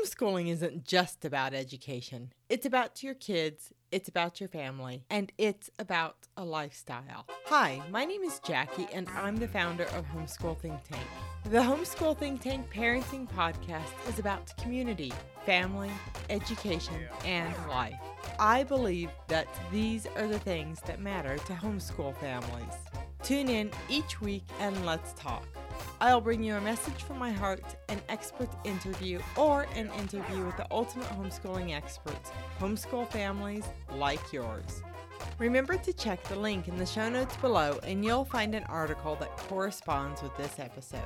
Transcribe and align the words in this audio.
Homeschooling 0.00 0.48
isn't 0.48 0.84
just 0.84 1.24
about 1.24 1.52
education, 1.52 2.32
it's 2.48 2.64
about 2.64 3.02
your 3.02 3.14
kids, 3.14 3.72
it's 3.90 4.08
about 4.08 4.40
your 4.40 4.48
family, 4.48 5.04
and 5.10 5.32
it's 5.36 5.68
about 5.78 6.16
a 6.36 6.44
lifestyle. 6.44 7.26
Hi, 7.46 7.82
my 7.90 8.04
name 8.04 8.22
is 8.22 8.40
Jackie, 8.40 8.86
and 8.92 9.08
I'm 9.10 9.36
the 9.36 9.48
founder 9.48 9.84
of 9.84 10.06
Homeschool 10.06 10.58
Think 10.58 10.82
Tank. 10.84 11.02
The 11.44 11.58
Homeschool 11.58 12.16
Think 12.16 12.40
Tank 12.40 12.72
Parenting 12.72 13.28
Podcast 13.30 14.08
is 14.08 14.18
about 14.18 14.56
community, 14.56 15.12
family, 15.44 15.90
education, 16.30 16.94
and 17.24 17.54
life. 17.68 18.00
I 18.38 18.62
believe 18.62 19.10
that 19.28 19.48
these 19.70 20.06
are 20.16 20.28
the 20.28 20.38
things 20.38 20.80
that 20.86 21.00
matter 21.00 21.36
to 21.36 21.52
homeschool 21.52 22.16
families. 22.16 22.74
Tune 23.22 23.48
in 23.48 23.70
each 23.88 24.20
week 24.20 24.44
and 24.60 24.86
let's 24.86 25.12
talk. 25.14 25.46
I'll 26.02 26.22
bring 26.22 26.42
you 26.42 26.54
a 26.54 26.60
message 26.62 27.02
from 27.02 27.18
my 27.18 27.30
heart, 27.30 27.62
an 27.88 28.00
expert 28.08 28.48
interview, 28.64 29.20
or 29.36 29.66
an 29.74 29.90
interview 29.98 30.46
with 30.46 30.56
the 30.56 30.66
ultimate 30.70 31.08
homeschooling 31.08 31.74
experts, 31.74 32.30
homeschool 32.58 33.06
families 33.10 33.64
like 33.94 34.32
yours. 34.32 34.82
Remember 35.38 35.76
to 35.76 35.92
check 35.92 36.22
the 36.24 36.38
link 36.38 36.68
in 36.68 36.76
the 36.78 36.86
show 36.86 37.10
notes 37.10 37.36
below 37.36 37.78
and 37.82 38.02
you'll 38.02 38.24
find 38.24 38.54
an 38.54 38.64
article 38.64 39.16
that 39.16 39.36
corresponds 39.36 40.22
with 40.22 40.34
this 40.38 40.58
episode. 40.58 41.00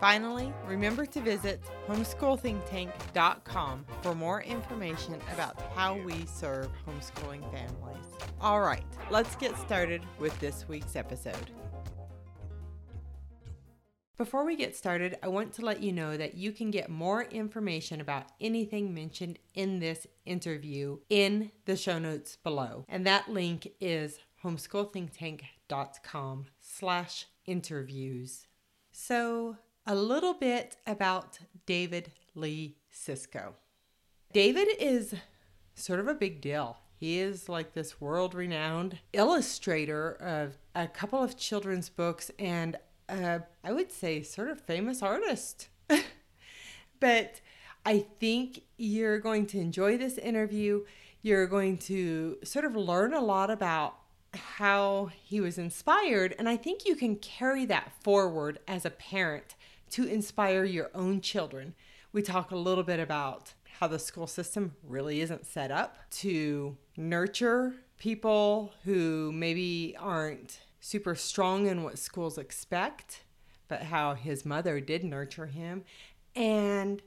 Finally, 0.00 0.52
remember 0.66 1.04
to 1.06 1.20
visit 1.20 1.60
homeschoolthinktank.com 1.88 3.86
for 4.02 4.14
more 4.14 4.42
information 4.42 5.14
about 5.32 5.60
how 5.74 5.96
we 5.96 6.26
serve 6.26 6.68
homeschooling 6.86 7.42
families. 7.52 8.06
All 8.40 8.60
right, 8.60 8.84
let's 9.10 9.34
get 9.34 9.56
started 9.58 10.02
with 10.20 10.38
this 10.38 10.68
week's 10.68 10.94
episode. 10.94 11.50
Before 14.18 14.44
we 14.44 14.56
get 14.56 14.74
started, 14.74 15.16
I 15.22 15.28
want 15.28 15.52
to 15.54 15.64
let 15.64 15.80
you 15.80 15.92
know 15.92 16.16
that 16.16 16.34
you 16.34 16.50
can 16.50 16.72
get 16.72 16.90
more 16.90 17.22
information 17.22 18.00
about 18.00 18.32
anything 18.40 18.92
mentioned 18.92 19.38
in 19.54 19.78
this 19.78 20.08
interview 20.26 20.98
in 21.08 21.52
the 21.66 21.76
show 21.76 22.00
notes 22.00 22.34
below. 22.34 22.84
And 22.88 23.06
that 23.06 23.28
link 23.28 23.68
is 23.80 24.18
homeschoolthinktank.com 24.42 26.46
slash 26.60 27.26
interviews. 27.46 28.48
So 28.90 29.56
a 29.86 29.94
little 29.94 30.34
bit 30.34 30.78
about 30.84 31.38
David 31.64 32.10
Lee 32.34 32.78
Csicsko. 32.92 33.52
David 34.32 34.66
is 34.80 35.14
sort 35.76 36.00
of 36.00 36.08
a 36.08 36.14
big 36.14 36.40
deal. 36.40 36.78
He 36.96 37.20
is 37.20 37.48
like 37.48 37.72
this 37.72 38.00
world 38.00 38.34
renowned 38.34 38.98
illustrator 39.12 40.16
of 40.20 40.58
a 40.74 40.88
couple 40.88 41.22
of 41.22 41.36
children's 41.36 41.88
books 41.88 42.32
and 42.40 42.76
uh, 43.08 43.40
I 43.64 43.72
would 43.72 43.90
say, 43.90 44.22
sort 44.22 44.48
of 44.48 44.60
famous 44.60 45.02
artist. 45.02 45.68
but 47.00 47.40
I 47.84 48.04
think 48.20 48.62
you're 48.76 49.18
going 49.18 49.46
to 49.46 49.58
enjoy 49.58 49.96
this 49.96 50.18
interview. 50.18 50.84
You're 51.22 51.46
going 51.46 51.78
to 51.78 52.38
sort 52.44 52.64
of 52.64 52.76
learn 52.76 53.14
a 53.14 53.20
lot 53.20 53.50
about 53.50 53.96
how 54.34 55.10
he 55.14 55.40
was 55.40 55.58
inspired. 55.58 56.34
And 56.38 56.48
I 56.48 56.56
think 56.56 56.86
you 56.86 56.94
can 56.96 57.16
carry 57.16 57.64
that 57.66 57.92
forward 58.02 58.58
as 58.68 58.84
a 58.84 58.90
parent 58.90 59.54
to 59.90 60.06
inspire 60.06 60.64
your 60.64 60.90
own 60.94 61.20
children. 61.20 61.74
We 62.12 62.22
talk 62.22 62.50
a 62.50 62.56
little 62.56 62.84
bit 62.84 63.00
about 63.00 63.54
how 63.80 63.86
the 63.86 63.98
school 63.98 64.26
system 64.26 64.74
really 64.82 65.20
isn't 65.20 65.46
set 65.46 65.70
up 65.70 65.96
to 66.10 66.76
nurture 66.96 67.74
people 67.98 68.72
who 68.84 69.32
maybe 69.32 69.96
aren't 69.98 70.60
super 70.80 71.14
strong 71.14 71.66
in 71.66 71.82
what 71.82 71.98
schools 71.98 72.38
expect, 72.38 73.24
but 73.68 73.84
how 73.84 74.14
his 74.14 74.44
mother 74.44 74.80
did 74.80 75.04
nurture 75.04 75.46
him. 75.46 75.84
And 76.34 77.02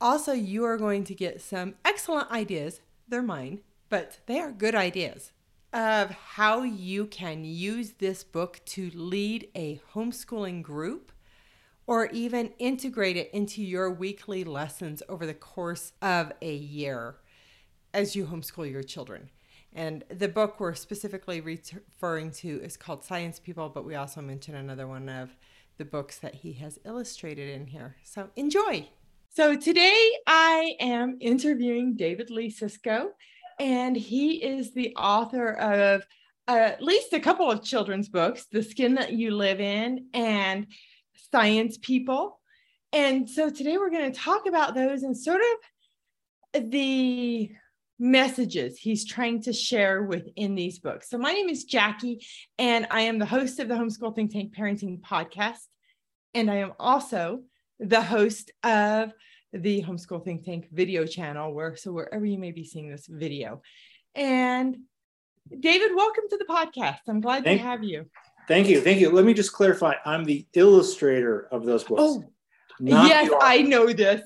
also, 0.00 0.32
you 0.32 0.64
are 0.64 0.76
going 0.76 1.04
to 1.04 1.14
get 1.14 1.40
some 1.40 1.74
excellent 1.84 2.30
ideas. 2.30 2.80
They're 3.08 3.22
mine, 3.22 3.60
but 3.88 4.18
they 4.26 4.38
are 4.38 4.52
good 4.52 4.74
ideas 4.74 5.32
of 5.72 6.10
how 6.10 6.62
you 6.62 7.06
can 7.06 7.44
use 7.44 7.94
this 7.98 8.22
book 8.22 8.60
to 8.64 8.90
lead 8.94 9.48
a 9.56 9.80
homeschooling 9.92 10.62
group 10.62 11.10
or 11.86 12.06
even 12.06 12.52
integrate 12.58 13.16
it 13.16 13.30
into 13.32 13.62
your 13.62 13.90
weekly 13.90 14.44
lessons 14.44 15.02
over 15.08 15.26
the 15.26 15.34
course 15.34 15.92
of 16.00 16.32
a 16.40 16.54
year 16.54 17.16
as 17.92 18.14
you 18.14 18.26
homeschool 18.26 18.70
your 18.70 18.82
children. 18.82 19.30
And 19.74 20.04
the 20.08 20.28
book 20.28 20.60
we're 20.60 20.74
specifically 20.74 21.40
referring 21.40 22.30
to 22.32 22.60
is 22.62 22.76
called 22.76 23.04
Science 23.04 23.40
People, 23.40 23.68
but 23.68 23.84
we 23.84 23.96
also 23.96 24.20
mention 24.20 24.54
another 24.54 24.86
one 24.86 25.08
of 25.08 25.36
the 25.78 25.84
books 25.84 26.18
that 26.18 26.36
he 26.36 26.52
has 26.54 26.78
illustrated 26.84 27.50
in 27.50 27.66
here. 27.66 27.96
So 28.04 28.28
enjoy. 28.36 28.88
So 29.30 29.56
today 29.56 30.12
I 30.28 30.76
am 30.78 31.16
interviewing 31.20 31.96
David 31.96 32.30
Lee 32.30 32.52
Csicsko, 32.52 33.08
and 33.58 33.96
he 33.96 34.36
is 34.44 34.72
the 34.72 34.94
author 34.94 35.54
of 35.54 36.06
at 36.46 36.80
least 36.80 37.12
a 37.12 37.18
couple 37.18 37.50
of 37.50 37.64
children's 37.64 38.08
books 38.08 38.46
The 38.52 38.62
Skin 38.62 38.94
That 38.94 39.12
You 39.12 39.32
Live 39.32 39.58
In 39.58 40.06
and 40.14 40.68
Science 41.32 41.78
People. 41.78 42.38
And 42.92 43.28
so 43.28 43.50
today 43.50 43.76
we're 43.76 43.90
going 43.90 44.12
to 44.12 44.16
talk 44.18 44.46
about 44.46 44.76
those 44.76 45.02
and 45.02 45.16
sort 45.16 45.40
of 45.40 46.70
the 46.70 47.50
messages 48.04 48.78
he's 48.78 49.06
trying 49.06 49.40
to 49.40 49.52
share 49.52 50.02
within 50.02 50.54
these 50.54 50.78
books. 50.78 51.08
So, 51.08 51.16
my 51.16 51.32
name 51.32 51.48
is 51.48 51.64
Jackie, 51.64 52.24
and 52.58 52.86
I 52.90 53.00
am 53.02 53.18
the 53.18 53.26
host 53.26 53.58
of 53.60 53.68
the 53.68 53.74
Homeschool 53.74 54.14
Think 54.14 54.30
Tank 54.30 54.54
Parenting 54.54 55.00
Podcast. 55.00 55.66
And 56.34 56.50
I 56.50 56.56
am 56.56 56.74
also 56.78 57.44
the 57.80 58.02
host 58.02 58.52
of 58.62 59.12
the 59.54 59.82
Homeschool 59.82 60.22
Think 60.22 60.44
Tank 60.44 60.68
video 60.70 61.06
channel, 61.06 61.54
where 61.54 61.76
so 61.76 61.92
wherever 61.92 62.26
you 62.26 62.38
may 62.38 62.52
be 62.52 62.64
seeing 62.64 62.90
this 62.90 63.06
video. 63.06 63.62
And 64.14 64.76
David, 65.58 65.94
welcome 65.94 66.24
to 66.28 66.36
the 66.36 66.44
podcast. 66.44 67.00
I'm 67.08 67.22
glad 67.22 67.44
thank, 67.44 67.60
to 67.60 67.66
have 67.66 67.82
you. 67.82 68.04
Thank 68.48 68.68
you. 68.68 68.82
Thank 68.82 69.00
you. 69.00 69.10
Let 69.10 69.24
me 69.24 69.32
just 69.32 69.54
clarify 69.54 69.94
I'm 70.04 70.24
the 70.24 70.46
illustrator 70.52 71.48
of 71.50 71.64
those 71.64 71.84
books. 71.84 72.02
Oh, 72.02 72.24
yes, 72.80 73.30
I 73.40 73.62
know 73.62 73.90
this. 73.94 74.20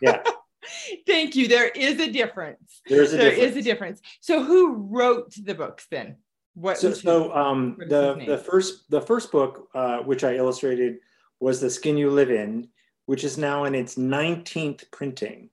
yeah. 0.00 0.22
Thank 1.06 1.36
you. 1.36 1.48
There 1.48 1.68
is 1.68 2.00
a 2.00 2.10
difference. 2.10 2.80
There's 2.86 3.12
a 3.12 3.16
there 3.16 3.30
difference. 3.30 3.50
is 3.52 3.56
a 3.56 3.62
difference. 3.62 4.00
So 4.20 4.42
who 4.42 4.74
wrote 4.74 5.34
the 5.42 5.54
books 5.54 5.86
then? 5.90 6.16
What 6.54 6.78
so, 6.78 6.92
so 6.92 7.34
um, 7.34 7.76
the 7.88 8.22
the 8.26 8.38
first 8.38 8.88
the 8.90 9.00
first 9.00 9.32
book 9.32 9.68
uh, 9.74 9.98
which 9.98 10.22
I 10.22 10.36
illustrated 10.36 10.98
was 11.40 11.60
The 11.60 11.68
Skin 11.68 11.96
You 11.96 12.10
Live 12.10 12.30
In, 12.30 12.68
which 13.06 13.24
is 13.24 13.36
now 13.36 13.64
in 13.64 13.74
its 13.74 13.96
19th 13.96 14.90
printing. 14.92 15.50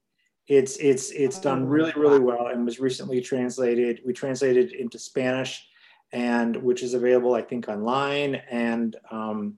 It's 0.47 0.77
it's 0.77 1.09
it's 1.11 1.39
oh, 1.39 1.41
done 1.41 1.65
really 1.65 1.93
really 1.95 2.19
well 2.19 2.47
and 2.47 2.65
was 2.65 2.79
recently 2.79 3.19
translated. 3.19 4.01
We 4.05 4.13
translated 4.13 4.73
into 4.73 4.99
Spanish, 4.99 5.65
and 6.11 6.55
which 6.57 6.83
is 6.83 6.93
available 6.93 7.33
I 7.33 7.41
think 7.41 7.67
online. 7.67 8.35
And 8.35 8.95
um, 9.09 9.57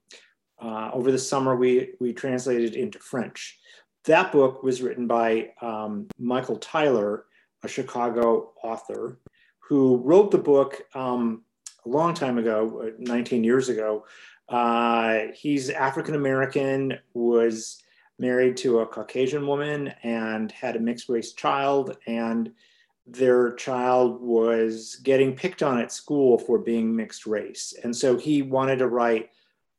uh, 0.58 0.90
over 0.94 1.12
the 1.12 1.18
summer 1.18 1.56
we 1.56 1.90
we 2.00 2.14
translated 2.14 2.74
into 2.74 2.98
French. 2.98 3.58
That 4.06 4.32
book 4.32 4.62
was 4.62 4.82
written 4.82 5.06
by 5.06 5.50
um, 5.62 6.08
Michael 6.18 6.56
Tyler, 6.56 7.24
a 7.62 7.68
Chicago 7.68 8.52
author, 8.62 9.18
who 9.60 9.96
wrote 9.98 10.30
the 10.30 10.38
book 10.38 10.82
um, 10.94 11.42
a 11.86 11.88
long 11.88 12.12
time 12.12 12.36
ago, 12.36 12.86
uh, 12.86 12.90
19 12.98 13.44
years 13.44 13.70
ago. 13.70 14.04
Uh, 14.48 15.28
he's 15.34 15.70
African 15.70 16.14
American, 16.14 16.98
was 17.14 17.82
married 18.18 18.58
to 18.58 18.80
a 18.80 18.86
Caucasian 18.86 19.46
woman, 19.46 19.92
and 20.02 20.52
had 20.52 20.76
a 20.76 20.80
mixed 20.80 21.08
race 21.08 21.32
child. 21.32 21.96
And 22.06 22.52
their 23.06 23.54
child 23.54 24.20
was 24.20 24.96
getting 25.02 25.34
picked 25.34 25.62
on 25.62 25.78
at 25.78 25.92
school 25.92 26.38
for 26.38 26.58
being 26.58 26.94
mixed 26.94 27.26
race. 27.26 27.74
And 27.82 27.94
so 27.94 28.18
he 28.18 28.42
wanted 28.42 28.76
to 28.76 28.88
write 28.88 29.30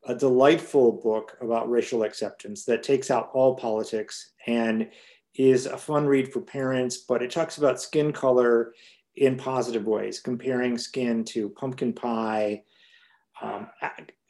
a 0.08 0.16
delightful 0.16 0.92
book 0.92 1.38
about 1.42 1.70
racial 1.70 2.04
acceptance 2.04 2.66
that 2.66 2.84
takes 2.84 3.10
out 3.10 3.30
all 3.34 3.56
politics 3.56 4.34
and 4.48 4.90
is 5.36 5.66
a 5.66 5.78
fun 5.78 6.06
read 6.06 6.32
for 6.32 6.42
parents, 6.42 6.98
but 6.98 7.22
it 7.22 7.32
talks 7.32 7.58
about 7.58 7.82
skin 7.82 8.14
color 8.14 8.74
in 9.16 9.36
positive 9.36 9.88
ways, 9.88 10.20
comparing 10.20 10.78
skin 10.78 11.24
to 11.24 11.50
pumpkin 11.50 11.94
pie, 11.94 12.64
um, 13.42 13.68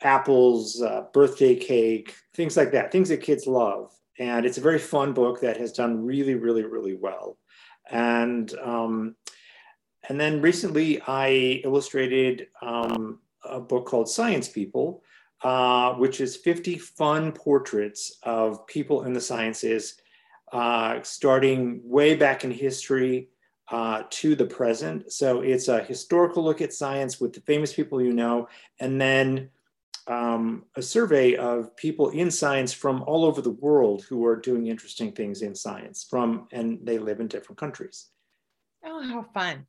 apples, 0.01 0.81
uh, 0.81 1.03
birthday 1.13 1.55
cake, 1.55 2.15
things 2.33 2.55
like 2.55 2.71
that, 2.71 2.91
things 2.91 3.09
that 3.09 3.21
kids 3.21 3.47
love. 3.47 3.93
And 4.17 4.45
it's 4.45 4.57
a 4.57 4.61
very 4.61 4.79
fun 4.79 5.13
book 5.13 5.41
that 5.41 5.57
has 5.57 5.73
done 5.73 6.05
really, 6.05 6.35
really, 6.35 6.63
really 6.63 6.95
well. 6.95 7.37
And 7.91 8.51
um, 8.63 9.15
and 10.07 10.19
then 10.19 10.41
recently, 10.41 11.01
I 11.07 11.61
illustrated 11.63 12.47
um, 12.61 13.19
a 13.43 13.59
book 13.59 13.85
called 13.85 14.09
Science 14.09 14.47
People, 14.47 15.03
uh, 15.45 15.93
which 15.93 16.21
is 16.21 16.35
50 16.35 16.79
fun 16.79 17.31
portraits 17.31 18.17
of 18.23 18.65
people 18.65 19.03
in 19.03 19.13
the 19.13 19.21
sciences, 19.21 20.01
uh, 20.51 20.99
starting 21.03 21.81
way 21.83 22.15
back 22.15 22.43
in 22.43 22.49
history 22.49 23.29
uh, 23.69 24.01
to 24.09 24.33
the 24.33 24.45
present. 24.45 25.11
So 25.13 25.41
it's 25.41 25.67
a 25.67 25.83
historical 25.83 26.43
look 26.43 26.61
at 26.61 26.73
science 26.73 27.21
with 27.21 27.31
the 27.31 27.41
famous 27.41 27.75
people 27.75 28.01
you 28.01 28.11
know, 28.11 28.47
and 28.79 28.99
then 28.99 29.51
um, 30.07 30.65
a 30.77 30.81
survey 30.81 31.35
of 31.35 31.77
people 31.77 32.09
in 32.09 32.31
science 32.31 32.73
from 32.73 33.03
all 33.03 33.23
over 33.23 33.43
the 33.43 33.51
world 33.51 34.03
who 34.03 34.25
are 34.25 34.35
doing 34.35 34.65
interesting 34.65 35.11
things 35.11 35.43
in 35.43 35.53
science 35.53 36.07
from 36.09 36.47
and 36.53 36.79
they 36.81 36.97
live 36.97 37.19
in 37.19 37.27
different 37.27 37.57
countries 37.57 38.09
oh 38.83 39.01
how 39.01 39.23
fun 39.33 39.65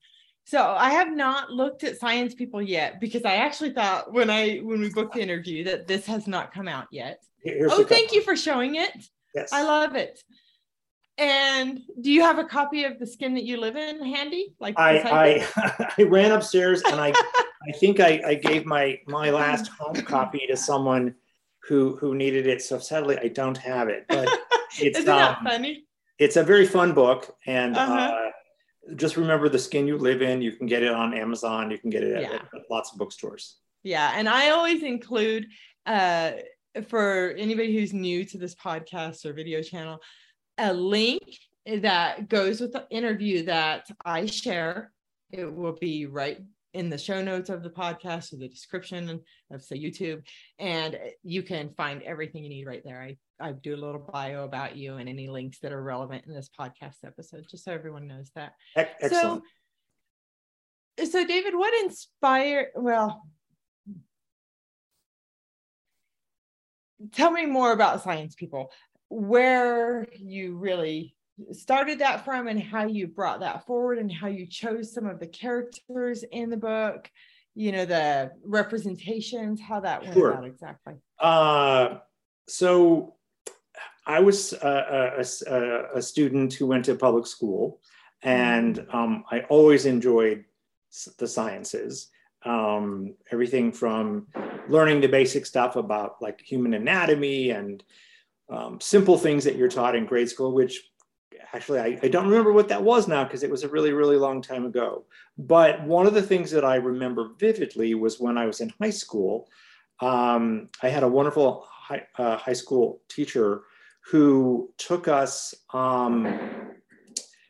so 0.47 0.75
i 0.79 0.89
have 0.91 1.15
not 1.15 1.51
looked 1.51 1.85
at 1.85 1.99
science 1.99 2.35
people 2.35 2.63
yet 2.63 2.99
because 3.01 3.25
i 3.25 3.35
actually 3.35 3.71
thought 3.71 4.13
when 4.13 4.31
i 4.31 4.57
when 4.59 4.81
we 4.81 4.89
booked 4.91 5.15
the 5.15 5.21
interview 5.21 5.63
that 5.65 5.87
this 5.87 6.07
has 6.07 6.27
not 6.27 6.55
come 6.55 6.69
out 6.69 6.87
yet 6.91 7.23
Here's 7.43 7.71
oh 7.73 7.85
thank 7.85 8.13
you 8.13 8.23
for 8.23 8.37
showing 8.37 8.77
it 8.77 8.93
yes 9.35 9.53
i 9.53 9.63
love 9.63 9.95
it 9.95 10.23
and 11.19 11.81
do 12.01 12.13
you 12.13 12.23
have 12.23 12.39
a 12.39 12.45
copy 12.45 12.85
of 12.85 12.99
the 12.99 13.07
skin 13.07 13.35
that 13.35 13.45
you 13.45 13.57
live 13.57 13.77
in 13.77 14.05
handy? 14.05 14.55
Like 14.61 14.79
I 14.79 15.47
I, 15.57 15.95
I 15.99 16.03
ran 16.03 16.33
upstairs 16.33 16.83
and 16.83 17.01
I 17.01 17.13
I 17.69 17.73
think 17.73 18.01
I, 18.01 18.21
I 18.25 18.35
gave 18.35 18.67
my 18.67 18.99
my 19.07 19.31
last 19.31 19.69
home 19.69 19.97
copy 20.03 20.47
to 20.49 20.57
someone 20.57 21.15
who 21.63 21.97
who 21.97 22.15
needed 22.15 22.47
it. 22.47 22.61
So 22.63 22.79
sadly 22.79 23.19
I 23.19 23.29
don't 23.29 23.57
have 23.57 23.89
it. 23.89 24.05
But 24.09 24.29
it's 24.79 24.99
Isn't 24.99 25.07
that 25.07 25.39
um, 25.39 25.45
funny? 25.45 25.85
It's 26.19 26.37
a 26.37 26.43
very 26.43 26.67
fun 26.67 26.93
book 26.93 27.35
and 27.47 27.77
uh-huh. 27.77 27.95
uh, 27.95 28.31
just 28.95 29.17
remember 29.17 29.49
the 29.49 29.59
skin 29.59 29.87
you 29.87 29.99
live 29.99 30.23
in. 30.23 30.41
You 30.41 30.53
can 30.53 30.67
get 30.67 30.83
it 30.83 30.93
on 30.93 31.13
Amazon. 31.13 31.71
You 31.71 31.79
can 31.79 31.91
get 31.91 32.05
it 32.05 32.15
at, 32.15 32.23
yeah. 32.23 32.35
at 32.35 32.63
lots 32.71 32.93
of 32.93 32.99
bookstores. 32.99 33.57
Yeah, 33.83 34.13
and 34.15 34.29
I 34.29 34.51
always 34.51 34.83
include 34.83 35.47
uh, 35.87 36.33
for 36.89 37.35
anybody 37.37 37.75
who's 37.77 37.93
new 37.93 38.25
to 38.25 38.39
this 38.39 38.55
podcast 38.55 39.25
or 39.25 39.33
video 39.33 39.63
channel 39.63 40.01
a 40.59 40.73
link 40.73 41.23
that 41.67 42.29
goes 42.29 42.61
with 42.61 42.73
the 42.73 42.87
interview 42.91 43.45
that 43.45 43.87
I 44.05 44.27
share. 44.27 44.93
It 45.33 45.53
will 45.53 45.77
be 45.81 46.07
right 46.07 46.39
in 46.73 46.91
the 46.91 46.99
show 46.99 47.23
notes 47.23 47.51
of 47.51 47.63
the 47.63 47.71
podcast 47.71 48.33
or 48.33 48.37
the 48.37 48.49
description 48.49 49.21
of 49.51 49.63
say 49.63 49.79
YouTube, 49.79 50.23
and 50.59 50.99
you 51.23 51.43
can 51.43 51.71
find 51.77 52.03
everything 52.03 52.45
you 52.45 52.51
need 52.51 52.67
right 52.67 52.83
there. 52.85 53.03
I, 53.03 53.17
I 53.41 53.53
do 53.53 53.75
a 53.75 53.77
little 53.77 54.01
bio 54.13 54.45
about 54.45 54.77
you 54.77 54.97
and 54.97 55.09
any 55.09 55.29
links 55.29 55.59
that 55.61 55.73
are 55.73 55.83
relevant 55.83 56.25
in 56.27 56.35
this 56.35 56.51
podcast 56.59 56.97
episode, 57.05 57.47
just 57.51 57.65
so 57.65 57.73
everyone 57.73 58.07
knows 58.07 58.31
that. 58.35 58.53
Excellent. 58.75 59.43
So, 60.99 61.07
so 61.07 61.27
David, 61.27 61.55
what 61.55 61.75
inspired? 61.85 62.69
Well, 62.75 63.23
tell 67.13 67.31
me 67.31 67.47
more 67.47 67.73
about 67.73 68.03
science 68.03 68.35
people 68.35 68.73
where 69.09 70.07
you 70.17 70.57
really 70.57 71.15
started 71.53 71.99
that 71.99 72.25
from 72.25 72.49
and 72.49 72.61
how 72.61 72.87
you 72.87 73.07
brought 73.07 73.41
that 73.41 73.67
forward 73.67 73.99
and 73.99 74.11
how 74.11 74.27
you 74.27 74.47
chose 74.47 74.93
some 74.93 75.07
of 75.07 75.21
the 75.21 75.27
characters 75.27 76.25
in 76.33 76.49
the 76.49 76.57
book 76.57 77.11
you 77.55 77.73
know 77.73 77.85
the 77.85 78.31
representations 78.43 79.61
how 79.61 79.81
that 79.81 80.03
went 80.03 80.15
sure. 80.15 80.31
about 80.31 80.47
exactly 80.47 80.95
uh, 81.21 81.99
so 82.49 83.16
i 84.07 84.21
was 84.21 84.53
a, 84.53 85.17
a, 85.49 85.99
a, 85.99 86.03
student 86.03 86.53
who 86.55 86.67
went 86.67 86.85
to 86.85 86.95
public 86.95 87.27
school 87.27 87.81
and 88.23 88.79
mm-hmm. 88.79 88.97
um, 88.97 89.25
i 89.31 89.41
always 89.49 89.87
enjoyed 89.87 90.45
the 91.19 91.29
sciences 91.29 92.09
um, 92.45 93.15
everything 93.33 93.73
from 93.73 94.29
learning 94.69 95.01
the 95.01 95.09
basic 95.09 95.47
stuff 95.47 95.77
about 95.77 96.23
like 96.23 96.41
human 96.41 96.75
anatomy 96.75 97.51
and 97.51 97.83
um, 98.49 98.81
simple 98.81 99.19
things 99.19 99.45
that 99.45 99.57
you're 99.57 99.69
taught 99.69 99.97
in 99.97 100.07
grade 100.07 100.29
school, 100.29 100.53
which 100.53 100.91
actually 101.53 101.81
I, 101.81 101.99
I 102.03 102.09
don't 102.09 102.29
remember 102.29 102.53
what 102.53 102.69
that 102.69 102.83
was 102.83 103.09
now 103.09 103.25
because 103.25 103.43
it 103.43 103.51
was 103.51 103.65
a 103.65 103.69
really, 103.69 103.93
really 103.93 104.17
long 104.17 104.43
time 104.43 104.65
ago. 104.65 105.05
But 105.37 105.83
one 105.85 106.07
of 106.07 106.15
the 106.15 106.23
things 106.23 106.51
that 106.53 106.65
I 106.65 106.77
remember 106.77 107.31
vividly 107.39 107.95
was 107.95 108.21
when 108.21 108.39
I 108.39 108.47
was 108.47 108.61
in 108.61 108.73
high 108.81 108.91
school, 108.91 109.49
um, 110.01 110.69
I 110.83 110.89
had 110.89 111.03
a 111.03 111.09
wonderful 111.09 111.67
high, 111.69 112.07
uh, 112.19 112.37
high 112.37 112.53
school 112.53 113.01
teacher 113.09 113.63
who 114.11 114.71
took 114.79 115.09
us 115.09 115.53
um, 115.73 116.73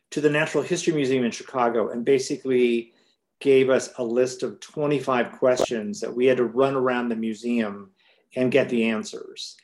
to 0.09 0.19
the 0.19 0.29
Natural 0.29 0.63
History 0.63 0.93
Museum 0.93 1.23
in 1.23 1.31
Chicago 1.31 1.89
and 1.89 2.03
basically 2.03 2.93
gave 3.39 3.69
us 3.69 3.91
a 3.99 4.03
list 4.03 4.41
of 4.41 4.59
25 4.59 5.33
questions 5.33 5.99
that 5.99 6.13
we 6.13 6.25
had 6.25 6.37
to 6.37 6.45
run 6.45 6.75
around 6.75 7.09
the 7.09 7.15
museum 7.15 7.91
and 8.35 8.51
get 8.51 8.69
the 8.69 8.85
answers. 8.85 9.55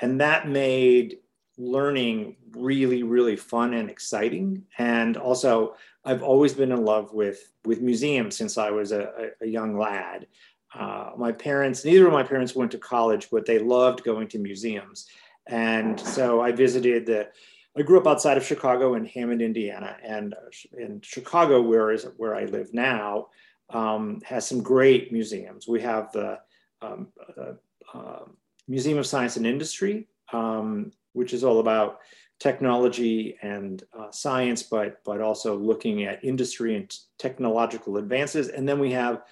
And 0.00 0.20
that 0.20 0.48
made 0.48 1.18
learning 1.56 2.36
really 2.52 3.02
really 3.02 3.36
fun 3.36 3.74
and 3.74 3.90
exciting. 3.90 4.64
And 4.78 5.16
also 5.16 5.74
i've 6.06 6.22
always 6.22 6.54
been 6.54 6.72
in 6.72 6.82
love 6.82 7.12
with 7.12 7.52
with 7.66 7.82
museums 7.82 8.34
since 8.34 8.56
i 8.56 8.70
was 8.70 8.92
a, 8.92 9.30
a 9.42 9.46
young 9.46 9.76
lad. 9.78 10.26
Uh, 10.74 11.10
my 11.18 11.30
parents 11.30 11.84
neither 11.84 12.06
of 12.06 12.12
my 12.12 12.22
parents 12.22 12.54
went 12.54 12.70
to 12.70 12.78
college 12.78 13.28
but 13.30 13.44
they 13.44 13.58
loved 13.58 14.02
going 14.04 14.26
to 14.28 14.38
museums 14.38 15.06
and 15.50 15.98
so 16.00 16.40
i 16.40 16.50
visited 16.50 17.06
the 17.06 17.28
i 17.76 17.82
grew 17.82 17.98
up 17.98 18.06
outside 18.06 18.36
of 18.36 18.44
chicago 18.44 18.94
in 18.94 19.04
hammond 19.04 19.42
indiana. 19.42 19.96
And 20.02 20.34
in 20.76 21.00
chicago 21.02 21.60
where 21.60 21.90
is 21.90 22.06
where 22.16 22.34
i 22.34 22.44
live 22.44 22.72
now 22.72 23.28
um, 23.72 24.20
has 24.24 24.46
some 24.46 24.62
great 24.62 25.12
museums. 25.12 25.68
We 25.68 25.80
have 25.80 26.12
the 26.12 26.38
um, 26.82 27.08
uh, 27.38 27.52
uh, 27.94 28.24
Museum 28.68 28.98
of 28.98 29.06
Science 29.06 29.36
and 29.36 29.46
Industry, 29.46 30.08
um, 30.32 30.92
which 31.12 31.32
is 31.32 31.44
all 31.44 31.60
about 31.60 31.98
technology 32.38 33.36
and 33.42 33.82
uh, 33.98 34.10
science, 34.10 34.62
but, 34.62 35.00
but 35.04 35.20
also 35.20 35.56
looking 35.56 36.04
at 36.04 36.24
industry 36.24 36.76
and 36.76 36.94
technological 37.18 37.98
advances. 37.98 38.48
And 38.48 38.68
then 38.68 38.78
we 38.78 38.92
have 38.92 39.22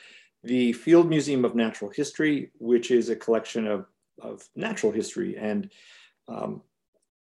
the 0.45 0.73
Field 0.75 1.09
Museum 1.09 1.45
of 1.45 1.55
Natural 1.55 1.91
History, 1.91 2.51
which 2.59 2.91
is 2.91 3.09
a 3.09 3.17
collection 3.17 3.67
of, 3.67 3.87
of 4.21 4.43
natural 4.57 4.93
history. 4.93 5.37
And 5.39 5.71
um, 6.29 6.63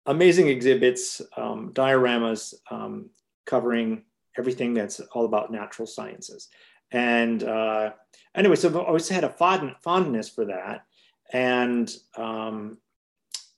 amazing 0.06 0.48
exhibits, 0.48 1.22
um, 1.38 1.72
dioramas 1.74 2.54
um, 2.72 3.10
covering 3.46 4.04
everything 4.38 4.74
that's 4.74 5.00
all 5.14 5.26
about 5.26 5.52
natural 5.52 5.88
sciences. 5.88 6.50
And 6.92 7.44
uh, 7.44 7.92
anyway, 8.36 8.56
so 8.56 8.70
I've 8.70 8.76
always 8.76 9.10
had 9.10 9.24
a 9.24 9.30
fond, 9.30 9.76
fondness 9.84 10.30
for 10.30 10.46
that. 10.46 10.86
And 11.32 11.94
um, 12.18 12.78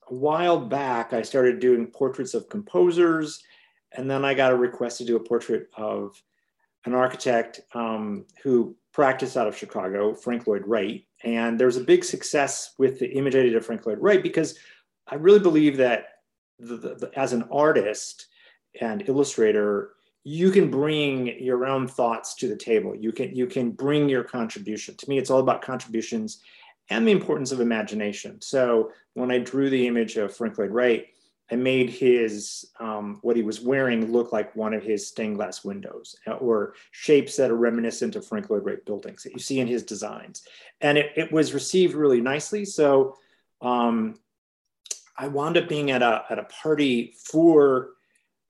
a 0.09 0.13
while 0.13 0.59
back, 0.59 1.13
I 1.13 1.21
started 1.21 1.59
doing 1.59 1.87
portraits 1.87 2.33
of 2.33 2.49
composers. 2.49 3.41
And 3.93 4.09
then 4.09 4.25
I 4.25 4.33
got 4.33 4.51
a 4.51 4.55
request 4.55 4.97
to 4.97 5.05
do 5.05 5.15
a 5.15 5.23
portrait 5.23 5.69
of 5.77 6.21
an 6.85 6.93
architect 6.93 7.61
um, 7.73 8.25
who 8.43 8.75
practiced 8.93 9.37
out 9.37 9.47
of 9.47 9.57
Chicago, 9.57 10.13
Frank 10.13 10.47
Lloyd 10.47 10.63
Wright. 10.65 11.05
And 11.23 11.59
there 11.59 11.67
was 11.67 11.77
a 11.77 11.83
big 11.83 12.03
success 12.03 12.73
with 12.77 12.99
the 12.99 13.11
image 13.11 13.35
I 13.35 13.43
did 13.43 13.55
of 13.55 13.65
Frank 13.65 13.85
Lloyd 13.85 13.99
Wright 13.99 14.23
because 14.23 14.57
I 15.11 15.15
really 15.15 15.39
believe 15.39 15.77
that 15.77 16.07
the, 16.59 16.77
the, 16.77 16.95
the, 16.95 17.19
as 17.19 17.33
an 17.33 17.43
artist 17.51 18.27
and 18.79 19.07
illustrator, 19.07 19.91
you 20.23 20.51
can 20.51 20.71
bring 20.71 21.39
your 21.39 21.65
own 21.65 21.87
thoughts 21.87 22.35
to 22.35 22.47
the 22.47 22.55
table. 22.55 22.95
You 22.95 23.11
can 23.11 23.35
you 23.35 23.47
can 23.47 23.71
bring 23.71 24.07
your 24.07 24.23
contribution. 24.23 24.95
To 24.95 25.09
me, 25.09 25.17
it's 25.17 25.29
all 25.29 25.39
about 25.39 25.61
contributions 25.61 26.39
and 26.89 27.07
the 27.07 27.11
importance 27.11 27.51
of 27.51 27.59
imagination. 27.59 28.39
So 28.41 28.91
when 29.13 29.31
I 29.31 29.39
drew 29.39 29.69
the 29.69 29.87
image 29.87 30.17
of 30.17 30.35
Frank 30.35 30.57
Lloyd 30.57 30.71
Wright, 30.71 31.07
I 31.51 31.55
made 31.55 31.89
his 31.89 32.69
um, 32.79 33.19
what 33.23 33.35
he 33.35 33.43
was 33.43 33.59
wearing 33.59 34.11
look 34.11 34.31
like 34.31 34.55
one 34.55 34.73
of 34.73 34.83
his 34.83 35.07
stained 35.07 35.35
glass 35.35 35.65
windows 35.65 36.15
uh, 36.27 36.33
or 36.33 36.75
shapes 36.91 37.35
that 37.35 37.51
are 37.51 37.57
reminiscent 37.57 38.15
of 38.15 38.25
Frank 38.25 38.49
Lloyd 38.49 38.63
Wright 38.63 38.85
buildings 38.85 39.23
that 39.23 39.33
you 39.33 39.39
see 39.39 39.59
in 39.59 39.67
his 39.67 39.83
designs. 39.83 40.43
And 40.79 40.97
it, 40.97 41.11
it 41.17 41.31
was 41.31 41.53
received 41.53 41.93
really 41.93 42.21
nicely. 42.21 42.63
So 42.63 43.17
um, 43.61 44.19
I 45.17 45.27
wound 45.27 45.57
up 45.57 45.67
being 45.67 45.91
at 45.91 46.01
a, 46.01 46.23
at 46.29 46.39
a 46.39 46.43
party 46.43 47.13
for 47.17 47.91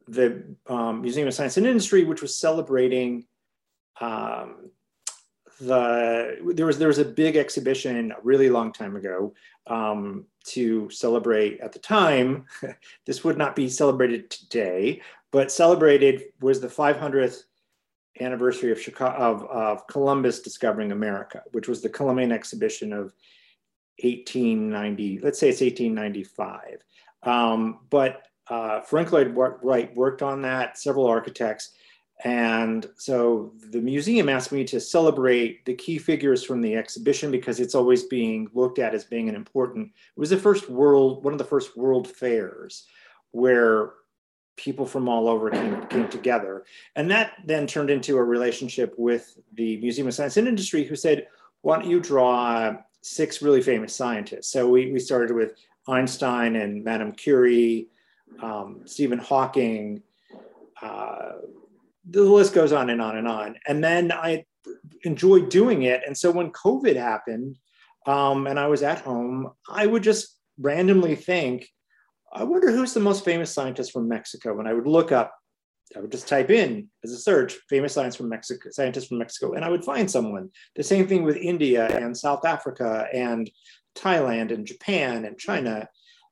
the 0.08 0.44
um, 0.68 1.02
Museum 1.02 1.28
of 1.28 1.34
Science 1.34 1.58
and 1.58 1.66
Industry, 1.66 2.04
which 2.04 2.22
was 2.22 2.36
celebrating 2.36 3.26
um, 4.00 4.72
the 5.62 6.38
there 6.56 6.66
was 6.66 6.80
there 6.80 6.88
was 6.88 6.98
a 6.98 7.06
big 7.06 7.36
exhibition 7.36 8.12
a 8.12 8.22
really 8.24 8.50
long 8.50 8.74
time 8.74 8.96
ago 8.96 9.34
um, 9.68 10.26
to 10.46 10.90
celebrate 10.90 11.60
at 11.60 11.72
the 11.72 11.80
time. 11.80 12.46
this 13.06 13.24
would 13.24 13.38
not 13.38 13.56
be 13.56 13.70
celebrated 13.70 14.30
today, 14.30 15.02
but 15.32 15.52
celebrated 15.52 16.24
was 16.42 16.60
the 16.60 16.68
500th 16.68 17.44
anniversary 18.20 18.72
of 18.72 18.82
Chicago 18.82 19.18
of, 19.18 19.44
of 19.46 19.88
Columbus 19.88 20.40
discovering 20.40 20.92
America, 20.92 21.44
which 21.52 21.68
was 21.68 21.82
the 21.82 21.90
Columbian 21.90 22.32
exhibition 22.32 22.92
of 22.92 23.14
1890. 24.04 25.20
Let's 25.20 25.40
say 25.40 25.50
it's 25.50 25.62
1895. 25.62 26.84
Um, 27.24 27.80
but 27.90 28.28
uh, 28.48 28.82
Frank 28.82 29.12
Lloyd 29.12 29.34
Wright 29.36 29.96
worked 29.96 30.22
on 30.22 30.42
that. 30.42 30.78
Several 30.78 31.08
architects 31.08 31.72
and 32.24 32.88
so 32.98 33.52
the 33.72 33.82
museum 33.82 34.30
asked 34.30 34.52
me 34.52 34.64
to 34.66 34.80
celebrate 34.80 35.66
the 35.66 35.74
key 35.74 35.98
figures 35.98 36.44
from 36.44 36.62
the 36.62 36.76
exhibition 36.76 37.32
because 37.32 37.60
it's 37.60 37.74
always 37.74 38.04
being 38.04 38.48
looked 38.54 38.78
at 38.80 38.94
as 38.94 39.04
being 39.04 39.28
an 39.28 39.36
important, 39.36 39.88
it 39.88 40.20
was 40.20 40.30
the 40.30 40.38
first 40.38 40.70
world, 40.70 41.24
one 41.24 41.34
of 41.34 41.40
the 41.40 41.46
first 41.46 41.76
world 41.76 42.08
fairs 42.08 42.86
where 43.32 43.94
people 44.56 44.86
from 44.86 45.10
all 45.10 45.28
over 45.28 45.50
came, 45.50 45.84
came 45.88 46.08
together. 46.10 46.66
And 46.96 47.10
that 47.10 47.34
then 47.46 47.66
turned 47.66 47.90
into 47.90 48.18
a 48.18 48.24
relationship 48.24 48.94
with 48.98 49.40
the 49.54 49.78
Museum 49.78 50.08
of 50.08 50.14
Science 50.14 50.38
and 50.38 50.48
Industry 50.48 50.84
who 50.84 50.96
said, 50.96 51.28
why 51.62 51.80
don't 51.80 51.90
you 51.90 52.00
draw 52.00 52.76
six 53.02 53.42
really 53.42 53.62
famous 53.62 53.96
scientists. 53.96 54.52
So 54.52 54.70
we, 54.70 54.92
we 54.92 55.00
started 55.00 55.36
with 55.36 55.54
Einstein 55.88 56.56
and 56.56 56.84
Madame 56.84 57.12
Curie, 57.12 57.88
um, 58.42 58.82
Stephen 58.86 59.20
Hawking. 59.20 60.04
Uh, 60.82 61.34
the 62.10 62.22
list 62.22 62.54
goes 62.54 62.72
on 62.72 62.90
and 62.90 63.02
on 63.02 63.18
and 63.18 63.28
on. 63.28 63.56
And 63.68 63.84
then 63.84 64.12
I 64.12 64.46
enjoyed 65.04 65.50
doing 65.50 65.84
it. 65.84 66.02
And 66.06 66.18
so 66.18 66.32
when 66.32 66.52
COVID 66.52 66.96
happened 66.96 67.58
um, 68.06 68.48
and 68.48 68.60
I 68.60 68.68
was 68.68 68.84
at 68.84 69.02
home, 69.02 69.52
I 69.70 69.86
would 69.88 70.04
just 70.04 70.38
randomly 70.60 71.16
think, 71.16 71.68
I 72.34 72.44
wonder 72.44 72.72
who's 72.72 72.94
the 72.94 73.00
most 73.00 73.26
famous 73.26 73.54
scientist 73.54 73.92
from 73.92 74.08
Mexico. 74.08 74.60
And 74.60 74.68
I 74.68 74.74
would 74.74 74.88
look 74.88 75.12
up, 75.12 75.34
I 75.96 76.00
would 76.00 76.12
just 76.12 76.28
type 76.28 76.50
in 76.50 76.90
as 77.04 77.12
a 77.12 77.18
search, 77.18 77.58
famous 77.70 77.94
science 77.94 78.16
from 78.16 78.30
Mexico, 78.30 78.70
scientists 78.72 79.08
from 79.08 79.18
Mexico, 79.18 79.54
and 79.54 79.66
I 79.66 79.70
would 79.70 79.84
find 79.84 80.10
someone. 80.10 80.50
The 80.76 80.84
same 80.84 81.08
thing 81.08 81.24
with 81.24 81.38
India 81.38 81.88
and 81.88 82.16
South 82.18 82.46
Africa 82.46 83.08
and 83.14 83.50
Thailand 83.96 84.54
and 84.54 84.66
Japan 84.66 85.26
and 85.26 85.38
China, 85.38 85.88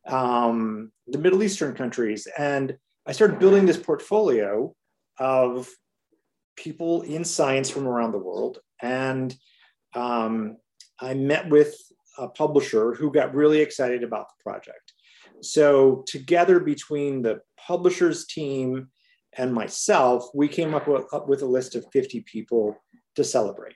um, 0.08 0.92
the 1.08 1.18
Middle 1.18 1.44
Eastern 1.44 1.76
countries. 1.76 2.28
And 2.38 2.78
I 3.06 3.12
started 3.12 3.40
building 3.40 3.66
this 3.66 3.78
portfolio 3.78 4.74
of 5.18 5.68
people 6.56 7.02
in 7.04 7.24
science 7.24 7.70
from 7.70 7.88
around 7.88 8.12
the 8.12 8.20
world. 8.20 8.60
And 8.82 9.36
um, 9.94 10.58
I 11.00 11.14
met 11.14 11.50
with 11.50 11.76
a 12.18 12.28
publisher 12.28 12.94
who 12.94 13.12
got 13.12 13.34
really 13.34 13.60
excited 13.60 14.04
about 14.04 14.28
the 14.30 14.44
project. 14.44 14.94
So, 15.42 16.04
together 16.06 16.60
between 16.60 17.22
the 17.22 17.40
publisher's 17.58 18.26
team 18.26 18.90
and 19.38 19.54
myself, 19.54 20.30
we 20.34 20.48
came 20.48 20.74
up 20.74 20.88
with, 20.88 21.06
up 21.14 21.28
with 21.28 21.42
a 21.42 21.46
list 21.46 21.76
of 21.76 21.86
50 21.92 22.22
people 22.22 22.78
to 23.16 23.24
celebrate. 23.24 23.76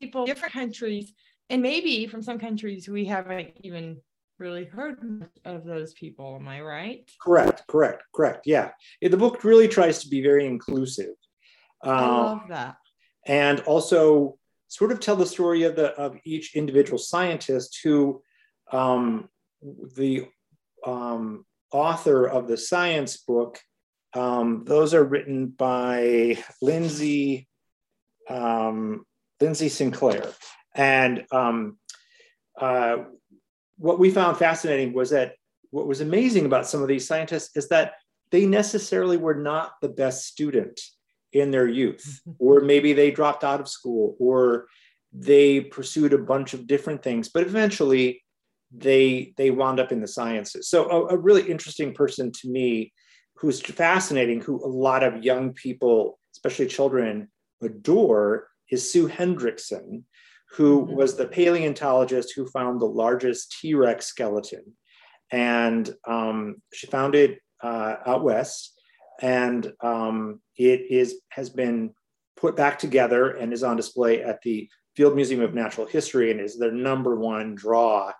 People, 0.00 0.24
different 0.26 0.54
countries, 0.54 1.12
and 1.48 1.60
maybe 1.60 2.06
from 2.06 2.22
some 2.22 2.38
countries 2.38 2.88
we 2.88 3.04
haven't 3.04 3.50
even 3.62 4.00
really 4.38 4.64
heard 4.64 5.28
of 5.44 5.64
those 5.64 5.92
people. 5.94 6.36
Am 6.40 6.48
I 6.48 6.60
right? 6.60 7.10
Correct, 7.20 7.64
correct, 7.68 8.04
correct. 8.14 8.46
Yeah. 8.46 8.70
The 9.02 9.16
book 9.16 9.44
really 9.44 9.68
tries 9.68 10.02
to 10.02 10.08
be 10.08 10.22
very 10.22 10.46
inclusive. 10.46 11.14
Um, 11.82 11.94
I 11.94 12.06
love 12.06 12.42
that. 12.48 12.76
And 13.26 13.60
also 13.60 14.38
sort 14.68 14.92
of 14.92 15.00
tell 15.00 15.16
the 15.16 15.26
story 15.26 15.64
of 15.64 15.76
the 15.76 15.90
of 16.00 16.16
each 16.24 16.56
individual 16.56 16.98
scientist 16.98 17.80
who 17.82 18.22
um, 18.72 19.28
the 19.62 20.26
um, 20.86 21.44
author 21.72 22.26
of 22.26 22.48
the 22.48 22.56
science 22.56 23.16
book. 23.18 23.58
Um, 24.14 24.64
those 24.64 24.92
are 24.94 25.04
written 25.04 25.46
by 25.46 26.42
Lindsay 26.60 27.48
um, 28.28 29.04
Lindsay 29.40 29.68
Sinclair, 29.68 30.24
and 30.74 31.24
um, 31.32 31.78
uh, 32.60 32.98
what 33.78 33.98
we 33.98 34.10
found 34.10 34.36
fascinating 34.36 34.92
was 34.92 35.10
that 35.10 35.34
what 35.70 35.86
was 35.86 36.00
amazing 36.00 36.46
about 36.46 36.66
some 36.66 36.82
of 36.82 36.88
these 36.88 37.06
scientists 37.06 37.56
is 37.56 37.68
that 37.68 37.94
they 38.30 38.46
necessarily 38.46 39.16
were 39.16 39.34
not 39.34 39.72
the 39.80 39.88
best 39.88 40.26
student 40.26 40.80
in 41.32 41.50
their 41.50 41.66
youth, 41.68 42.20
or 42.38 42.60
maybe 42.60 42.92
they 42.92 43.10
dropped 43.10 43.44
out 43.44 43.60
of 43.60 43.68
school, 43.68 44.16
or 44.18 44.66
they 45.12 45.60
pursued 45.60 46.12
a 46.12 46.18
bunch 46.18 46.54
of 46.54 46.66
different 46.66 47.02
things, 47.02 47.28
but 47.28 47.42
eventually 47.42 48.22
they 48.72 49.32
they 49.36 49.50
wound 49.50 49.80
up 49.80 49.92
in 49.92 50.00
the 50.00 50.08
sciences. 50.08 50.68
So 50.68 50.88
a, 50.88 51.14
a 51.14 51.18
really 51.18 51.42
interesting 51.42 51.92
person 51.94 52.30
to 52.32 52.48
me, 52.48 52.92
who's 53.36 53.60
fascinating, 53.60 54.40
who 54.40 54.64
a 54.64 54.68
lot 54.68 55.02
of 55.02 55.24
young 55.24 55.52
people, 55.52 56.18
especially 56.34 56.66
children, 56.66 57.28
adore, 57.62 58.48
is 58.70 58.90
Sue 58.90 59.08
Hendrickson, 59.08 60.04
who 60.52 60.84
mm-hmm. 60.84 60.94
was 60.94 61.16
the 61.16 61.26
paleontologist 61.26 62.32
who 62.34 62.46
found 62.46 62.80
the 62.80 62.86
largest 62.86 63.56
T 63.60 63.74
Rex 63.74 64.06
skeleton. 64.06 64.64
And 65.32 65.88
um, 66.06 66.56
she 66.72 66.86
found 66.86 67.14
it 67.14 67.38
uh, 67.62 67.96
out 68.06 68.24
west, 68.24 68.80
and 69.20 69.72
um, 69.80 70.40
it 70.56 70.90
is 70.90 71.20
has 71.30 71.50
been 71.50 71.94
put 72.36 72.56
back 72.56 72.78
together 72.78 73.30
and 73.30 73.52
is 73.52 73.62
on 73.62 73.76
display 73.76 74.22
at 74.22 74.40
the 74.42 74.68
Field 74.96 75.14
Museum 75.14 75.40
of 75.42 75.54
Natural 75.54 75.86
History 75.86 76.30
and 76.30 76.40
is 76.40 76.58
their 76.58 76.72
number 76.72 77.16
one 77.16 77.54
draw 77.54 78.12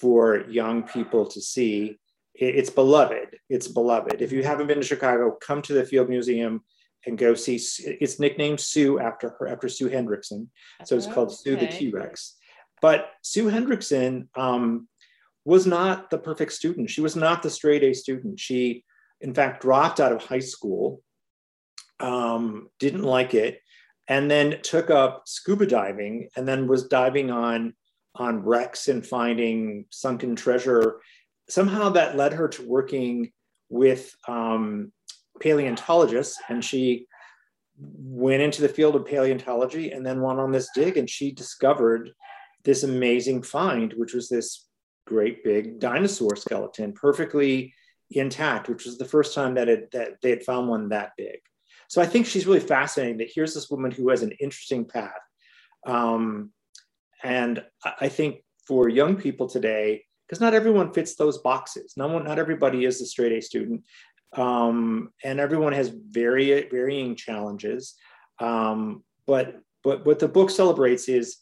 for 0.00 0.44
young 0.48 0.82
people 0.82 1.26
to 1.26 1.40
see. 1.40 1.98
It's 2.34 2.70
beloved. 2.70 3.36
It's 3.48 3.68
beloved. 3.68 4.22
If 4.22 4.32
you 4.32 4.42
haven't 4.42 4.66
been 4.66 4.80
to 4.80 4.86
Chicago, 4.86 5.36
come 5.40 5.60
to 5.62 5.74
the 5.74 5.84
Field 5.84 6.08
Museum 6.08 6.62
and 7.06 7.18
go 7.18 7.34
see. 7.34 7.60
It's 8.00 8.18
nicknamed 8.18 8.60
Sue 8.60 8.98
after 8.98 9.30
her, 9.38 9.48
after 9.48 9.68
Sue 9.68 9.88
Hendrickson. 9.88 10.48
So 10.84 10.96
it's 10.96 11.06
called 11.06 11.36
Sue 11.36 11.56
the 11.56 11.66
T 11.66 11.90
Rex. 11.90 12.36
But 12.80 13.10
Sue 13.22 13.50
Hendrickson 13.50 14.28
um, 14.36 14.88
was 15.44 15.66
not 15.66 16.10
the 16.10 16.18
perfect 16.18 16.52
student. 16.52 16.90
She 16.90 17.00
was 17.00 17.16
not 17.16 17.42
the 17.42 17.50
straight 17.50 17.82
A 17.82 17.92
student. 17.92 18.40
She, 18.40 18.84
in 19.20 19.34
fact, 19.34 19.62
dropped 19.62 20.00
out 20.00 20.12
of 20.12 20.24
high 20.24 20.40
school, 20.40 21.02
um, 21.98 22.68
didn't 22.78 23.02
like 23.02 23.34
it, 23.34 23.60
and 24.08 24.30
then 24.30 24.60
took 24.62 24.88
up 24.90 25.22
scuba 25.26 25.66
diving 25.66 26.28
and 26.36 26.46
then 26.46 26.66
was 26.66 26.88
diving 26.88 27.30
on 27.30 27.74
on 28.14 28.44
wrecks 28.44 28.88
and 28.88 29.06
finding 29.06 29.86
sunken 29.90 30.36
treasure. 30.36 31.00
Somehow 31.48 31.90
that 31.90 32.16
led 32.16 32.32
her 32.32 32.48
to 32.48 32.66
working 32.66 33.32
with 33.68 34.14
um, 34.28 34.92
paleontologist 35.40 36.38
and 36.48 36.64
she 36.64 37.06
went 37.78 38.42
into 38.42 38.62
the 38.62 38.68
field 38.68 38.94
of 38.94 39.06
paleontology 39.06 39.90
and 39.90 40.04
then 40.04 40.20
went 40.20 40.38
on 40.38 40.52
this 40.52 40.68
dig 40.74 40.96
and 40.96 41.08
she 41.08 41.32
discovered 41.32 42.10
this 42.64 42.82
amazing 42.82 43.42
find 43.42 43.94
which 43.94 44.12
was 44.12 44.28
this 44.28 44.68
great 45.06 45.42
big 45.42 45.80
dinosaur 45.80 46.36
skeleton 46.36 46.92
perfectly 46.92 47.72
intact 48.10 48.68
which 48.68 48.84
was 48.84 48.98
the 48.98 49.04
first 49.04 49.34
time 49.34 49.54
that, 49.54 49.68
it, 49.68 49.90
that 49.92 50.10
they 50.22 50.30
had 50.30 50.44
found 50.44 50.68
one 50.68 50.90
that 50.90 51.12
big 51.16 51.38
so 51.88 52.02
i 52.02 52.06
think 52.06 52.26
she's 52.26 52.46
really 52.46 52.60
fascinating 52.60 53.16
that 53.16 53.30
here's 53.34 53.54
this 53.54 53.70
woman 53.70 53.90
who 53.90 54.10
has 54.10 54.22
an 54.22 54.32
interesting 54.40 54.84
path 54.84 55.12
um, 55.86 56.50
and 57.22 57.62
i 58.00 58.08
think 58.08 58.42
for 58.66 58.88
young 58.88 59.16
people 59.16 59.48
today 59.48 60.02
because 60.26 60.40
not 60.40 60.54
everyone 60.54 60.92
fits 60.92 61.16
those 61.16 61.38
boxes. 61.38 61.94
Not, 61.96 62.22
not 62.22 62.38
everybody 62.38 62.84
is 62.84 63.00
a 63.00 63.06
straight 63.06 63.32
A 63.32 63.40
student 63.40 63.82
um, 64.36 65.10
and 65.24 65.40
everyone 65.40 65.72
has 65.72 65.88
very 65.88 66.68
varying 66.68 67.16
challenges. 67.16 67.94
Um, 68.38 69.02
but 69.26 69.60
but 69.82 70.04
what 70.04 70.18
the 70.18 70.28
book 70.28 70.50
celebrates 70.50 71.08
is 71.08 71.38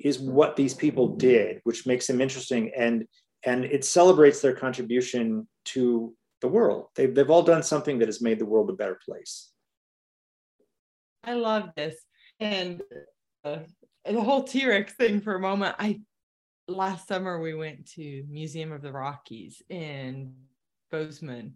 is 0.00 0.18
what 0.18 0.56
these 0.56 0.74
people 0.74 1.16
did, 1.16 1.60
which 1.64 1.86
makes 1.86 2.06
them 2.06 2.20
interesting, 2.20 2.72
and 2.76 3.06
and 3.44 3.64
it 3.64 3.84
celebrates 3.84 4.40
their 4.40 4.54
contribution 4.54 5.46
to 5.66 6.14
the 6.40 6.48
world. 6.48 6.88
They've 6.96 7.14
they've 7.14 7.30
all 7.30 7.42
done 7.42 7.62
something 7.62 7.98
that 7.98 8.08
has 8.08 8.20
made 8.20 8.38
the 8.38 8.46
world 8.46 8.70
a 8.70 8.74
better 8.74 8.98
place. 9.04 9.50
I 11.22 11.34
love 11.34 11.70
this, 11.76 11.94
and 12.40 12.82
uh, 13.44 13.58
the 14.04 14.20
whole 14.20 14.44
T 14.44 14.66
Rex 14.66 14.92
thing 14.94 15.20
for 15.20 15.34
a 15.34 15.40
moment. 15.40 15.76
I 15.78 16.00
last 16.68 17.08
summer 17.08 17.40
we 17.40 17.54
went 17.54 17.90
to 17.92 18.24
Museum 18.28 18.72
of 18.72 18.82
the 18.82 18.92
Rockies 18.92 19.62
in 19.68 20.34
Bozeman 20.90 21.54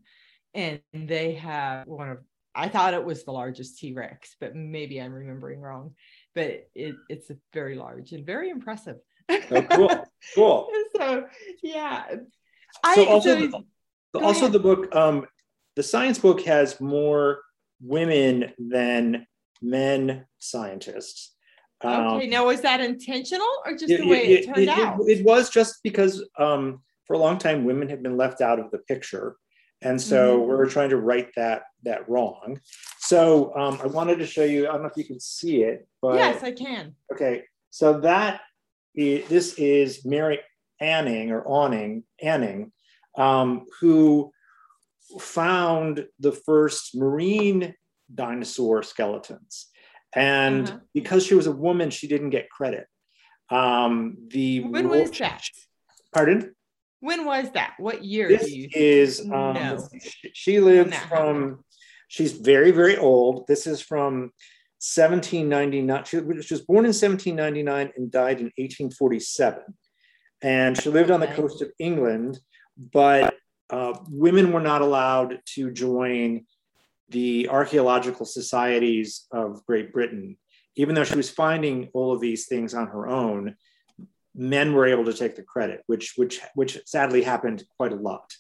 and 0.55 0.81
they 0.93 1.35
have 1.35 1.87
one 1.87 2.11
of 2.11 2.19
I 2.55 2.69
thought 2.69 2.95
it 2.95 3.05
was 3.05 3.25
the 3.25 3.31
largest 3.31 3.79
T 3.79 3.93
Rex, 3.93 4.35
but 4.41 4.57
maybe 4.57 5.01
I'm 5.01 5.13
remembering 5.13 5.61
wrong. 5.61 5.95
But 6.35 6.69
it, 6.75 6.97
it's 7.09 7.31
very 7.53 7.77
large 7.77 8.13
and 8.13 8.27
very 8.27 8.51
impressive. 8.51 8.97
Oh, 9.29 9.63
cool, 9.71 10.05
cool. 10.35 10.69
so 10.97 11.27
yeah, 11.63 12.05
so 12.11 12.19
I 12.83 13.05
also 13.07 13.51
so, 13.51 13.65
the, 14.13 14.21
also 14.21 14.41
ahead. 14.41 14.53
the 14.53 14.59
book 14.59 14.95
um, 14.95 15.27
the 15.77 15.83
science 15.83 16.19
book 16.19 16.43
has 16.43 16.81
more 16.81 17.43
women 17.81 18.53
than 18.59 19.27
men 19.63 20.27
scientists. 20.39 21.37
Okay, 21.85 22.25
um, 22.25 22.31
now 22.31 22.47
was 22.47 22.61
that 22.63 22.81
intentional 22.81 23.47
or 23.65 23.73
just 23.73 23.91
it, 23.91 24.01
the 24.01 24.09
way 24.09 24.27
it, 24.27 24.41
it 24.41 24.55
turned 24.55 24.69
out? 24.69 24.99
It, 25.07 25.25
was 25.25 25.49
just 25.49 25.81
because 25.83 26.25
um, 26.39 26.83
for 27.07 27.15
a 27.15 27.19
long 27.19 27.39
time 27.39 27.65
women 27.65 27.89
have 27.89 28.03
been 28.03 28.17
left 28.17 28.41
out 28.41 28.59
of 28.59 28.71
the 28.71 28.79
picture. 28.79 29.37
And 29.81 30.01
so 30.01 30.39
mm-hmm. 30.39 30.49
we're 30.49 30.69
trying 30.69 30.91
to 30.91 30.97
right 30.97 31.29
that 31.37 31.63
that 31.85 32.09
wrong. 32.09 32.61
So 32.99 33.55
um, 33.55 33.79
I 33.81 33.87
wanted 33.87 34.19
to 34.19 34.27
show 34.27 34.43
you. 34.43 34.69
I 34.69 34.73
don't 34.73 34.83
know 34.83 34.89
if 34.89 34.97
you 34.97 35.05
can 35.05 35.21
see 35.21 35.63
it, 35.63 35.87
but 36.03 36.17
yes, 36.17 36.43
I 36.43 36.51
can. 36.51 36.97
Okay, 37.13 37.45
so 37.71 38.01
that 38.01 38.41
is, 38.97 39.29
this 39.29 39.55
is 39.55 40.05
Mary 40.05 40.41
Anning 40.81 41.31
or 41.31 41.47
Awning 41.47 42.03
Anning, 42.21 42.73
um, 43.17 43.67
who 43.81 44.33
found 45.21 46.07
the 46.19 46.33
first 46.33 46.97
marine 46.97 47.75
dinosaur 48.13 48.83
skeletons, 48.83 49.69
and 50.19 50.69
uh-huh. 50.69 50.79
because 50.95 51.25
she 51.25 51.35
was 51.35 51.47
a 51.47 51.53
woman, 51.53 51.91
she 51.91 52.09
didn't 52.09 52.31
get 52.31 52.51
credit. 52.51 52.87
Um, 53.51 54.17
the 54.29 54.61
when 54.61 54.89
was 54.89 55.11
that? 55.19 55.43
Pardon? 56.13 56.55
When 57.01 57.25
was 57.25 57.51
that? 57.53 57.75
What 57.79 58.05
year? 58.05 58.29
This 58.29 58.53
is 58.75 59.21
um, 59.31 59.79
she 60.33 60.61
lived 60.61 60.95
from 60.95 61.65
she's 62.09 62.33
very, 62.33 62.73
very 62.73 62.97
old. 62.97 63.47
This 63.47 63.67
is 63.67 63.81
from 63.81 64.33
1799. 64.81 66.05
She, 66.05 66.19
she 66.43 66.55
was 66.55 66.63
born 66.63 66.85
in 66.85 66.95
1799 66.95 67.93
and 67.97 68.11
died 68.11 68.39
in 68.39 68.47
1847. 68.57 69.63
And 70.43 70.81
she 70.81 70.89
lived 70.89 71.11
on 71.11 71.21
the 71.21 71.27
coast 71.27 71.63
of 71.63 71.71
England, 71.79 72.39
but 72.93 73.35
uh, 73.71 73.99
women 74.09 74.53
were 74.53 74.61
not 74.61 74.83
allowed 74.83 75.41
to 75.55 75.71
join 75.71 76.47
the 77.09 77.49
archaeological 77.49 78.27
societies 78.27 79.27
of 79.33 79.65
Great 79.67 79.93
Britain. 79.93 80.37
Even 80.77 80.95
though 80.95 81.05
she 81.05 81.17
was 81.17 81.31
finding 81.31 81.89
all 81.93 82.13
of 82.13 82.21
these 82.21 82.47
things 82.47 82.73
on 82.75 82.87
her 82.87 83.09
own, 83.09 83.57
men 84.35 84.73
were 84.73 84.87
able 84.87 85.05
to 85.05 85.13
take 85.13 85.35
the 85.35 85.43
credit, 85.43 85.83
which 85.87 86.15
which 86.17 86.41
which 86.55 86.79
sadly 86.87 87.23
happened 87.23 87.65
quite 87.77 87.93
a 87.93 87.97
lot. 87.97 88.33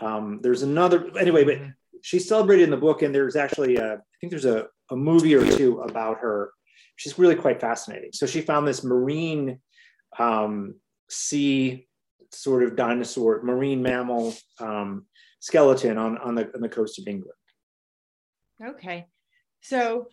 Um, 0.00 0.40
there's 0.42 0.62
another 0.62 1.16
anyway, 1.18 1.44
but 1.44 1.58
she's 2.02 2.28
celebrated 2.28 2.64
in 2.64 2.70
the 2.70 2.76
book, 2.76 3.02
and 3.02 3.14
there's 3.14 3.36
actually 3.36 3.76
a, 3.76 3.94
I 3.94 4.16
think 4.20 4.30
there's 4.30 4.44
a, 4.44 4.66
a 4.90 4.96
movie 4.96 5.34
or 5.34 5.46
two 5.46 5.80
about 5.80 6.18
her. 6.18 6.50
She's 6.96 7.18
really 7.18 7.36
quite 7.36 7.60
fascinating. 7.60 8.10
So 8.12 8.26
she 8.26 8.40
found 8.40 8.66
this 8.66 8.84
marine 8.84 9.60
um, 10.18 10.74
sea 11.08 11.86
sort 12.32 12.64
of 12.64 12.76
dinosaur, 12.76 13.42
marine 13.42 13.82
mammal 13.82 14.34
um, 14.58 15.06
skeleton 15.40 15.96
on 15.98 16.18
on 16.18 16.34
the 16.34 16.52
on 16.54 16.60
the 16.60 16.68
coast 16.68 16.98
of 16.98 17.06
England. 17.06 17.38
Okay, 18.62 19.06
so 19.60 20.08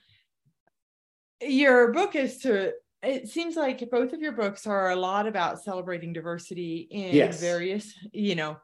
your 1.42 1.92
book 1.92 2.16
is 2.16 2.40
to 2.40 2.74
it 3.04 3.28
seems 3.28 3.56
like 3.56 3.84
both 3.90 4.14
of 4.14 4.22
your 4.22 4.32
books 4.32 4.68
are 4.68 4.92
a 4.92 4.96
lot 4.96 5.28
about 5.28 5.62
celebrating 5.64 6.14
diversity 6.14 6.88
in 6.92 7.16
yes. 7.16 7.40
various 7.40 7.94
you 8.14 8.36
know 8.36 8.58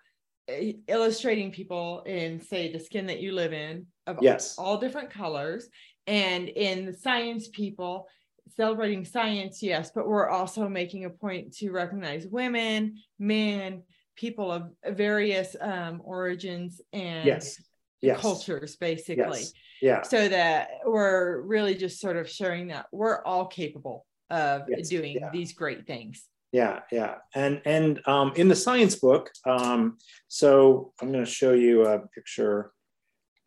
illustrating 0.87 1.51
people 1.51 2.03
in 2.05 2.39
say 2.39 2.71
the 2.71 2.79
skin 2.79 3.07
that 3.07 3.19
you 3.19 3.33
live 3.33 3.51
in 3.51 3.85
of 4.05 4.17
yes. 4.21 4.57
all, 4.57 4.65
all 4.65 4.77
different 4.77 5.09
colors 5.09 5.67
and 6.05 6.47
in 6.47 6.85
the 6.85 6.93
science 6.93 7.49
people 7.49 8.07
celebrating 8.55 9.03
science 9.03 9.61
yes 9.61 9.91
but 9.93 10.07
we're 10.07 10.29
also 10.29 10.69
making 10.69 11.03
a 11.05 11.09
point 11.09 11.53
to 11.53 11.71
recognize 11.71 12.25
women 12.27 12.95
men 13.19 13.83
people 14.15 14.51
of 14.51 14.69
various 14.95 15.55
um, 15.59 16.01
origins 16.03 16.79
and 16.93 17.25
yes. 17.25 17.61
Yes. 18.01 18.21
cultures 18.21 18.77
basically 18.77 19.39
yes. 19.39 19.53
Yeah 19.81 20.01
so 20.01 20.27
that 20.27 20.69
we're 20.85 21.41
really 21.41 21.75
just 21.75 21.99
sort 21.99 22.17
of 22.17 22.29
showing 22.29 22.67
that 22.67 22.85
we're 22.91 23.23
all 23.23 23.45
capable 23.45 24.05
of 24.29 24.63
yes. 24.69 24.89
doing 24.89 25.17
yeah. 25.19 25.29
these 25.31 25.53
great 25.53 25.85
things 25.85 26.25
yeah 26.51 26.79
yeah 26.91 27.15
and 27.35 27.61
and 27.65 28.01
um, 28.07 28.31
in 28.35 28.47
the 28.47 28.55
science 28.55 28.95
book 28.95 29.29
um, 29.45 29.97
so 30.27 30.93
i'm 31.01 31.11
going 31.11 31.23
to 31.23 31.29
show 31.29 31.53
you 31.53 31.85
a 31.85 31.99
picture 32.09 32.71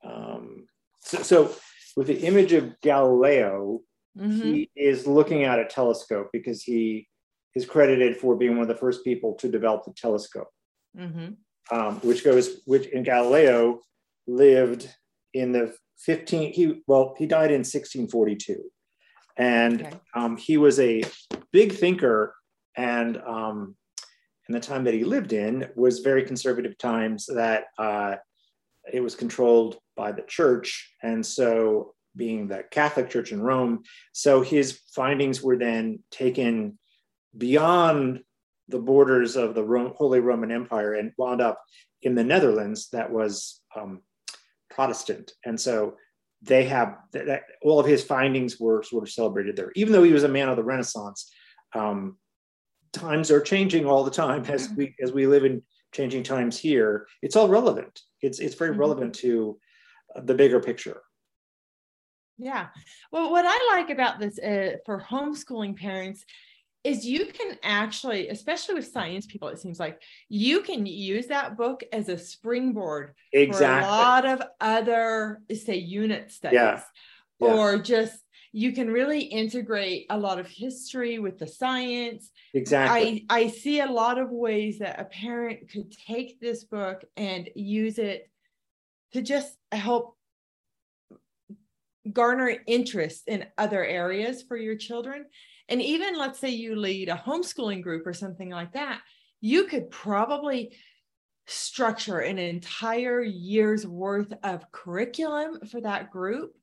um, 0.05 0.67
so, 1.03 1.23
so, 1.23 1.55
with 1.97 2.07
the 2.07 2.21
image 2.21 2.53
of 2.53 2.81
galileo 2.81 3.81
mm-hmm. 4.19 4.41
he 4.41 4.71
is 4.77 5.07
looking 5.07 5.45
at 5.45 5.59
a 5.59 5.65
telescope 5.65 6.29
because 6.33 6.63
he 6.63 7.07
is 7.55 7.67
credited 7.67 8.17
for 8.17 8.37
being 8.37 8.53
one 8.53 8.63
of 8.63 8.69
the 8.69 8.75
first 8.75 9.05
people 9.05 9.35
to 9.35 9.49
develop 9.49 9.85
the 9.85 9.93
telescope 9.95 10.51
mm-hmm. 10.97 11.29
Um, 11.73 11.97
which 12.01 12.25
goes 12.25 12.63
which 12.65 12.87
in 12.87 13.05
galileo 13.05 13.81
lived 14.27 14.89
in 15.35 15.53
the 15.53 15.75
15 16.05 16.53
he 16.53 16.83
well 16.87 17.15
he 17.19 17.27
died 17.27 17.51
in 17.51 17.61
1642 17.61 18.63
and 19.37 19.83
okay. 19.83 20.01
um, 20.15 20.37
he 20.37 20.57
was 20.57 20.81
a 20.81 21.03
big 21.53 21.73
thinker 21.73 22.35
and 22.77 23.17
um, 23.27 23.75
in 24.49 24.55
the 24.55 24.61
time 24.61 24.85
that 24.85 24.95
he 24.95 25.05
lived 25.05 25.33
in 25.33 25.69
was 25.77 26.01
very 26.01 26.25
conservative 26.25 26.77
times 26.79 27.27
that 27.27 27.65
uh, 27.79 28.17
it 28.93 29.01
was 29.01 29.15
controlled 29.15 29.79
by 29.97 30.11
the 30.11 30.23
church. 30.23 30.93
And 31.03 31.25
so 31.25 31.95
being 32.17 32.49
the 32.49 32.65
catholic 32.73 33.09
church 33.09 33.31
in 33.31 33.41
rome 33.41 33.85
so 34.13 34.43
his 34.43 34.81
findings 34.93 35.41
were 35.41 35.57
then 35.57 36.01
taken 36.11 36.77
beyond 37.39 38.21
the 38.69 38.81
borders 38.81 39.37
of 39.37 39.55
the 39.55 39.63
Rome, 39.63 39.93
holy 39.97 40.19
roman 40.19 40.51
empire 40.51 40.95
and 40.95 41.13
wound 41.17 41.41
up 41.41 41.63
in 42.03 42.17
the 42.17 42.25
netherlands. 42.25 42.89
That 42.91 43.13
was 43.13 43.61
um, 43.77 44.03
protestant. 44.71 45.33
And 45.45 45.61
so 45.61 45.97
they 46.43 46.65
have 46.65 46.97
that, 47.13 47.43
all 47.63 47.79
of 47.79 47.87
his 47.87 48.03
findings 48.03 48.59
were 48.59 48.83
sort 48.83 49.03
of 49.03 49.11
celebrated 49.11 49.57
there. 49.57 49.73
Even 49.75 49.93
though 49.93 50.03
he 50.03 50.13
was 50.13 50.25
a 50.25 50.29
man 50.29 50.49
of 50.49 50.57
the 50.57 50.65
renaissance 50.65 51.31
um, 51.75 52.17
times 52.93 53.31
are 53.31 53.41
changing 53.41 53.87
all 53.87 54.05
the 54.05 54.11
time 54.11 54.45
as 54.47 54.71
we 54.77 54.95
as 55.01 55.13
we 55.13 55.27
live 55.27 55.45
in 55.45 55.63
changing 55.93 56.23
times 56.23 56.59
here. 56.59 57.07
It's 57.23 57.37
all 57.37 57.49
relevant. 57.49 58.01
It's 58.23 58.39
it's 58.41 58.55
very 58.55 58.71
mm-hmm. 58.71 58.81
relevant 58.81 59.15
to 59.17 59.59
the 60.17 60.35
bigger 60.35 60.61
picture. 60.61 61.03
Yeah. 62.39 62.69
Well 63.13 63.31
what 63.31 63.45
i 63.47 63.77
like 63.77 63.91
about 63.91 64.19
this 64.19 64.39
uh, 64.39 64.77
for 64.87 65.01
homeschooling 65.01 65.77
parents 65.77 66.25
is 66.83 67.05
you 67.05 67.27
can 67.27 67.59
actually 67.63 68.29
especially 68.29 68.75
with 68.75 68.87
science 68.87 69.27
people 69.27 69.49
it 69.49 69.59
seems 69.59 69.79
like 69.79 70.01
you 70.29 70.61
can 70.63 70.87
use 70.87 71.27
that 71.27 71.57
book 71.57 71.83
as 71.93 72.09
a 72.09 72.17
springboard 72.17 73.15
exactly. 73.33 73.83
for 73.83 73.89
a 73.89 73.93
lot 73.93 74.27
of 74.27 74.43
other 74.61 75.43
say 75.53 75.77
unit 75.77 76.31
studies 76.31 76.55
yeah. 76.55 76.81
Yeah. 77.41 77.55
or 77.55 77.79
just 77.79 78.19
you 78.53 78.73
can 78.73 78.91
really 78.91 79.21
integrate 79.21 80.07
a 80.11 80.19
lot 80.19 80.41
of 80.41 80.49
history 80.49 81.19
with 81.19 81.39
the 81.39 81.47
science. 81.47 82.31
Exactly. 82.53 83.27
I, 83.31 83.43
I 83.43 83.49
see 83.49 83.81
a 83.81 83.87
lot 83.87 84.19
of 84.19 84.31
ways 84.31 84.81
that 84.81 84.99
a 84.99 85.05
parent 85.05 85.71
could 85.71 85.93
take 85.93 86.41
this 86.41 86.65
book 86.65 87.05
and 87.17 87.49
use 87.55 87.99
it 87.99 88.29
to 89.13 89.23
just 89.23 89.55
help 89.71 90.17
garner 92.13 92.57
interest 92.67 93.25
in 93.29 93.47
other 93.57 93.85
areas 93.85 94.43
for 94.43 94.57
your 94.57 94.77
children. 94.77 95.27
And 95.71 95.81
even 95.81 96.19
let's 96.19 96.41
say 96.41 96.51
you 96.51 96.77
lead 96.77 97.09
a 97.09 97.15
homeschooling 97.15 97.83
group 97.83 98.07
or 98.07 98.13
something 98.13 98.51
like 98.51 98.73
that, 98.73 99.01
you 99.41 99.65
could 99.65 99.91
probably 99.91 100.77
structure 101.47 102.19
an 102.19 102.39
entire 102.39 103.23
year's 103.23 103.87
worth 103.87 104.33
of 104.43 104.71
curriculum 104.73 105.61
for 105.71 105.81
that 105.81 106.11
group 106.11 106.55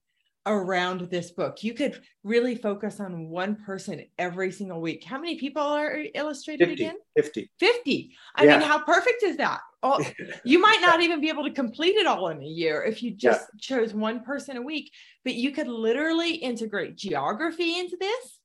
around 0.46 1.02
this 1.10 1.32
book. 1.32 1.64
You 1.64 1.74
could 1.74 2.02
really 2.24 2.56
focus 2.56 3.00
on 3.00 3.30
one 3.30 3.56
person 3.56 4.06
every 4.18 4.52
single 4.52 4.82
week. 4.82 5.04
How 5.04 5.20
many 5.20 5.38
people 5.38 5.62
are 5.62 6.04
illustrated 6.14 6.68
50, 6.70 6.84
again? 6.84 6.96
50. 7.18 7.52
50. 7.60 8.16
I 8.36 8.44
yeah. 8.44 8.58
mean, 8.58 8.68
how 8.68 8.80
perfect 8.80 9.24
is 9.24 9.38
that? 9.38 9.60
Oh, 9.84 10.04
you 10.46 10.60
might 10.60 10.80
not 10.82 11.02
even 11.02 11.22
be 11.22 11.30
able 11.30 11.44
to 11.44 11.52
complete 11.52 11.96
it 11.96 12.08
all 12.08 12.30
in 12.30 12.42
a 12.42 12.46
year 12.46 12.84
if 12.84 13.04
you 13.04 13.12
just 13.12 13.42
yeah. 13.42 13.60
chose 13.60 13.94
one 13.94 14.24
person 14.24 14.58
a 14.58 14.62
week, 14.62 14.92
but 15.24 15.34
you 15.34 15.52
could 15.52 15.68
literally 15.68 16.36
integrate 16.36 16.96
geography 16.96 17.78
into 17.80 17.98
this 18.00 18.40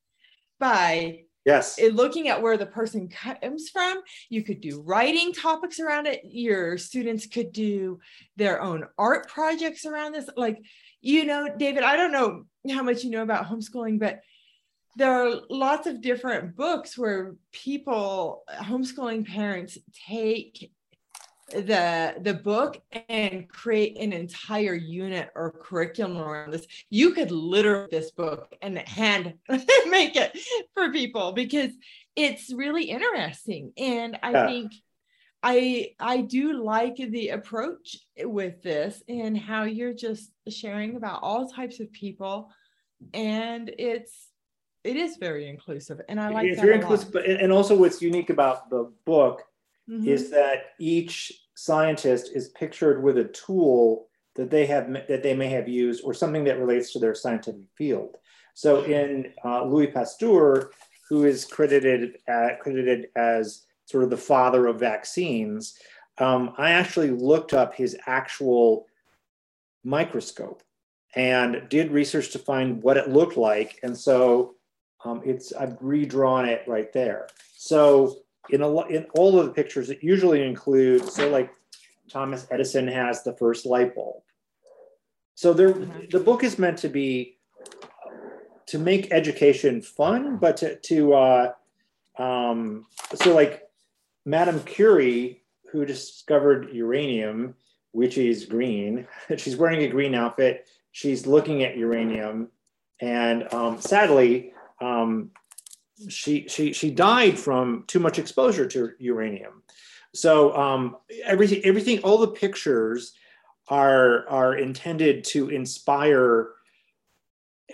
by 0.63 1.25
yes. 1.45 1.79
looking 1.93 2.29
at 2.29 2.41
where 2.41 2.57
the 2.57 2.67
person 2.67 3.09
comes 3.09 3.69
from 3.69 4.01
you 4.31 4.45
could 4.45 4.61
do 4.61 4.81
writing 4.81 5.33
topics 5.33 5.81
around 5.81 6.07
it. 6.07 6.21
Your 6.25 6.79
students 6.79 7.27
could 7.27 7.53
do 7.53 7.99
their 8.37 8.63
own 8.63 8.87
art 8.97 9.29
projects 9.29 9.85
around 9.85 10.13
this. 10.13 10.31
Like 10.37 10.59
you 11.01 11.25
know, 11.25 11.49
David, 11.59 11.83
I 11.83 11.97
don't 11.97 12.13
know 12.13 12.45
how 12.73 12.85
much 12.85 13.03
you 13.03 13.11
know 13.11 13.23
about 13.23 13.47
homeschooling, 13.47 13.99
but 13.99 14.21
there 14.97 15.11
are 15.11 15.41
lots 15.51 15.89
of 15.89 16.01
different 16.01 16.55
books 16.55 16.97
where 16.97 17.35
people, 17.51 18.45
homeschooling 18.49 19.27
parents, 19.27 19.79
take 20.07 20.71
the 21.53 22.15
the 22.21 22.35
book 22.35 22.81
and 23.09 23.49
create 23.49 23.97
an 23.99 24.13
entire 24.13 24.75
unit 24.75 25.31
or 25.35 25.53
curriculum 25.53 26.19
around 26.19 26.53
this 26.53 26.67
you 26.91 27.13
could 27.13 27.31
literally 27.31 27.89
this 27.91 28.11
book 28.11 28.55
and 28.63 28.79
hand 28.79 29.35
make 29.89 30.17
it 30.17 30.37
for 30.75 30.91
people 30.91 31.33
because 31.33 31.71
it's 32.17 32.53
really 32.53 32.85
interesting 32.85 33.73
and 33.77 34.19
i 34.23 34.31
yeah. 34.31 34.47
think 34.47 34.73
I 35.43 35.95
I 35.99 36.21
do 36.21 36.63
like 36.63 36.97
the 36.97 37.31
approach 37.31 37.97
with 38.17 38.63
this 38.63 39.03
and 39.09 39.37
how 39.37 39.65
you're 39.65 39.95
just 39.95 40.31
sharing 40.49 40.97
about 40.97 41.21
all 41.23 41.49
types 41.49 41.81
of 41.81 41.91
people, 41.93 42.51
and 43.13 43.69
it's 43.77 44.29
it 44.85 44.97
is 44.97 45.17
very 45.17 45.49
inclusive, 45.49 46.01
and 46.09 46.21
I 46.21 46.29
like 46.29 46.47
it's 46.47 46.61
very 46.61 46.77
inclusive. 46.77 47.13
But 47.13 47.27
and 47.27 47.53
also, 47.53 47.77
what's 47.77 48.01
unique 48.01 48.31
about 48.31 48.71
the 48.71 48.93
book 49.05 49.43
mm-hmm. 49.91 50.09
is 50.09 50.31
that 50.31 50.75
each 50.79 51.33
scientist 51.65 52.33
is 52.35 52.49
pictured 52.49 53.05
with 53.05 53.19
a 53.19 53.25
tool 53.25 54.09
that 54.35 54.51
they 54.51 54.67
have 54.67 54.93
that 55.07 55.23
they 55.23 55.35
may 55.35 55.49
have 55.49 55.69
used 55.69 56.03
or 56.03 56.13
something 56.13 56.43
that 56.45 56.59
relates 56.59 56.93
to 56.93 56.99
their 56.99 57.15
scientific 57.15 57.69
field. 57.77 58.17
So 58.55 58.83
in 58.83 59.33
uh, 59.45 59.65
Louis 59.65 59.87
Pasteur, 59.87 60.73
who 61.09 61.25
is 61.25 61.45
credited 61.45 62.19
at, 62.27 62.59
credited 62.61 63.09
as 63.15 63.65
sort 63.85 64.03
of 64.03 64.11
the 64.11 64.17
father 64.17 64.67
of 64.67 64.81
vaccines, 64.81 65.79
um, 66.19 66.53
I 66.59 66.73
actually 66.73 67.11
looked 67.11 67.53
up 67.53 67.75
his 67.75 67.97
actual 68.07 68.87
microscope 69.85 70.63
and 71.15 71.69
did 71.69 71.93
research 71.93 72.31
to 72.33 72.39
find 72.41 72.83
what 72.83 72.97
it 72.97 73.09
looked 73.09 73.37
like. 73.37 73.79
And 73.85 73.97
so 73.97 74.57
um, 75.05 75.23
it's 75.25 75.53
I've 75.53 75.77
redrawn 75.81 76.49
it 76.49 76.65
right 76.67 76.93
there. 76.93 77.29
So 77.57 78.22
in 78.51 78.63
a 78.63 78.87
in 78.87 79.07
all 79.15 79.39
of 79.39 79.47
the 79.47 79.53
pictures, 79.53 79.91
it 79.91 80.03
usually 80.03 80.43
includes 80.43 81.15
so 81.15 81.29
like 81.29 81.53
Thomas 82.11 82.47
Edison 82.51 82.89
has 82.89 83.23
the 83.23 83.35
first 83.35 83.67
light 83.67 83.95
bulb. 83.95 84.23
So 85.35 85.53
there, 85.53 85.73
mm-hmm. 85.73 86.07
the 86.11 86.21
book 86.21 86.45
is 86.45 86.59
meant 86.59 86.79
to 86.79 86.89
be 86.89 87.39
to 88.67 88.79
make 88.79 89.13
education 89.13 89.83
fun, 89.83 90.37
but 90.37 90.57
to 90.59 90.77
to 90.77 91.15
uh, 91.15 91.53
um, 92.19 92.87
so 93.15 93.35
like 93.35 93.63
Madame 94.25 94.61
Curie, 94.61 95.43
who 95.71 95.85
discovered 95.85 96.71
uranium, 96.73 97.55
which 97.93 98.19
is 98.19 98.45
green. 98.45 99.07
She's 99.37 99.57
wearing 99.57 99.83
a 99.83 99.89
green 99.89 100.15
outfit. 100.15 100.67
She's 100.93 101.27
looking 101.27 101.65
at 101.65 101.77
uranium, 101.77 102.49
and 103.01 103.53
um, 103.55 103.81
sadly, 103.81 104.53
um, 104.81 105.31
she 106.09 106.49
she 106.49 106.73
she 106.73 106.91
died 106.91 107.39
from 107.39 107.85
too 107.87 108.01
much 108.01 108.19
exposure 108.19 108.67
to 108.67 108.93
uranium. 108.99 109.63
So 110.15 110.55
um, 110.57 110.97
everything 111.25 111.63
everything 111.65 112.01
all 112.01 112.19
the 112.19 112.29
pictures 112.29 113.13
are 113.69 114.29
are 114.29 114.57
intended 114.57 115.25
to 115.25 115.49
inspire 115.49 116.51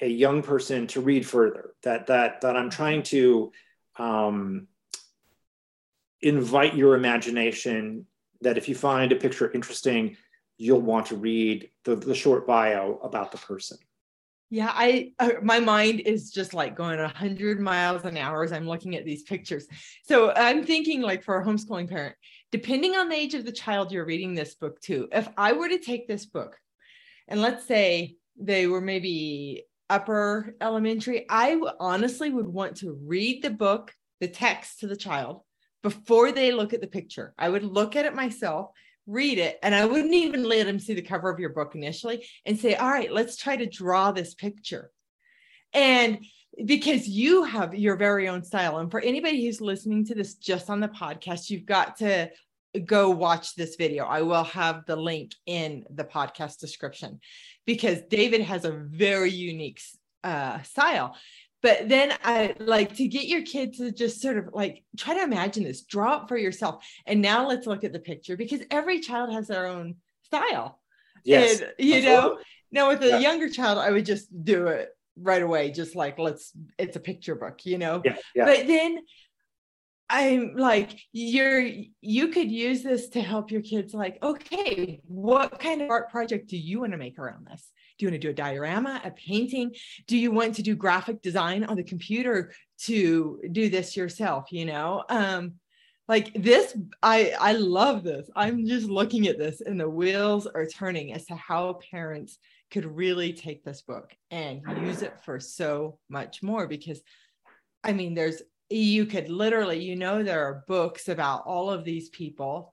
a 0.01 0.07
young 0.07 0.43
person 0.43 0.87
to 0.89 1.01
read 1.01 1.27
further. 1.27 1.75
That 1.83 2.07
that 2.07 2.41
that 2.43 2.57
I'm 2.57 2.71
trying 2.71 3.03
to 3.05 3.53
um, 3.97 4.69
invite 6.21 6.75
your 6.75 6.95
imagination. 6.95 8.07
That 8.43 8.59
if 8.59 8.69
you 8.69 8.75
find 8.75 9.11
a 9.11 9.17
picture 9.17 9.51
interesting, 9.51 10.17
you'll 10.59 10.81
want 10.81 11.07
to 11.07 11.17
read 11.17 11.71
the, 11.85 11.97
the 11.97 12.15
short 12.15 12.47
bio 12.47 13.01
about 13.03 13.33
the 13.33 13.39
person. 13.39 13.79
Yeah, 14.51 14.73
I 14.75 15.13
uh, 15.19 15.33
my 15.43 15.61
mind 15.61 16.01
is 16.01 16.31
just 16.31 16.55
like 16.55 16.75
going 16.75 16.99
100 16.99 17.61
miles 17.61 18.05
an 18.05 18.17
hour 18.17 18.43
as 18.43 18.53
I'm 18.53 18.67
looking 18.67 18.97
at 18.97 19.05
these 19.05 19.23
pictures. 19.23 19.67
So 20.05 20.33
I'm 20.33 20.65
thinking 20.65 21.03
like 21.03 21.23
for 21.23 21.39
a 21.39 21.45
homeschooling 21.45 21.91
parent, 21.91 22.17
depending 22.51 22.97
on 22.97 23.11
the 23.11 23.17
age 23.17 23.35
of 23.35 23.45
the 23.45 23.53
child 23.53 23.93
you're 23.93 24.07
reading 24.07 24.35
this 24.35 24.55
book 24.55 24.81
to, 24.83 25.09
if 25.13 25.29
I 25.37 25.53
were 25.53 25.69
to 25.69 25.79
take 25.79 26.09
this 26.09 26.25
book 26.25 26.57
and 27.27 27.43
let's 27.43 27.67
say 27.67 28.17
they 28.41 28.67
were 28.67 28.81
maybe 28.81 29.65
upper 29.91 30.55
elementary, 30.63 31.27
I 31.29 31.61
honestly 31.79 32.31
would 32.31 32.49
want 32.49 32.79
to 32.79 32.99
read 33.05 33.43
the 33.43 33.51
book, 33.51 33.93
the 34.21 34.29
text 34.29 34.81
to 34.81 34.87
the 34.87 34.97
child 34.97 35.43
before 35.83 36.33
they 36.33 36.53
look 36.53 36.73
at 36.73 36.81
the 36.81 36.87
picture. 36.87 37.35
I 37.39 37.51
would 37.51 37.65
look 37.65 37.97
at 37.97 38.07
it 38.07 38.15
myself 38.15 38.71
read 39.09 39.39
it 39.39 39.59
and 39.63 39.75
i 39.75 39.87
wouldn't 39.87 40.13
even 40.13 40.45
let 40.45 40.69
him 40.69 40.79
see 40.79 40.93
the 40.93 41.03
cover 41.03 41.31
of 41.31 41.41
your 41.41 41.49
book 41.49 41.75
initially 41.75 42.27
and 42.45 42.59
say 42.59 42.75
all 42.75 42.91
right 42.91 43.11
let's 43.11 43.37
try 43.37 43.57
to 43.57 43.67
draw 43.67 44.13
this 44.13 44.35
picture. 44.35 44.91
And 45.73 46.25
because 46.65 47.07
you 47.09 47.45
have 47.45 47.75
your 47.75 47.97
very 47.97 48.29
own 48.29 48.43
style 48.43 48.79
and 48.79 48.91
for 48.91 49.01
anybody 49.01 49.45
who's 49.45 49.61
listening 49.61 50.05
to 50.07 50.15
this 50.15 50.35
just 50.35 50.71
on 50.71 50.81
the 50.81 50.89
podcast 50.89 51.51
you've 51.51 51.67
got 51.67 51.97
to 51.99 52.31
go 52.85 53.11
watch 53.11 53.55
this 53.55 53.77
video. 53.77 54.05
I 54.05 54.23
will 54.23 54.45
have 54.45 54.85
the 54.87 54.97
link 54.97 55.35
in 55.47 55.85
the 55.91 56.05
podcast 56.05 56.59
description 56.59 57.21
because 57.67 58.03
david 58.11 58.43
has 58.43 58.65
a 58.65 58.73
very 58.73 59.31
unique 59.31 59.81
uh, 60.25 60.61
style 60.63 61.17
but 61.63 61.89
then 61.89 62.13
I 62.23 62.55
like 62.59 62.97
to 62.97 63.09
get 63.09 63.27
your 63.27 63.43
kids 63.43 63.79
to 63.79 63.91
just 63.91 64.21
sort 64.21 64.39
of 64.39 64.51
like 64.53 64.85
try 64.97 65.15
to 65.15 65.23
imagine 65.23 65.65
this, 65.65 65.83
draw 65.83 66.23
it 66.23 66.29
for 66.29 66.37
yourself. 66.37 66.85
And 67.07 67.21
now 67.21 67.49
let's 67.49 67.67
look 67.67 67.85
at 67.85 67.93
the 67.93 67.99
picture 67.99 68.37
because 68.37 68.61
every 68.71 69.01
child 69.01 69.33
has 69.33 69.49
their 69.49 69.67
own 69.67 69.97
style. 70.23 70.81
Yes. 71.25 71.61
And, 71.61 71.73
you 71.79 72.03
know, 72.03 72.39
now 72.71 72.89
with 72.89 73.03
a 73.03 73.09
yeah. 73.09 73.19
younger 73.19 73.49
child, 73.49 73.79
I 73.79 73.91
would 73.91 74.07
just 74.07 74.29
do 74.45 74.69
it 74.69 74.91
right 75.21 75.43
away, 75.43 75.73
just 75.73 75.97
like 75.97 76.19
let's 76.19 76.53
it's 76.79 76.97
a 76.97 77.01
picture 77.01 77.35
book, 77.35 77.67
you 77.67 77.79
know. 77.79 78.03
Yeah, 78.05 78.17
yeah. 78.35 78.45
But 78.45 78.67
then 78.67 79.01
I'm 80.09 80.55
like, 80.57 80.99
you're 81.13 81.67
you 82.01 82.29
could 82.29 82.51
use 82.51 82.83
this 82.83 83.09
to 83.11 83.21
help 83.21 83.51
your 83.51 83.63
kids, 83.63 83.93
like, 83.95 84.19
okay, 84.23 85.01
what 85.07 85.59
kind 85.59 85.83
of 85.83 85.91
art 85.91 86.11
project 86.11 86.49
do 86.49 86.57
you 86.57 86.81
want 86.81 86.93
to 86.93 86.99
make 86.99 87.19
around 87.19 87.47
this? 87.51 87.69
Do 87.99 88.05
you 88.07 88.11
want 88.11 88.23
to 88.23 88.27
do 88.27 88.31
a 88.31 88.35
diorama, 88.35 89.01
a 89.05 89.11
painting? 89.11 89.75
Do 90.07 90.17
you 90.17 90.31
want 90.31 90.55
to 90.57 90.63
do 90.63 90.75
graphic 90.75 91.21
design 91.23 91.65
on 91.65 91.77
the 91.77 91.83
computer 91.83 92.53
to 92.83 93.41
do 93.53 93.69
this 93.69 93.97
yourself? 93.97 94.53
You 94.53 94.67
know, 94.67 95.05
um, 95.09 95.55
like 96.07 96.33
this, 96.35 96.77
I 97.03 97.35
I 97.39 97.53
love 97.53 98.05
this. 98.05 98.31
I'm 98.35 98.67
just 98.67 98.89
looking 98.89 99.27
at 99.27 99.39
this, 99.39 99.61
and 99.61 99.79
the 99.79 99.91
wheels 99.91 100.47
are 100.47 100.67
turning 100.67 101.13
as 101.13 101.27
to 101.27 101.35
how 101.35 101.81
parents 101.91 102.39
could 102.71 102.85
really 102.85 103.33
take 103.33 103.65
this 103.65 103.83
book 103.83 104.15
and 104.31 104.63
use 104.83 105.03
it 105.03 105.15
for 105.25 105.41
so 105.41 105.99
much 106.09 106.43
more 106.43 106.67
because 106.67 107.01
I 107.85 107.93
mean, 107.93 108.15
there's 108.15 108.43
you 108.71 109.07
could 109.07 109.31
literally, 109.31 109.83
you 109.83 109.97
know, 109.97 110.23
there 110.23 110.45
are 110.45 110.65
books 110.69 111.09
about 111.09 111.47
all 111.47 111.71
of 111.71 111.85
these 111.85 112.11
people. 112.11 112.73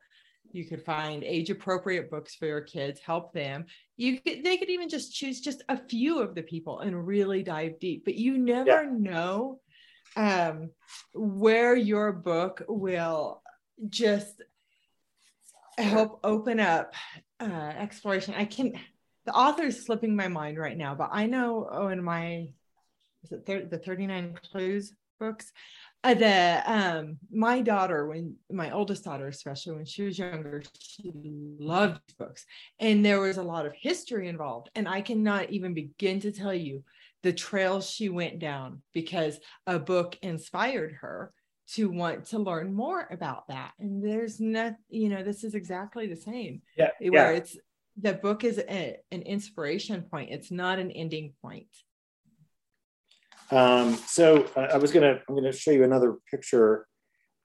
You 0.52 0.66
could 0.66 0.84
find 0.84 1.24
age 1.24 1.50
appropriate 1.50 2.10
books 2.10 2.36
for 2.36 2.46
your 2.46 2.62
kids, 2.62 3.00
help 3.00 3.34
them. 3.34 3.66
You 3.98 4.20
could, 4.20 4.44
they 4.44 4.58
could 4.58 4.70
even 4.70 4.90
just 4.90 5.14
choose 5.14 5.40
just 5.40 5.64
a 5.70 5.78
few 5.78 6.20
of 6.20 6.36
the 6.36 6.44
people 6.44 6.80
and 6.80 7.08
really 7.08 7.44
dive 7.44 7.80
deep, 7.80 8.04
but 8.04 8.16
you 8.16 8.38
never 8.38 8.84
yeah. 8.84 8.90
know 8.92 9.60
um, 10.16 10.72
where 11.14 11.76
your 11.76 12.12
book 12.12 12.64
will 12.68 13.42
just 13.90 14.42
help 15.78 16.20
open 16.24 16.60
up 16.60 16.94
uh, 17.40 17.46
exploration. 17.78 18.34
I 18.36 18.46
can, 18.46 18.74
the 19.26 19.34
author 19.34 19.64
is 19.64 19.86
slipping 19.86 20.16
my 20.16 20.28
mind 20.28 20.58
right 20.58 20.78
now, 20.78 20.96
but 20.96 21.10
I 21.12 21.26
know, 21.26 21.68
oh, 21.72 21.88
in 21.88 22.04
my, 22.04 22.50
is 23.24 23.32
it 23.32 23.46
thir- 23.46 23.66
the 23.66 23.78
39 23.78 24.40
Clues 24.52 24.94
books? 25.20 25.52
Uh, 26.06 26.14
the 26.14 26.62
um 26.72 27.18
my 27.32 27.62
daughter 27.62 28.08
when 28.08 28.36
my 28.52 28.70
oldest 28.70 29.04
daughter 29.04 29.28
especially 29.28 29.76
when 29.76 29.86
she 29.86 30.04
was 30.04 30.20
younger 30.20 30.62
she 30.80 31.12
loved 31.60 32.16
books. 32.18 32.46
And 32.80 33.04
there 33.04 33.20
was 33.20 33.38
a 33.38 33.44
lot 33.44 33.66
of 33.66 33.74
history 33.74 34.28
involved. 34.28 34.70
And 34.76 34.88
i 34.88 35.02
cannot 35.02 35.50
even 35.50 35.74
begin 35.74 36.20
to 36.22 36.32
tell 36.32 36.54
you 36.54 36.84
the 37.24 37.34
trails 37.34 37.90
she 37.90 38.10
went 38.10 38.38
down 38.38 38.84
because 38.94 39.40
a 39.66 39.80
book 39.80 40.16
inspired 40.22 40.94
her 41.02 41.34
to 41.68 41.90
want 41.90 42.26
to 42.28 42.38
learn 42.38 42.72
more 42.72 43.08
about 43.10 43.48
that. 43.48 43.72
And 43.80 44.06
there's 44.06 44.40
not 44.40 44.76
you 44.90 45.10
know 45.10 45.24
this 45.24 45.44
is 45.44 45.56
exactly 45.56 46.06
the 46.06 46.16
same. 46.16 46.62
Yeah 46.78 46.92
where 47.00 47.32
yeah. 47.32 47.38
it's 47.38 47.58
the 48.00 48.14
book 48.14 48.44
is 48.44 48.60
a, 48.60 48.98
an 49.12 49.22
inspiration 49.24 50.04
point. 50.04 50.30
It's 50.30 50.52
not 50.52 50.80
an 50.80 50.92
ending 50.92 51.34
point 51.42 51.68
um, 53.52 53.96
so 54.08 54.48
uh, 54.56 54.68
I 54.74 54.78
was 54.78 54.92
gonna, 54.92 55.20
I'm 55.28 55.36
gonna 55.36 55.52
show 55.52 55.72
you 55.72 55.84
another 55.84 56.18
picture. 56.30 56.88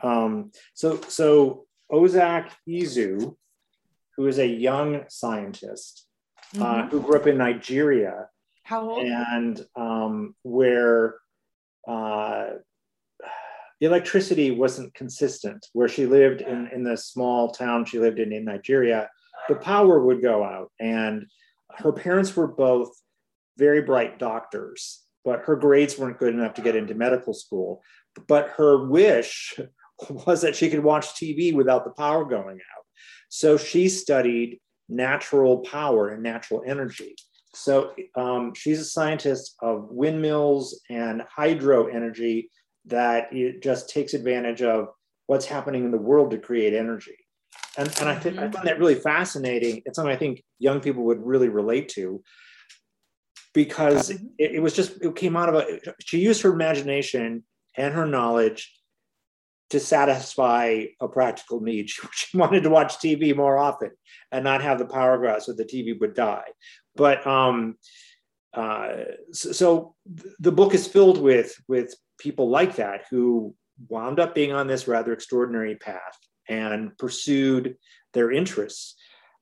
Um, 0.02 0.52
so, 0.74 1.00
so 1.08 1.66
Ozak 1.92 2.50
Esu, 2.68 3.36
who 4.16 4.26
is 4.26 4.38
a 4.38 4.46
young 4.46 5.04
scientist 5.08 6.06
uh, 6.56 6.58
mm-hmm. 6.58 6.62
uh, 6.62 6.88
who 6.88 7.00
grew 7.00 7.16
up 7.16 7.26
in 7.26 7.38
Nigeria. 7.38 8.28
How 8.64 8.90
old? 8.90 9.04
And 9.04 9.64
um, 9.76 10.34
where 10.42 11.16
uh, 11.86 12.46
electricity 13.80 14.50
wasn't 14.50 14.94
consistent, 14.94 15.66
where 15.72 15.88
she 15.88 16.06
lived 16.06 16.40
in, 16.40 16.68
in 16.68 16.82
the 16.82 16.96
small 16.96 17.50
town 17.50 17.84
she 17.84 17.98
lived 17.98 18.18
in 18.18 18.32
in 18.32 18.44
Nigeria, 18.44 19.08
the 19.48 19.56
power 19.56 20.04
would 20.04 20.22
go 20.22 20.44
out. 20.44 20.70
And 20.80 21.26
her 21.76 21.92
parents 21.92 22.34
were 22.36 22.48
both 22.48 22.90
very 23.58 23.82
bright 23.82 24.18
doctors 24.18 25.02
but 25.24 25.40
her 25.40 25.56
grades 25.56 25.98
weren't 25.98 26.18
good 26.18 26.34
enough 26.34 26.54
to 26.54 26.62
get 26.62 26.76
into 26.76 26.94
medical 26.94 27.34
school. 27.34 27.82
But 28.26 28.50
her 28.56 28.86
wish 28.86 29.58
was 30.10 30.42
that 30.42 30.56
she 30.56 30.70
could 30.70 30.82
watch 30.82 31.08
TV 31.08 31.54
without 31.54 31.84
the 31.84 31.90
power 31.90 32.24
going 32.24 32.56
out. 32.56 32.84
So 33.28 33.56
she 33.56 33.88
studied 33.88 34.60
natural 34.88 35.58
power 35.58 36.08
and 36.08 36.22
natural 36.22 36.62
energy. 36.66 37.14
So 37.54 37.94
um, 38.16 38.54
she's 38.54 38.80
a 38.80 38.84
scientist 38.84 39.56
of 39.60 39.88
windmills 39.90 40.80
and 40.88 41.22
hydro 41.28 41.86
energy 41.86 42.50
that 42.86 43.32
it 43.32 43.62
just 43.62 43.88
takes 43.88 44.14
advantage 44.14 44.62
of 44.62 44.88
what's 45.26 45.46
happening 45.46 45.84
in 45.84 45.90
the 45.90 45.98
world 45.98 46.30
to 46.30 46.38
create 46.38 46.74
energy. 46.74 47.16
And, 47.76 47.88
and 48.00 48.08
I, 48.08 48.18
th- 48.18 48.36
I 48.36 48.50
find 48.50 48.66
that 48.66 48.78
really 48.78 48.96
fascinating. 48.96 49.82
It's 49.84 49.96
something 49.96 50.12
I 50.12 50.18
think 50.18 50.42
young 50.58 50.80
people 50.80 51.04
would 51.04 51.24
really 51.24 51.48
relate 51.48 51.88
to 51.90 52.22
because 53.52 54.10
it, 54.10 54.20
it, 54.38 54.62
was 54.62 54.74
just 54.74 55.02
it 55.02 55.16
came 55.16 55.36
out 55.36 55.48
of 55.48 55.54
a 55.56 55.80
she 56.00 56.18
used 56.18 56.42
her 56.42 56.52
imagination 56.52 57.44
and 57.76 57.94
her 57.94 58.06
knowledge 58.06 58.72
to 59.70 59.80
satisfy 59.80 60.84
a 61.00 61.08
practical 61.08 61.60
need. 61.60 61.88
She, 61.90 62.06
she 62.12 62.36
wanted 62.36 62.62
to 62.64 62.70
watch 62.70 62.98
tv 62.98 63.34
more 63.34 63.58
often 63.58 63.90
and 64.32 64.44
not 64.44 64.62
have 64.62 64.78
the 64.78 64.86
power 64.86 65.26
out 65.26 65.42
so 65.42 65.52
the 65.52 65.64
tv 65.64 65.98
would 66.00 66.14
die. 66.14 66.48
But 66.96 67.26
um 67.26 67.76
uh 68.54 69.04
so, 69.32 69.52
so 69.52 69.94
the 70.40 70.52
book 70.52 70.74
is 70.74 70.86
filled 70.86 71.20
with 71.20 71.54
with 71.68 71.94
people 72.18 72.48
like 72.48 72.76
that 72.76 73.04
who 73.10 73.54
wound 73.88 74.20
up 74.20 74.34
being 74.34 74.52
on 74.52 74.66
this 74.66 74.86
rather 74.86 75.12
extraordinary 75.12 75.76
path 75.76 76.18
and 76.48 76.96
pursued 76.98 77.76
their 78.12 78.30
interests. 78.30 78.96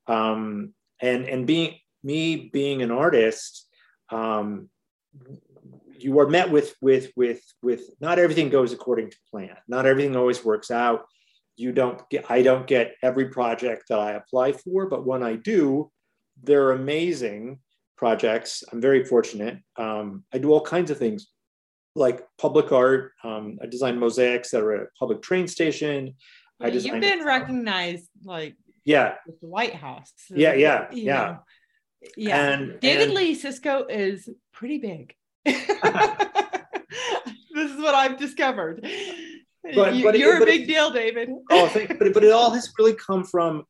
Um 0.06 0.74
and 1.00 1.24
and 1.26 1.46
being 1.46 1.76
me 2.02 2.48
being 2.52 2.82
an 2.82 2.90
artist 2.90 3.67
um, 4.10 4.68
you 5.98 6.18
are 6.20 6.28
met 6.28 6.50
with 6.50 6.74
with 6.80 7.10
with 7.16 7.42
with 7.62 7.82
not 8.00 8.18
everything 8.18 8.50
goes 8.50 8.72
according 8.72 9.10
to 9.10 9.16
plan. 9.30 9.56
Not 9.66 9.86
everything 9.86 10.16
always 10.16 10.44
works 10.44 10.70
out. 10.70 11.06
You 11.56 11.72
don't 11.72 12.08
get 12.08 12.30
I 12.30 12.42
don't 12.42 12.66
get 12.66 12.94
every 13.02 13.28
project 13.30 13.84
that 13.88 13.98
I 13.98 14.12
apply 14.12 14.52
for, 14.52 14.86
but 14.86 15.06
when 15.06 15.22
I 15.22 15.34
do, 15.36 15.90
they're 16.42 16.72
amazing 16.72 17.58
projects. 17.96 18.62
I'm 18.70 18.80
very 18.80 19.04
fortunate. 19.04 19.58
Um, 19.76 20.24
I 20.32 20.38
do 20.38 20.52
all 20.52 20.60
kinds 20.60 20.90
of 20.90 20.98
things 20.98 21.26
like 21.96 22.24
public 22.38 22.70
art. 22.70 23.12
Um, 23.24 23.58
I 23.60 23.66
design 23.66 23.98
mosaics 23.98 24.50
that 24.52 24.62
are 24.62 24.76
at 24.76 24.82
a 24.82 24.86
public 24.98 25.20
train 25.20 25.48
station. 25.48 26.14
I 26.60 26.68
You've 26.68 27.00
been 27.00 27.24
recognized 27.24 28.08
like 28.24 28.56
yeah 28.84 29.14
with 29.26 29.40
the 29.40 29.48
White 29.48 29.74
House. 29.74 30.12
Yeah, 30.30 30.54
yeah, 30.54 30.86
yeah. 30.92 31.14
Know. 31.14 31.38
Yeah. 32.16 32.52
And, 32.52 32.80
David 32.80 33.08
and, 33.08 33.14
Lee 33.14 33.34
Csicsko 33.36 33.90
is 33.90 34.28
pretty 34.52 34.78
big. 34.78 35.14
this 35.44 35.68
is 37.70 37.76
what 37.78 37.94
I've 37.94 38.18
discovered. 38.18 38.86
But, 39.74 39.96
you, 39.96 40.06
are 40.06 40.42
a 40.42 40.44
big 40.44 40.62
it, 40.62 40.66
deal, 40.66 40.90
David. 40.90 41.30
oh, 41.50 41.68
thank, 41.68 41.98
but 41.98 42.14
but 42.14 42.24
it 42.24 42.32
all 42.32 42.50
has 42.50 42.72
really 42.78 42.94
come 42.94 43.24
from 43.24 43.64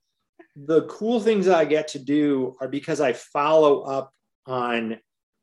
the 0.55 0.83
cool 0.83 1.21
things 1.21 1.47
that 1.47 1.57
I 1.57 1.65
get 1.65 1.89
to 1.89 1.99
do 1.99 2.57
are 2.61 2.69
because 2.69 3.01
I 3.01 3.13
follow 3.13 3.83
up 3.83 4.13
on 4.47 4.99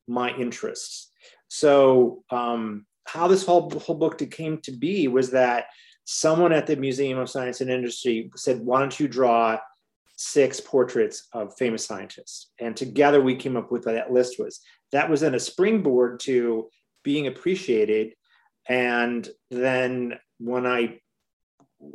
my 0.07 0.35
interests. 0.35 1.11
So 1.47 2.23
um, 2.29 2.85
how 3.05 3.27
this 3.27 3.45
whole 3.45 3.69
whole 3.71 3.95
book 3.95 4.17
came 4.31 4.59
to 4.59 4.71
be 4.71 5.07
was 5.07 5.31
that 5.31 5.65
someone 6.05 6.53
at 6.53 6.67
the 6.67 6.75
Museum 6.75 7.17
of 7.17 7.29
Science 7.29 7.61
and 7.61 7.69
Industry 7.69 8.29
said, 8.35 8.59
"Why 8.59 8.79
don't 8.79 8.99
you 8.99 9.07
draw 9.07 9.57
six 10.25 10.59
portraits 10.59 11.27
of 11.33 11.55
famous 11.57 11.85
scientists?" 11.85 12.51
And 12.59 12.75
together 12.75 13.21
we 13.21 13.35
came 13.35 13.55
up 13.57 13.71
with 13.71 13.85
what 13.85 13.95
that 13.95 14.11
list 14.11 14.39
was. 14.39 14.61
That 14.91 15.09
was 15.09 15.21
then 15.21 15.35
a 15.35 15.39
springboard 15.39 16.19
to 16.21 16.69
being 17.03 17.27
appreciated. 17.27 18.13
And 18.67 19.27
then 19.51 20.19
when 20.39 20.65
I 20.65 20.99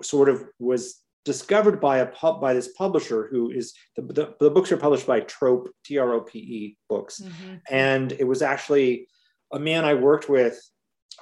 sort 0.02 0.28
of 0.28 0.44
was 0.58 1.00
discovered 1.24 1.80
by 1.80 1.98
a 1.98 2.06
pub 2.06 2.40
by 2.40 2.54
this 2.54 2.68
publisher 2.68 3.28
who 3.30 3.50
is 3.50 3.74
the, 3.96 4.02
the, 4.02 4.34
the 4.40 4.50
books 4.50 4.72
are 4.72 4.76
published 4.76 5.06
by 5.06 5.20
trope 5.20 5.68
t-r-o-p-e 5.84 6.76
books 6.88 7.20
mm-hmm. 7.20 7.56
and 7.68 8.12
it 8.12 8.26
was 8.26 8.40
actually 8.40 9.06
a 9.52 9.58
man 9.58 9.84
i 9.84 9.92
worked 9.92 10.28
with 10.28 10.58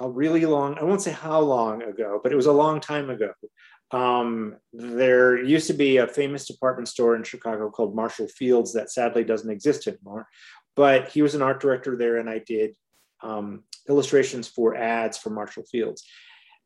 a 0.00 0.08
really 0.08 0.46
long 0.46 0.78
i 0.78 0.84
won't 0.84 1.02
say 1.02 1.10
how 1.10 1.40
long 1.40 1.82
ago 1.82 2.20
but 2.22 2.32
it 2.32 2.36
was 2.36 2.46
a 2.46 2.52
long 2.52 2.80
time 2.80 3.10
ago 3.10 3.32
um, 3.90 4.56
there 4.72 5.42
used 5.42 5.66
to 5.66 5.72
be 5.72 5.96
a 5.96 6.06
famous 6.06 6.46
department 6.46 6.88
store 6.88 7.16
in 7.16 7.22
chicago 7.22 7.70
called 7.70 7.94
marshall 7.94 8.28
fields 8.28 8.72
that 8.72 8.90
sadly 8.90 9.24
doesn't 9.24 9.50
exist 9.50 9.86
anymore 9.86 10.26
but 10.76 11.08
he 11.08 11.22
was 11.22 11.34
an 11.34 11.42
art 11.42 11.60
director 11.60 11.96
there 11.96 12.16
and 12.16 12.28
i 12.28 12.38
did 12.46 12.74
um, 13.22 13.64
illustrations 13.88 14.46
for 14.46 14.76
ads 14.76 15.16
for 15.18 15.30
marshall 15.30 15.64
fields 15.70 16.04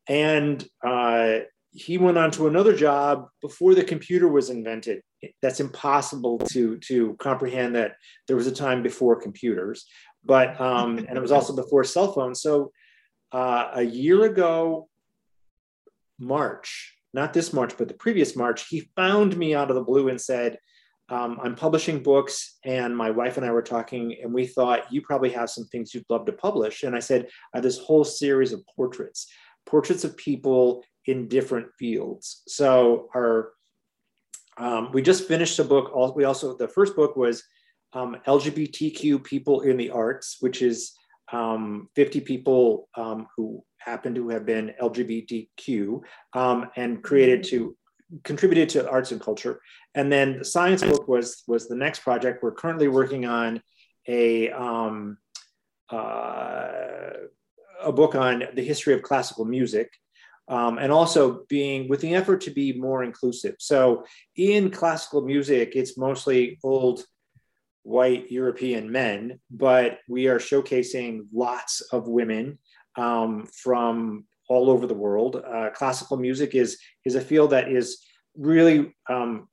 and 0.09 0.67
uh, 0.85 1.39
he 1.73 1.97
went 1.99 2.19
on 2.19 2.31
to 2.33 2.47
another 2.47 2.77
job 2.77 3.29
before 3.41 3.75
the 3.75 3.85
computer 3.85 4.29
was 4.29 4.51
invented. 4.51 5.03
That's 5.41 5.61
impossible 5.61 6.39
to 6.51 6.79
to 6.79 7.17
comprehend 7.19 7.75
that 7.77 7.97
there 8.27 8.37
was 8.37 8.47
a 8.47 8.53
time 8.53 8.83
before 8.83 9.21
computers, 9.21 9.87
but 10.25 10.61
um, 10.61 10.99
and 11.09 11.17
it 11.17 11.21
was 11.21 11.33
also 11.33 11.55
before 11.55 11.85
cell 11.85 12.13
phones. 12.13 12.43
So 12.43 12.73
uh, 13.33 13.71
a 13.75 13.83
year 13.83 14.25
ago, 14.25 14.89
March, 16.19 16.95
not 17.13 17.33
this 17.33 17.53
March, 17.53 17.75
but 17.77 17.89
the 17.89 17.95
previous 17.95 18.35
March, 18.37 18.69
he 18.69 18.91
found 18.97 19.37
me 19.37 19.55
out 19.55 19.71
of 19.71 19.77
the 19.77 19.85
blue 19.85 20.09
and 20.09 20.21
said, 20.21 20.59
um, 21.09 21.39
"I'm 21.43 21.55
publishing 21.55 22.03
books, 22.03 22.59
and 22.65 22.97
my 22.97 23.11
wife 23.11 23.37
and 23.37 23.45
I 23.45 23.51
were 23.51 23.63
talking, 23.63 24.17
and 24.23 24.33
we 24.33 24.47
thought 24.47 24.93
you 24.93 25.03
probably 25.03 25.31
have 25.31 25.51
some 25.51 25.65
things 25.67 25.95
you'd 25.95 26.05
love 26.09 26.27
to 26.27 26.33
publish." 26.33 26.85
And 26.85 26.97
I 26.97 27.01
said, 27.01 27.29
"I 27.53 27.59
have 27.59 27.63
this 27.63 27.79
whole 27.79 28.05
series 28.05 28.53
of 28.53 28.65
portraits." 28.75 29.27
portraits 29.67 30.05
of 30.05 30.17
people 30.17 30.85
in 31.07 31.29
different 31.29 31.69
fields. 31.79 32.43
So 32.47 33.09
our 33.15 33.53
um, 34.59 34.91
we 34.93 35.01
just 35.01 35.27
finished 35.27 35.59
a 35.59 35.65
book. 35.65 36.15
We 36.15 36.25
also 36.25 36.57
the 36.57 36.69
first 36.69 36.95
book 36.95 37.17
was 37.17 37.43
um, 37.95 38.17
LGBTQ 38.27 39.25
people 39.25 39.63
in 39.63 39.77
the 39.77 39.91
arts, 39.91 40.37
which 40.41 40.61
is 40.61 40.93
um, 41.33 41.89
50 41.97 42.21
people 42.21 42.89
um, 42.97 43.27
who 43.35 43.65
happen 43.85 44.15
to 44.15 44.29
have 44.31 44.47
been 44.47 44.75
LGBTQ 44.81 46.01
um, 46.35 46.71
and 46.77 47.03
created 47.03 47.45
to 47.45 47.77
contributed 48.25 48.69
to 48.69 48.89
arts 48.91 49.11
and 49.11 49.21
culture. 49.21 49.61
And 49.95 50.13
then 50.13 50.39
the 50.39 50.45
science 50.45 50.83
book 50.83 51.09
was 51.09 51.43
was 51.47 51.69
the 51.69 51.77
next 51.77 52.01
project. 52.01 52.43
We're 52.43 52.53
currently 52.53 52.89
working 52.89 53.27
on 53.27 53.63
a 54.07 54.51
um, 54.51 55.19
uh, 55.91 57.11
a 57.83 57.93
book 57.93 58.15
on 58.15 58.45
the 58.55 58.65
history 58.65 58.95
of 58.95 59.03
classical 59.03 59.45
music 59.45 59.91
um, 60.49 60.79
and 60.79 60.93
also 60.93 61.45
being 61.49 61.89
with 61.89 62.01
the 62.01 62.15
effort 62.15 62.41
to 62.43 62.51
be 62.51 62.73
more 62.73 63.03
inclusive. 63.03 63.57
So 63.59 64.05
in 64.37 64.71
classical 64.71 65.23
music, 65.23 65.73
it's 65.75 65.97
mostly 65.97 66.59
old 66.63 67.05
white 67.85 68.31
European 68.31 68.91
men, 68.91 69.41
but 69.51 69.99
we 70.09 70.29
are 70.29 70.39
showcasing 70.39 71.27
lots 71.33 71.81
of 71.81 72.07
women 72.07 72.59
um, 72.97 73.47
from 73.47 74.25
all 74.49 74.71
over 74.71 74.87
the 74.87 74.95
world. 74.95 75.37
Uh, 75.37 75.71
classical 75.71 76.17
music 76.17 76.55
is 76.55 76.79
is 77.05 77.15
a 77.15 77.21
field 77.21 77.51
that 77.51 77.71
is 77.71 78.05
really 78.37 78.95
um, 79.09 79.49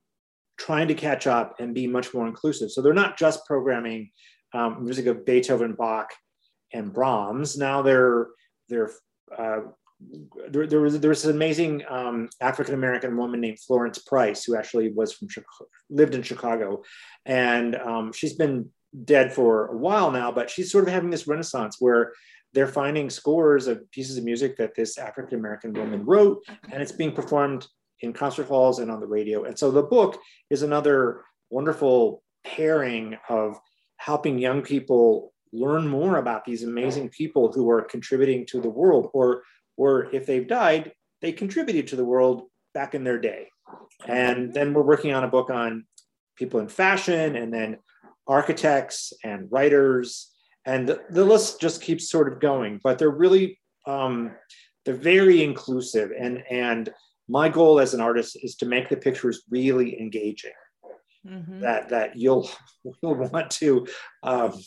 trying 0.58 0.88
to 0.88 0.94
catch 0.94 1.26
up 1.26 1.56
and 1.58 1.74
be 1.74 1.86
much 1.86 2.12
more 2.12 2.26
inclusive. 2.26 2.70
So 2.70 2.82
they're 2.82 2.92
not 2.92 3.18
just 3.18 3.46
programming 3.46 4.10
um, 4.52 4.84
music 4.84 5.06
of 5.06 5.24
Beethoven, 5.24 5.74
Bach, 5.74 6.10
and 6.72 6.92
Brahms. 6.92 7.56
Now 7.56 7.82
they're 7.82 8.28
they're 8.68 8.90
uh, 9.36 9.60
there, 10.48 10.66
there, 10.66 10.80
was 10.80 10.98
there 10.98 11.10
was 11.10 11.24
an 11.24 11.34
amazing 11.34 11.82
um, 11.88 12.28
African 12.40 12.74
American 12.74 13.16
woman 13.16 13.40
named 13.40 13.60
Florence 13.60 13.98
Price 13.98 14.44
who 14.44 14.56
actually 14.56 14.92
was 14.92 15.12
from 15.12 15.28
lived 15.88 16.14
in 16.14 16.22
Chicago, 16.22 16.82
and 17.26 17.76
um, 17.76 18.12
she's 18.12 18.34
been 18.34 18.70
dead 19.04 19.32
for 19.32 19.66
a 19.68 19.76
while 19.76 20.10
now, 20.10 20.32
but 20.32 20.50
she's 20.50 20.72
sort 20.72 20.84
of 20.84 20.92
having 20.92 21.10
this 21.10 21.28
renaissance 21.28 21.76
where 21.78 22.12
they're 22.52 22.66
finding 22.66 23.10
scores 23.10 23.66
of 23.66 23.88
pieces 23.90 24.18
of 24.18 24.24
music 24.24 24.56
that 24.56 24.74
this 24.74 24.98
African 24.98 25.38
American 25.38 25.72
woman 25.72 26.04
wrote, 26.04 26.42
and 26.70 26.82
it's 26.82 26.92
being 26.92 27.12
performed 27.12 27.66
in 28.00 28.12
concert 28.12 28.46
halls 28.46 28.78
and 28.78 28.90
on 28.90 29.00
the 29.00 29.06
radio. 29.06 29.44
And 29.44 29.58
so 29.58 29.70
the 29.70 29.82
book 29.82 30.18
is 30.48 30.62
another 30.62 31.22
wonderful 31.50 32.22
pairing 32.44 33.16
of 33.28 33.58
helping 33.98 34.38
young 34.38 34.62
people 34.62 35.32
learn 35.52 35.86
more 35.86 36.16
about 36.16 36.44
these 36.44 36.62
amazing 36.62 37.08
people 37.10 37.52
who 37.52 37.68
are 37.70 37.82
contributing 37.82 38.46
to 38.46 38.60
the 38.60 38.70
world 38.70 39.10
or 39.12 39.42
or 39.76 40.14
if 40.14 40.26
they've 40.26 40.46
died, 40.46 40.92
they 41.22 41.32
contributed 41.32 41.86
to 41.88 41.96
the 41.96 42.04
world 42.04 42.42
back 42.74 42.94
in 42.94 43.02
their 43.02 43.18
day. 43.18 43.48
And 44.06 44.52
then 44.52 44.74
we're 44.74 44.82
working 44.82 45.14
on 45.14 45.24
a 45.24 45.28
book 45.28 45.48
on 45.48 45.86
people 46.36 46.60
in 46.60 46.68
fashion 46.68 47.36
and 47.36 47.52
then 47.52 47.78
architects 48.26 49.12
and 49.24 49.50
writers. 49.50 50.30
And 50.66 50.88
the, 50.88 51.02
the 51.10 51.24
list 51.24 51.60
just 51.60 51.80
keeps 51.80 52.10
sort 52.10 52.32
of 52.32 52.40
going, 52.40 52.80
but 52.82 52.98
they're 52.98 53.10
really, 53.10 53.58
um, 53.86 54.32
they're 54.84 54.94
very 54.94 55.42
inclusive. 55.42 56.10
And, 56.18 56.42
and 56.50 56.90
my 57.28 57.48
goal 57.48 57.80
as 57.80 57.94
an 57.94 58.00
artist 58.00 58.38
is 58.42 58.56
to 58.56 58.66
make 58.66 58.88
the 58.88 58.96
pictures 58.96 59.42
really 59.50 60.00
engaging. 60.00 60.52
Mm-hmm. 61.26 61.60
That 61.60 61.90
that 61.90 62.16
you'll 62.16 62.50
you'll 63.02 63.14
want 63.14 63.50
to 63.50 63.86
um, 64.22 64.58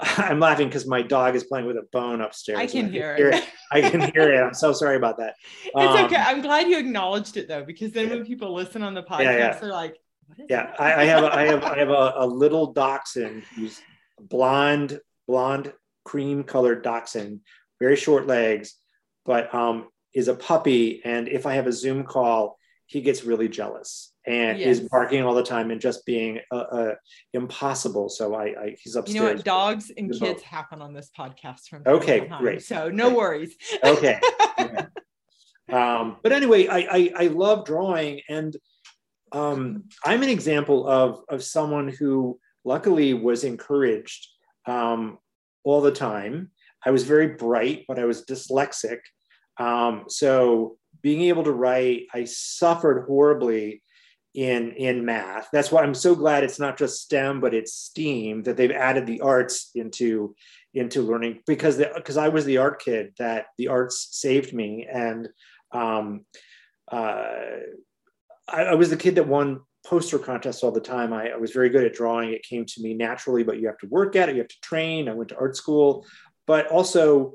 I'm 0.18 0.40
laughing 0.40 0.68
because 0.68 0.86
my 0.86 1.02
dog 1.02 1.36
is 1.36 1.44
playing 1.44 1.66
with 1.66 1.76
a 1.76 1.86
bone 1.92 2.20
upstairs. 2.20 2.58
I 2.58 2.66
can, 2.66 2.90
hear, 2.90 3.16
hear, 3.16 3.30
it. 3.30 3.44
I 3.70 3.80
can 3.82 4.00
hear 4.12 4.32
it. 4.32 4.40
I'm 4.42 4.54
so 4.54 4.72
sorry 4.72 4.96
about 4.96 5.18
that. 5.18 5.34
It's 5.64 5.74
um, 5.76 6.06
okay. 6.06 6.16
I'm 6.16 6.40
glad 6.40 6.68
you 6.68 6.78
acknowledged 6.78 7.36
it 7.36 7.48
though, 7.48 7.64
because 7.64 7.92
then 7.92 8.08
when 8.08 8.24
people 8.24 8.52
listen 8.54 8.82
on 8.82 8.94
the 8.94 9.02
podcast, 9.02 9.24
yeah, 9.24 9.36
yeah. 9.36 9.58
they're 9.58 9.70
like, 9.70 9.96
yeah, 10.48 10.74
I, 10.78 11.02
I, 11.02 11.04
have 11.04 11.24
a, 11.24 11.34
I 11.34 11.46
have 11.46 11.64
I 11.64 11.78
have 11.78 11.90
a, 11.90 12.14
a 12.16 12.26
little 12.26 12.72
dachshund 12.72 13.42
who's 13.54 13.80
blonde, 14.18 15.00
blonde, 15.30 15.72
cream 16.04 16.42
colored 16.42 16.82
dachshund, 16.82 17.40
very 17.78 17.94
short 17.94 18.26
legs, 18.26 18.74
but 19.24 19.54
um, 19.54 19.86
is 20.12 20.26
a 20.26 20.34
puppy. 20.34 21.00
And 21.04 21.28
if 21.28 21.46
I 21.46 21.54
have 21.54 21.68
a 21.68 21.72
Zoom 21.72 22.02
call, 22.02 22.58
he 22.86 23.00
gets 23.00 23.22
really 23.22 23.48
jealous 23.48 24.12
and 24.26 24.58
yes. 24.58 24.78
is 24.78 24.88
barking 24.88 25.22
all 25.22 25.34
the 25.34 25.44
time 25.44 25.70
and 25.70 25.80
just 25.80 26.04
being 26.04 26.40
uh, 26.50 26.56
uh, 26.56 26.94
impossible. 27.32 28.08
So 28.08 28.34
I, 28.34 28.44
I, 28.44 28.76
he's 28.82 28.96
upstairs. 28.96 29.14
You 29.14 29.20
know 29.20 29.34
what? 29.34 29.44
Dogs 29.44 29.92
and 29.96 30.12
kids 30.12 30.42
happen 30.42 30.82
on 30.82 30.92
this 30.92 31.10
podcast 31.16 31.68
from 31.68 31.84
okay, 31.86 32.28
great. 32.38 32.62
So 32.64 32.90
no 32.90 33.06
okay. 33.06 33.16
worries. 33.16 33.56
okay. 33.84 34.20
Yeah. 34.58 36.00
Um, 36.00 36.16
but 36.24 36.32
anyway, 36.32 36.66
I, 36.66 36.78
I, 36.78 37.12
I 37.16 37.26
love 37.28 37.64
drawing, 37.64 38.22
and 38.28 38.56
um, 39.30 39.84
I'm 40.04 40.24
an 40.24 40.28
example 40.28 40.84
of 40.88 41.22
of 41.28 41.44
someone 41.44 41.86
who 41.86 42.40
luckily 42.64 43.14
was 43.14 43.44
encouraged 43.44 44.26
um, 44.66 45.18
all 45.64 45.80
the 45.80 45.92
time. 45.92 46.50
I 46.84 46.90
was 46.90 47.04
very 47.04 47.28
bright, 47.28 47.84
but 47.86 47.98
I 47.98 48.04
was 48.04 48.24
dyslexic. 48.24 49.00
Um, 49.58 50.04
so 50.08 50.78
being 51.02 51.22
able 51.22 51.44
to 51.44 51.52
write, 51.52 52.06
I 52.14 52.24
suffered 52.24 53.04
horribly 53.06 53.82
in 54.34 54.72
in 54.72 55.04
math. 55.04 55.48
That's 55.52 55.72
why 55.72 55.82
I'm 55.82 55.94
so 55.94 56.14
glad 56.14 56.44
it's 56.44 56.60
not 56.60 56.78
just 56.78 57.02
STEM, 57.02 57.40
but 57.40 57.52
it's 57.52 57.72
STEAM 57.72 58.44
that 58.44 58.56
they've 58.56 58.70
added 58.70 59.06
the 59.06 59.20
arts 59.20 59.70
into 59.74 60.34
into 60.72 61.02
learning 61.02 61.40
because 61.46 61.82
because 61.96 62.16
I 62.16 62.28
was 62.28 62.44
the 62.44 62.58
art 62.58 62.80
kid 62.80 63.12
that 63.18 63.46
the 63.58 63.68
arts 63.68 64.08
saved 64.12 64.54
me 64.54 64.86
and 64.90 65.28
um, 65.72 66.24
uh, 66.90 67.32
I, 68.48 68.62
I, 68.62 68.74
was 68.74 68.90
the 68.90 68.96
kid 68.96 69.16
that 69.16 69.28
won 69.28 69.60
poster 69.86 70.18
contests 70.18 70.62
all 70.62 70.72
the 70.72 70.80
time. 70.80 71.12
I, 71.12 71.30
I, 71.30 71.36
was 71.36 71.52
very 71.52 71.70
good 71.70 71.84
at 71.84 71.94
drawing. 71.94 72.32
It 72.32 72.42
came 72.42 72.64
to 72.66 72.82
me 72.82 72.94
naturally, 72.94 73.42
but 73.42 73.58
you 73.58 73.66
have 73.66 73.78
to 73.78 73.88
work 73.88 74.16
at 74.16 74.28
it. 74.28 74.34
You 74.34 74.42
have 74.42 74.48
to 74.48 74.60
train. 74.62 75.08
I 75.08 75.14
went 75.14 75.30
to 75.30 75.38
art 75.38 75.56
school, 75.56 76.06
but 76.46 76.66
also 76.68 77.32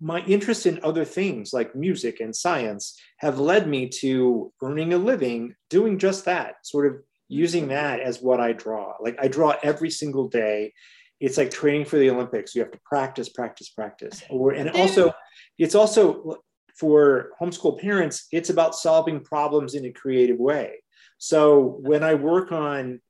my 0.00 0.20
interest 0.26 0.66
in 0.66 0.80
other 0.82 1.04
things 1.04 1.52
like 1.52 1.74
music 1.74 2.20
and 2.20 2.34
science 2.34 3.00
have 3.18 3.38
led 3.38 3.66
me 3.66 3.88
to 3.88 4.52
earning 4.62 4.92
a 4.92 4.98
living 4.98 5.54
doing 5.70 5.98
just 5.98 6.24
that, 6.26 6.56
sort 6.62 6.86
of 6.86 6.92
hmm. 6.92 7.00
using 7.28 7.68
that 7.68 8.00
as 8.00 8.20
what 8.20 8.40
I 8.40 8.52
draw. 8.52 8.94
Like 9.00 9.16
I 9.20 9.28
draw 9.28 9.54
every 9.62 9.90
single 9.90 10.28
day. 10.28 10.72
It's 11.20 11.38
like 11.38 11.50
training 11.50 11.86
for 11.86 11.96
the 11.96 12.10
Olympics. 12.10 12.54
You 12.54 12.60
have 12.62 12.72
to 12.72 12.80
practice, 12.84 13.30
practice, 13.30 13.70
practice. 13.70 14.22
Or, 14.28 14.52
and 14.52 14.68
also, 14.70 15.12
it's 15.58 15.74
also 15.74 16.42
for 16.76 17.30
homeschool 17.40 17.80
parents, 17.80 18.26
it's 18.32 18.50
about 18.50 18.74
solving 18.74 19.20
problems 19.20 19.74
in 19.74 19.86
a 19.86 19.92
creative 19.92 20.38
way. 20.38 20.82
So 21.24 21.78
when 21.80 22.02
I 22.04 22.12
work 22.12 22.52
on 22.52 23.00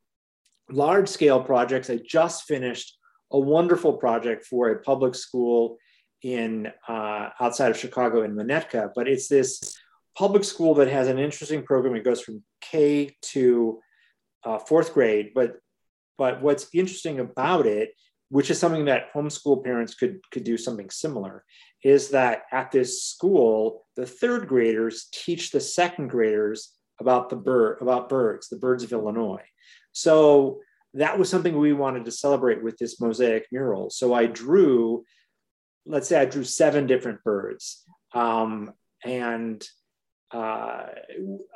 large 0.70 1.08
scale 1.08 1.42
projects, 1.42 1.90
I 1.90 1.98
just 2.08 2.44
finished 2.44 2.96
a 3.32 3.40
wonderful 3.40 3.94
project 3.94 4.46
for 4.46 4.70
a 4.70 4.80
public 4.82 5.16
school 5.16 5.78
in 6.22 6.70
uh, 6.86 7.30
outside 7.40 7.72
of 7.72 7.76
Chicago 7.76 8.22
in 8.22 8.36
Winnetka, 8.36 8.90
but 8.94 9.08
it's 9.08 9.26
this 9.26 9.76
public 10.16 10.44
school 10.44 10.74
that 10.74 10.86
has 10.86 11.08
an 11.08 11.18
interesting 11.18 11.64
program. 11.64 11.96
It 11.96 12.04
goes 12.04 12.20
from 12.20 12.44
K 12.60 13.16
to 13.32 13.80
uh, 14.44 14.60
fourth 14.60 14.94
grade, 14.94 15.32
but 15.34 15.56
but 16.16 16.40
what's 16.40 16.68
interesting 16.72 17.18
about 17.18 17.66
it, 17.66 17.94
which 18.28 18.48
is 18.48 18.60
something 18.60 18.84
that 18.84 19.12
homeschool 19.12 19.64
parents 19.64 19.96
could 19.96 20.20
could 20.30 20.44
do 20.44 20.56
something 20.56 20.88
similar, 20.88 21.44
is 21.82 22.10
that 22.10 22.42
at 22.52 22.70
this 22.70 23.02
school, 23.02 23.84
the 23.96 24.06
third 24.06 24.46
graders 24.46 25.08
teach 25.12 25.50
the 25.50 25.60
second 25.60 26.10
graders 26.10 26.70
about 27.00 27.30
the 27.30 27.36
bird 27.36 27.78
about 27.80 28.08
birds, 28.08 28.48
the 28.48 28.56
birds 28.56 28.82
of 28.84 28.92
Illinois. 28.92 29.44
So 29.92 30.60
that 30.94 31.18
was 31.18 31.28
something 31.28 31.58
we 31.58 31.72
wanted 31.72 32.04
to 32.04 32.10
celebrate 32.10 32.62
with 32.62 32.78
this 32.78 33.00
mosaic 33.00 33.46
mural. 33.50 33.90
So 33.90 34.14
I 34.14 34.26
drew, 34.26 35.04
let's 35.86 36.08
say 36.08 36.20
I 36.20 36.24
drew 36.24 36.44
seven 36.44 36.86
different 36.86 37.22
birds, 37.24 37.84
um, 38.12 38.72
and 39.04 39.66
uh, 40.30 40.86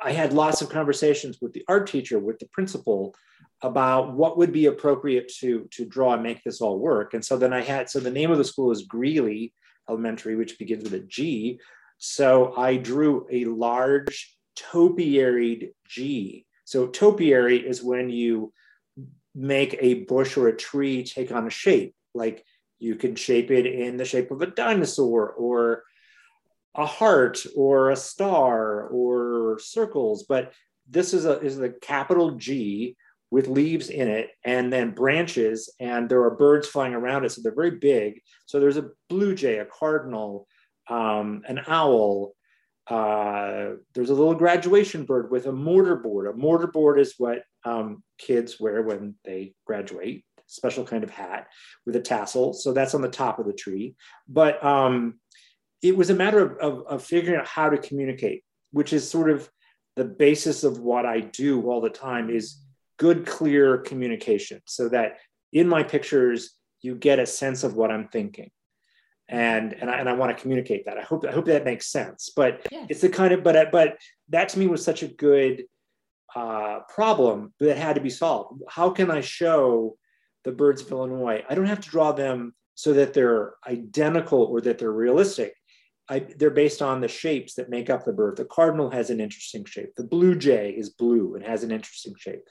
I 0.01 0.11
had 0.11 0.33
lots 0.33 0.61
of 0.61 0.69
conversations 0.69 1.39
with 1.41 1.53
the 1.53 1.65
art 1.67 1.87
teacher, 1.87 2.19
with 2.19 2.39
the 2.39 2.47
principal, 2.51 3.15
about 3.61 4.13
what 4.13 4.37
would 4.37 4.53
be 4.53 4.67
appropriate 4.67 5.29
to 5.39 5.67
to 5.71 5.85
draw 5.85 6.13
and 6.13 6.23
make 6.23 6.43
this 6.43 6.61
all 6.61 6.79
work. 6.79 7.13
And 7.13 7.23
so 7.23 7.37
then 7.37 7.53
I 7.53 7.61
had 7.61 7.89
so 7.89 7.99
the 7.99 8.11
name 8.11 8.31
of 8.31 8.37
the 8.37 8.45
school 8.45 8.71
is 8.71 8.83
Greeley 8.83 9.53
Elementary, 9.89 10.35
which 10.35 10.57
begins 10.57 10.83
with 10.83 10.93
a 10.93 10.99
G. 10.99 11.59
So 11.97 12.53
I 12.55 12.77
drew 12.77 13.27
a 13.29 13.45
large 13.45 14.38
topiaried 14.71 15.69
G. 15.87 16.45
So 16.65 16.87
topiary 16.87 17.57
is 17.57 17.83
when 17.83 18.09
you 18.09 18.53
make 19.35 19.75
a 19.79 20.05
bush 20.05 20.37
or 20.37 20.47
a 20.47 20.55
tree 20.55 21.03
take 21.03 21.31
on 21.31 21.47
a 21.47 21.51
shape, 21.51 21.95
like 22.13 22.43
you 22.79 22.95
can 22.95 23.15
shape 23.15 23.51
it 23.51 23.65
in 23.65 23.97
the 23.97 24.05
shape 24.05 24.31
of 24.31 24.41
a 24.41 24.47
dinosaur 24.47 25.29
or 25.31 25.83
a 26.75 26.85
heart 26.85 27.39
or 27.55 27.89
a 27.89 27.95
star 27.95 28.87
or 28.87 29.59
circles, 29.59 30.25
but 30.27 30.53
this 30.89 31.13
is 31.13 31.25
a 31.25 31.39
is 31.39 31.57
the 31.57 31.69
capital 31.69 32.31
G 32.31 32.95
with 33.31 33.47
leaves 33.47 33.89
in 33.89 34.07
it 34.07 34.31
and 34.43 34.73
then 34.73 34.91
branches 34.91 35.73
and 35.79 36.09
there 36.09 36.23
are 36.23 36.35
birds 36.35 36.67
flying 36.67 36.93
around 36.93 37.25
it 37.25 37.31
so 37.31 37.41
they're 37.41 37.53
very 37.53 37.77
big 37.77 38.21
so 38.47 38.59
there's 38.59 38.77
a 38.77 38.89
blue 39.07 39.35
jay 39.35 39.59
a 39.59 39.65
cardinal 39.65 40.47
um, 40.89 41.43
an 41.47 41.61
owl 41.67 42.33
uh, 42.89 43.75
there's 43.93 44.09
a 44.09 44.15
little 44.15 44.33
graduation 44.33 45.05
bird 45.05 45.31
with 45.31 45.45
a 45.45 45.51
mortar 45.51 45.95
board. 45.95 46.27
A 46.27 46.33
mortar 46.33 46.67
board 46.67 46.99
is 46.99 47.13
what 47.17 47.43
um, 47.63 48.03
kids 48.17 48.59
wear 48.59 48.81
when 48.81 49.15
they 49.23 49.53
graduate. 49.65 50.25
Special 50.47 50.83
kind 50.83 51.03
of 51.03 51.11
hat 51.11 51.47
with 51.85 51.95
a 51.95 52.01
tassel. 52.01 52.53
So 52.53 52.73
that's 52.73 52.95
on 52.95 53.01
the 53.01 53.09
top 53.09 53.37
of 53.37 53.45
the 53.45 53.53
tree. 53.53 53.95
But 54.27 54.63
um, 54.63 55.19
it 55.83 55.95
was 55.95 56.09
a 56.09 56.15
matter 56.15 56.39
of, 56.39 56.57
of, 56.57 56.87
of 56.87 57.03
figuring 57.03 57.39
out 57.39 57.47
how 57.47 57.69
to 57.69 57.77
communicate, 57.77 58.43
which 58.71 58.91
is 58.91 59.09
sort 59.09 59.29
of 59.29 59.49
the 59.95 60.05
basis 60.05 60.63
of 60.63 60.79
what 60.79 61.05
I 61.05 61.19
do 61.19 61.69
all 61.69 61.81
the 61.81 61.89
time 61.89 62.29
is 62.29 62.63
good, 62.97 63.25
clear 63.25 63.77
communication 63.77 64.61
so 64.65 64.89
that 64.89 65.17
in 65.53 65.67
my 65.67 65.83
pictures, 65.83 66.51
you 66.81 66.95
get 66.95 67.19
a 67.19 67.25
sense 67.25 67.63
of 67.63 67.75
what 67.75 67.91
I'm 67.91 68.07
thinking. 68.07 68.49
And, 69.31 69.73
and 69.73 69.91
I, 69.91 69.99
and 69.99 70.09
I 70.09 70.13
want 70.13 70.35
to 70.35 70.41
communicate 70.41 70.85
that. 70.85 70.97
I 70.97 71.03
hope, 71.03 71.23
I 71.23 71.31
hope 71.31 71.45
that 71.45 71.63
makes 71.63 71.87
sense, 71.87 72.31
but 72.35 72.65
yes. 72.71 72.87
it's 72.89 73.01
the 73.01 73.09
kind 73.09 73.31
of, 73.31 73.43
but, 73.43 73.71
but 73.71 73.97
that 74.29 74.49
to 74.49 74.59
me 74.59 74.65
was 74.65 74.83
such 74.83 75.03
a 75.03 75.07
good 75.07 75.65
uh, 76.35 76.79
problem 76.89 77.53
that 77.59 77.77
had 77.77 77.95
to 77.95 78.01
be 78.01 78.09
solved. 78.09 78.63
How 78.67 78.89
can 78.89 79.11
I 79.11 79.21
show 79.21 79.97
the 80.45 80.51
birds 80.51 80.81
of 80.81 80.91
Illinois? 80.91 81.43
I 81.47 81.53
don't 81.53 81.67
have 81.67 81.81
to 81.81 81.89
draw 81.89 82.11
them 82.11 82.55
so 82.73 82.93
that 82.93 83.13
they're 83.13 83.53
identical 83.67 84.43
or 84.43 84.61
that 84.61 84.79
they're 84.79 84.91
realistic. 84.91 85.53
I, 86.09 86.19
they're 86.37 86.49
based 86.49 86.81
on 86.81 87.01
the 87.01 87.07
shapes 87.07 87.53
that 87.55 87.69
make 87.69 87.89
up 87.89 88.03
the 88.03 88.13
bird. 88.13 88.37
The 88.37 88.45
cardinal 88.45 88.89
has 88.89 89.11
an 89.11 89.19
interesting 89.19 89.63
shape. 89.65 89.93
The 89.95 90.03
blue 90.03 90.35
jay 90.35 90.71
is 90.71 90.89
blue 90.89 91.35
and 91.35 91.45
has 91.45 91.63
an 91.63 91.71
interesting 91.71 92.15
shape. 92.17 92.41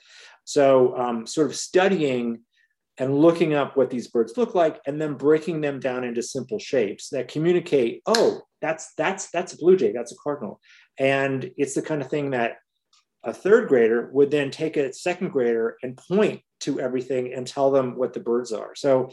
So, 0.45 0.97
um, 0.97 1.27
sort 1.27 1.49
of 1.49 1.57
studying 1.57 2.43
and 2.99 3.17
looking 3.17 3.55
up 3.55 3.77
what 3.77 3.91
these 3.91 4.09
birds 4.09 4.37
look 4.37 4.55
like, 4.55 4.81
and 4.87 5.01
then 5.01 5.15
breaking 5.15 5.61
them 5.61 5.81
down 5.81 6.05
into 6.05 6.23
simple 6.23 6.59
shapes 6.59 7.11
that 7.11 7.29
communicate. 7.29 8.03
Oh, 8.07 8.43
that's 8.61 8.93
that's 8.95 9.31
that's 9.31 9.53
a 9.53 9.59
blue 9.59 9.77
jay. 9.77 9.93
That's 9.93 10.13
a 10.13 10.17
cardinal, 10.17 10.61
and 10.99 11.51
it's 11.57 11.75
the 11.75 11.83
kind 11.83 12.03
of 12.03 12.11
thing 12.11 12.31
that 12.31 12.57
a 13.25 13.33
third 13.33 13.69
grader 13.69 14.11
would 14.13 14.31
then 14.31 14.51
take 14.51 14.77
a 14.77 14.93
second 14.93 15.31
grader 15.31 15.77
and 15.83 15.97
point 15.97 16.41
to 16.61 16.81
everything 16.81 17.33
and 17.33 17.47
tell 17.47 17.71
them 17.71 17.97
what 17.97 18.13
the 18.13 18.21
birds 18.21 18.53
are. 18.53 18.75
So 18.75 19.11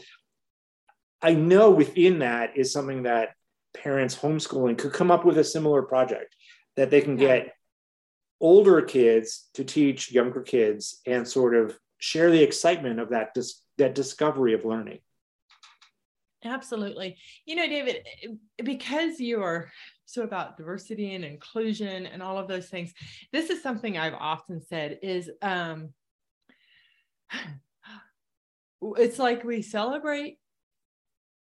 I 1.22 1.34
know 1.34 1.70
within 1.70 2.20
that 2.20 2.56
is 2.56 2.72
something 2.72 3.04
that 3.04 3.30
parents 3.74 4.16
homeschooling 4.16 4.78
could 4.78 4.92
come 4.92 5.10
up 5.10 5.24
with 5.24 5.38
a 5.38 5.44
similar 5.44 5.82
project 5.82 6.34
that 6.76 6.90
they 6.90 7.00
can 7.00 7.16
get 7.16 7.52
older 8.40 8.82
kids 8.82 9.48
to 9.54 9.64
teach 9.64 10.12
younger 10.12 10.42
kids 10.42 11.00
and 11.06 11.26
sort 11.26 11.54
of 11.54 11.76
share 11.98 12.30
the 12.30 12.42
excitement 12.42 13.00
of 13.00 13.10
that 13.10 13.34
dis- 13.34 13.62
that 13.78 13.94
discovery 13.94 14.54
of 14.54 14.64
learning. 14.64 14.98
Absolutely. 16.44 17.16
You 17.44 17.56
know 17.56 17.66
david 17.66 18.06
because 18.62 19.20
you 19.20 19.42
are 19.42 19.70
so 20.04 20.22
about 20.22 20.56
diversity 20.56 21.14
and 21.14 21.24
inclusion 21.24 22.06
and 22.06 22.22
all 22.22 22.38
of 22.38 22.46
those 22.46 22.68
things 22.68 22.94
this 23.32 23.50
is 23.50 23.60
something 23.60 23.98
i've 23.98 24.14
often 24.14 24.62
said 24.62 25.00
is 25.02 25.28
um 25.42 25.88
it's 28.96 29.18
like 29.18 29.42
we 29.42 29.62
celebrate 29.62 30.38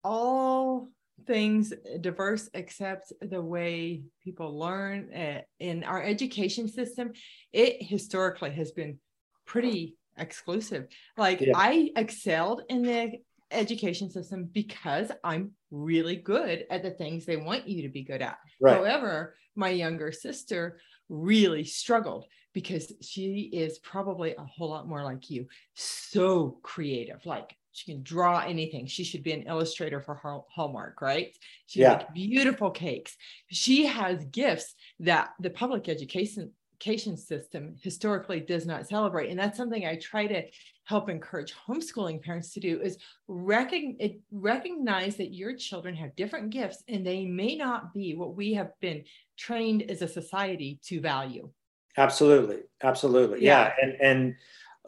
all 0.02 0.88
things 1.26 1.72
diverse 2.00 2.48
except 2.54 3.12
the 3.20 3.40
way 3.40 4.02
people 4.22 4.58
learn 4.58 5.12
uh, 5.12 5.40
in 5.58 5.84
our 5.84 6.02
education 6.02 6.68
system. 6.68 7.12
It 7.52 7.82
historically 7.82 8.52
has 8.52 8.72
been 8.72 8.98
pretty 9.46 9.97
exclusive 10.18 10.87
like 11.16 11.40
yeah. 11.40 11.52
i 11.54 11.90
excelled 11.96 12.62
in 12.68 12.83
the 12.83 13.12
education 13.50 14.11
system 14.11 14.48
because 14.52 15.11
i'm 15.24 15.52
really 15.70 16.16
good 16.16 16.66
at 16.70 16.83
the 16.83 16.90
things 16.90 17.24
they 17.24 17.37
want 17.37 17.66
you 17.66 17.83
to 17.83 17.88
be 17.88 18.02
good 18.02 18.22
at 18.22 18.38
right. 18.61 18.76
however 18.76 19.35
my 19.57 19.70
younger 19.70 20.12
sister 20.12 20.81
really 21.09 21.64
struggled 21.64 22.26
because 22.52 22.92
she 23.00 23.50
is 23.52 23.78
probably 23.78 24.35
a 24.35 24.44
whole 24.44 24.70
lot 24.70 24.88
more 24.88 25.02
like 25.02 25.31
you 25.31 25.46
so 25.74 26.59
creative 26.62 27.24
like 27.24 27.57
she 27.78 27.92
can 27.92 28.02
draw 28.02 28.40
anything. 28.40 28.87
She 28.87 29.04
should 29.04 29.22
be 29.22 29.31
an 29.31 29.42
illustrator 29.42 30.00
for 30.00 30.44
Hallmark, 30.48 31.00
right? 31.00 31.33
She 31.66 31.81
yeah. 31.81 31.98
makes 31.98 32.11
beautiful 32.12 32.72
cakes. 32.72 33.16
She 33.50 33.87
has 33.87 34.24
gifts 34.24 34.74
that 35.00 35.31
the 35.38 35.50
public 35.50 35.88
education 35.88 36.50
education 36.80 37.16
system 37.16 37.74
historically 37.82 38.40
does 38.40 38.64
not 38.64 38.86
celebrate. 38.86 39.30
And 39.30 39.38
that's 39.38 39.56
something 39.56 39.84
i 39.86 39.96
try 39.96 40.26
to 40.26 40.42
help 40.84 41.08
encourage 41.08 41.54
homeschooling 41.54 42.22
parents 42.22 42.52
to 42.54 42.60
do 42.60 42.80
is 42.80 42.98
recognize, 43.26 44.12
recognize 44.30 45.16
that 45.16 45.34
your 45.34 45.54
children 45.54 45.94
have 45.94 46.16
different 46.16 46.50
gifts 46.50 46.83
and 46.88 47.06
they 47.06 47.24
may 47.24 47.56
not 47.56 47.92
be 47.92 48.14
what 48.14 48.35
we 48.35 48.54
have 48.54 48.70
been 48.81 49.04
trained 49.37 49.83
as 49.90 50.02
a 50.02 50.08
society 50.08 50.79
to 50.85 51.00
value. 51.00 51.50
Absolutely. 51.96 52.60
Absolutely. 52.83 53.44
Yeah, 53.44 53.72
yeah. 53.79 53.85
and 53.85 54.00
and 54.00 54.35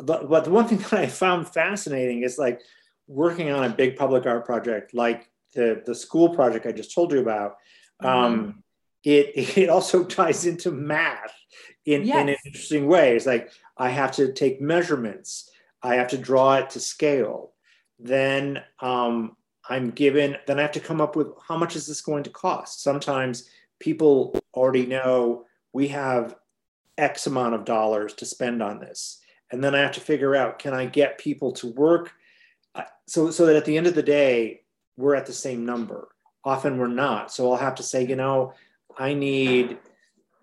but 0.06 0.44
the 0.44 0.50
one 0.50 0.66
thing 0.66 0.78
that 0.90 0.94
i 0.94 1.06
found 1.06 1.48
fascinating 1.48 2.22
is 2.22 2.38
like 2.38 2.60
working 3.08 3.50
on 3.50 3.64
a 3.64 3.68
big 3.68 3.96
public 3.96 4.24
art 4.26 4.46
project 4.46 4.94
like 4.94 5.30
the, 5.54 5.82
the 5.84 5.94
school 5.94 6.28
project 6.30 6.66
I 6.66 6.72
just 6.72 6.94
told 6.94 7.12
you 7.12 7.18
about, 7.18 7.56
um, 8.00 8.38
mm-hmm. 8.38 8.50
It, 9.04 9.58
it 9.58 9.68
also 9.68 10.04
ties 10.04 10.46
into 10.46 10.70
math 10.70 11.34
in, 11.84 12.04
yes. 12.04 12.22
in 12.22 12.28
an 12.30 12.36
interesting 12.46 12.86
way. 12.86 13.16
It's 13.16 13.26
like 13.26 13.50
I 13.76 13.90
have 13.90 14.12
to 14.12 14.32
take 14.32 14.60
measurements, 14.60 15.50
I 15.82 15.94
have 15.96 16.08
to 16.08 16.18
draw 16.18 16.56
it 16.56 16.70
to 16.70 16.80
scale. 16.80 17.52
Then 17.98 18.62
um, 18.80 19.36
I'm 19.68 19.90
given, 19.90 20.36
then 20.46 20.58
I 20.58 20.62
have 20.62 20.72
to 20.72 20.80
come 20.80 21.00
up 21.00 21.16
with 21.16 21.28
how 21.46 21.56
much 21.56 21.76
is 21.76 21.86
this 21.86 22.00
going 22.00 22.22
to 22.24 22.30
cost? 22.30 22.82
Sometimes 22.82 23.48
people 23.78 24.38
already 24.54 24.86
know 24.86 25.44
we 25.72 25.88
have 25.88 26.36
X 26.98 27.26
amount 27.26 27.54
of 27.54 27.64
dollars 27.64 28.14
to 28.14 28.26
spend 28.26 28.62
on 28.62 28.80
this. 28.80 29.20
And 29.50 29.62
then 29.64 29.74
I 29.74 29.80
have 29.80 29.92
to 29.92 30.00
figure 30.00 30.36
out 30.36 30.58
can 30.58 30.74
I 30.74 30.86
get 30.86 31.18
people 31.18 31.52
to 31.52 31.68
work 31.68 32.12
so, 33.10 33.32
so 33.32 33.46
that 33.46 33.56
at 33.56 33.64
the 33.64 33.76
end 33.76 33.88
of 33.88 33.96
the 33.96 34.04
day, 34.04 34.62
we're 34.96 35.16
at 35.16 35.26
the 35.26 35.32
same 35.32 35.66
number. 35.66 36.08
Often 36.44 36.78
we're 36.78 36.86
not. 36.86 37.32
So 37.32 37.50
I'll 37.50 37.58
have 37.58 37.74
to 37.76 37.82
say, 37.82 38.06
you 38.06 38.14
know, 38.14 38.54
I 39.00 39.14
need 39.14 39.78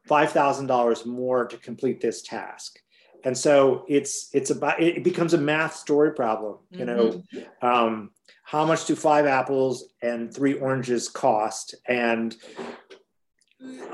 $5,000 0.09 1.05
more 1.05 1.45
to 1.45 1.57
complete 1.57 2.01
this 2.01 2.23
task. 2.23 2.79
And 3.23 3.37
so 3.37 3.85
it's 3.87 4.29
it's 4.33 4.51
about 4.51 4.81
it 4.81 5.03
becomes 5.03 5.33
a 5.33 5.37
math 5.37 5.75
story 5.75 6.13
problem. 6.13 6.59
You 6.69 6.85
know, 6.85 7.23
mm-hmm. 7.33 7.65
um, 7.65 8.11
how 8.43 8.63
much 8.63 8.85
do 8.85 8.95
five 8.95 9.25
apples 9.25 9.89
and 10.01 10.33
three 10.33 10.53
oranges 10.53 11.09
cost? 11.09 11.75
And 11.87 12.35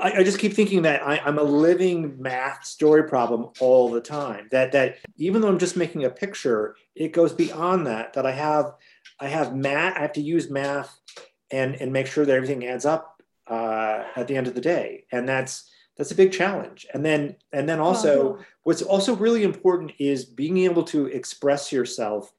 I, 0.00 0.12
I 0.18 0.22
just 0.24 0.38
keep 0.38 0.52
thinking 0.52 0.82
that 0.82 1.02
I, 1.04 1.26
am 1.26 1.38
a 1.38 1.42
living 1.42 2.20
math 2.20 2.64
story 2.64 3.08
problem 3.08 3.50
all 3.60 3.90
the 3.90 4.00
time. 4.00 4.46
That 4.50 4.72
that 4.72 4.98
even 5.16 5.40
though 5.40 5.48
I'm 5.48 5.58
just 5.58 5.76
making 5.76 6.04
a 6.04 6.10
picture, 6.10 6.76
it 6.94 7.12
goes 7.12 7.32
beyond 7.32 7.86
that. 7.86 8.12
That 8.12 8.26
I 8.26 8.32
have 8.32 8.74
I 9.18 9.28
have 9.28 9.56
math. 9.56 9.96
I 9.96 10.00
have 10.00 10.12
to 10.12 10.22
use 10.22 10.50
math 10.50 11.00
and 11.50 11.74
and 11.76 11.92
make 11.92 12.06
sure 12.06 12.26
that 12.26 12.36
everything 12.36 12.66
adds 12.66 12.84
up 12.84 13.13
uh, 13.46 14.04
at 14.16 14.28
the 14.28 14.36
end 14.36 14.46
of 14.46 14.54
the 14.54 14.60
day. 14.60 15.04
And 15.12 15.28
that's 15.28 15.70
that's 15.96 16.10
a 16.10 16.16
big 16.16 16.32
challenge. 16.32 16.86
And 16.92 17.04
then 17.04 17.36
and 17.52 17.68
then 17.68 17.80
also 17.80 18.38
what's 18.62 18.82
also 18.82 19.14
really 19.14 19.42
important 19.42 19.92
is 19.98 20.24
being 20.24 20.58
able 20.58 20.84
to 20.84 21.06
express 21.06 21.72
yourself 21.72 22.32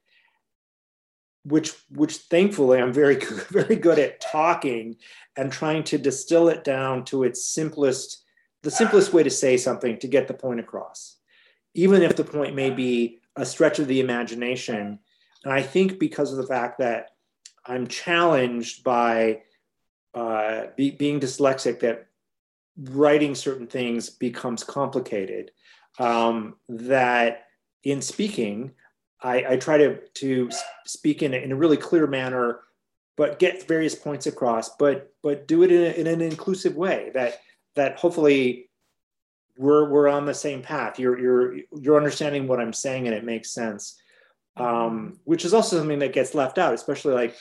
which 1.46 1.74
which 1.90 2.16
thankfully 2.16 2.80
I'm 2.80 2.92
very 2.92 3.16
very 3.50 3.76
good 3.76 3.98
at 3.98 4.20
talking 4.20 4.96
and 5.36 5.52
trying 5.52 5.84
to 5.84 5.98
distill 5.98 6.48
it 6.48 6.64
down 6.64 7.04
to 7.06 7.22
its 7.22 7.46
simplest 7.46 8.24
the 8.62 8.70
simplest 8.70 9.12
way 9.12 9.22
to 9.22 9.30
say 9.30 9.56
something 9.56 9.98
to 10.00 10.08
get 10.08 10.26
the 10.26 10.34
point 10.34 10.60
across 10.60 11.18
even 11.74 12.02
if 12.02 12.16
the 12.16 12.24
point 12.24 12.56
may 12.56 12.70
be 12.70 13.20
a 13.36 13.46
stretch 13.46 13.78
of 13.78 13.86
the 13.86 14.00
imagination 14.00 14.98
and 15.44 15.52
I 15.52 15.62
think 15.62 16.00
because 16.00 16.32
of 16.32 16.38
the 16.38 16.46
fact 16.46 16.78
that 16.78 17.10
I'm 17.64 17.86
challenged 17.86 18.82
by 18.82 19.42
uh, 20.16 20.68
be, 20.76 20.90
being 20.90 21.20
dyslexic 21.20 21.78
that 21.80 22.08
writing 22.76 23.34
certain 23.34 23.66
things 23.66 24.10
becomes 24.10 24.64
complicated 24.64 25.52
um, 25.98 26.56
that 26.68 27.44
in 27.84 28.02
speaking 28.02 28.72
I, 29.22 29.44
I 29.50 29.56
try 29.56 29.78
to, 29.78 29.98
to 30.14 30.50
speak 30.84 31.22
in, 31.22 31.32
in 31.34 31.52
a 31.52 31.56
really 31.56 31.76
clear 31.76 32.06
manner, 32.06 32.60
but 33.16 33.38
get 33.38 33.66
various 33.66 33.94
points 33.94 34.26
across, 34.26 34.76
but 34.76 35.12
but 35.22 35.48
do 35.48 35.62
it 35.62 35.72
in, 35.72 35.82
a, 35.82 36.00
in 36.00 36.06
an 36.06 36.20
inclusive 36.20 36.76
way 36.76 37.10
that 37.14 37.40
that 37.74 37.98
hopefully 37.98 38.68
we're 39.56 39.88
we're 39.88 40.08
on 40.08 40.26
the 40.26 40.34
same 40.34 40.60
path. 40.60 40.98
You're 40.98 41.18
you're 41.18 41.56
you're 41.80 41.96
understanding 41.96 42.46
what 42.46 42.60
I'm 42.60 42.74
saying 42.74 43.06
and 43.06 43.16
it 43.16 43.24
makes 43.24 43.50
sense. 43.52 43.98
Um, 44.58 45.18
which 45.24 45.44
is 45.44 45.52
also 45.52 45.78
something 45.78 45.98
that 45.98 46.14
gets 46.14 46.34
left 46.34 46.56
out, 46.56 46.72
especially 46.72 47.14
like 47.14 47.36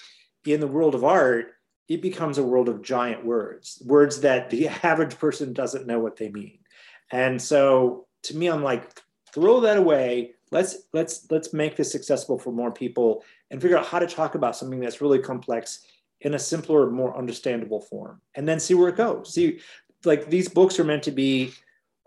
in 0.46 0.60
the 0.60 0.68
world 0.68 0.96
of 0.96 1.04
art, 1.04 1.55
it 1.88 2.02
becomes 2.02 2.38
a 2.38 2.44
world 2.44 2.70
of 2.70 2.82
giant 2.82 3.26
words, 3.26 3.82
words 3.86 4.22
that 4.22 4.50
the 4.50 4.68
average 4.84 5.18
person 5.18 5.54
doesn't 5.54 5.88
know 5.88 6.00
what 6.00 6.18
they 6.18 6.30
mean. 6.30 6.60
And 7.12 7.42
so 7.42 8.08
to 8.24 8.36
me, 8.36 8.48
I'm 8.48 8.64
like, 8.64 9.02
throw 9.34 9.60
that 9.62 9.78
away, 9.78 10.32
let's 10.52 10.78
let's 10.94 11.30
let's 11.30 11.54
make 11.54 11.76
this 11.76 11.96
accessible 11.96 12.40
for 12.40 12.52
more 12.52 12.72
people 12.72 13.24
and 13.52 13.62
figure 13.62 13.78
out 13.78 13.86
how 13.86 14.00
to 14.00 14.08
talk 14.08 14.36
about 14.36 14.56
something 14.56 14.80
that's 14.80 15.02
really 15.02 15.20
complex 15.20 15.86
in 16.22 16.34
a 16.34 16.40
simpler 16.40 16.90
more 16.90 17.16
understandable 17.18 17.82
form 17.82 18.22
and 18.36 18.48
then 18.48 18.60
see 18.60 18.74
where 18.74 18.90
it 18.90 18.96
goes. 18.96 19.34
See 19.34 19.60
like 20.06 20.30
these 20.30 20.48
books 20.48 20.80
are 20.80 20.84
meant 20.84 21.04
to 21.04 21.12
be 21.12 21.54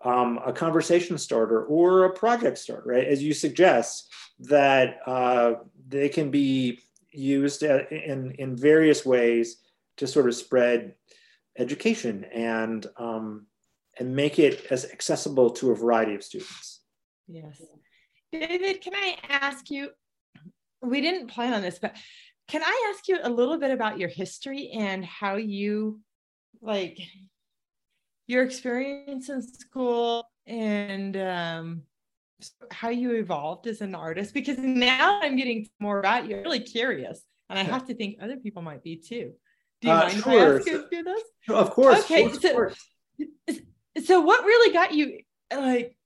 um, 0.04 0.38
a 0.46 0.52
conversation 0.52 1.18
starter 1.18 1.64
or 1.64 2.04
a 2.04 2.14
project 2.14 2.58
starter 2.58 2.90
right? 2.90 3.06
As 3.06 3.22
you 3.22 3.34
suggest 3.34 4.08
that 4.40 5.00
uh, 5.06 5.54
they 5.88 6.08
can 6.08 6.30
be 6.30 6.80
used 7.10 7.64
uh, 7.64 7.86
in 7.90 8.32
in 8.38 8.56
various 8.56 9.04
ways 9.04 9.58
to 9.98 10.06
sort 10.06 10.26
of 10.26 10.34
spread 10.34 10.94
education 11.58 12.24
and 12.32 12.86
um, 12.96 13.46
and 13.98 14.14
make 14.14 14.38
it 14.38 14.66
as 14.70 14.84
accessible 14.86 15.50
to 15.50 15.70
a 15.70 15.74
variety 15.74 16.14
of 16.14 16.22
students 16.22 16.80
yes 17.26 17.60
David, 18.32 18.82
can 18.82 18.94
I 18.94 19.16
ask 19.28 19.70
you? 19.70 19.90
We 20.82 21.00
didn't 21.00 21.28
plan 21.28 21.54
on 21.54 21.62
this, 21.62 21.78
but 21.78 21.96
can 22.46 22.62
I 22.62 22.92
ask 22.94 23.08
you 23.08 23.18
a 23.22 23.30
little 23.30 23.58
bit 23.58 23.70
about 23.70 23.98
your 23.98 24.08
history 24.08 24.70
and 24.70 25.04
how 25.04 25.36
you 25.36 26.00
like 26.60 26.98
your 28.26 28.42
experience 28.42 29.28
in 29.28 29.42
school 29.42 30.28
and 30.46 31.16
um, 31.16 31.82
how 32.70 32.90
you 32.90 33.12
evolved 33.14 33.66
as 33.66 33.80
an 33.80 33.94
artist? 33.94 34.34
Because 34.34 34.58
now 34.58 35.20
I'm 35.22 35.36
getting 35.36 35.66
more 35.80 35.98
about 35.98 36.28
you. 36.28 36.36
I'm 36.36 36.42
really 36.42 36.60
curious, 36.60 37.22
and 37.48 37.58
I 37.58 37.62
have 37.62 37.86
to 37.86 37.94
think 37.94 38.18
other 38.20 38.36
people 38.36 38.62
might 38.62 38.82
be 38.82 38.96
too. 38.96 39.32
Do 39.80 39.88
you 39.88 39.94
uh, 39.94 39.98
mind 39.98 40.12
sure. 40.12 40.56
if 40.58 40.66
I 40.66 40.74
ask 40.76 40.90
this? 40.90 41.22
Of 41.48 41.70
course. 41.70 42.00
Okay. 42.00 42.24
Of 42.24 42.40
so, 42.40 42.52
course. 42.52 42.86
so 44.04 44.20
what 44.20 44.44
really 44.44 44.72
got 44.72 44.92
you 44.92 45.20
like 45.54 45.96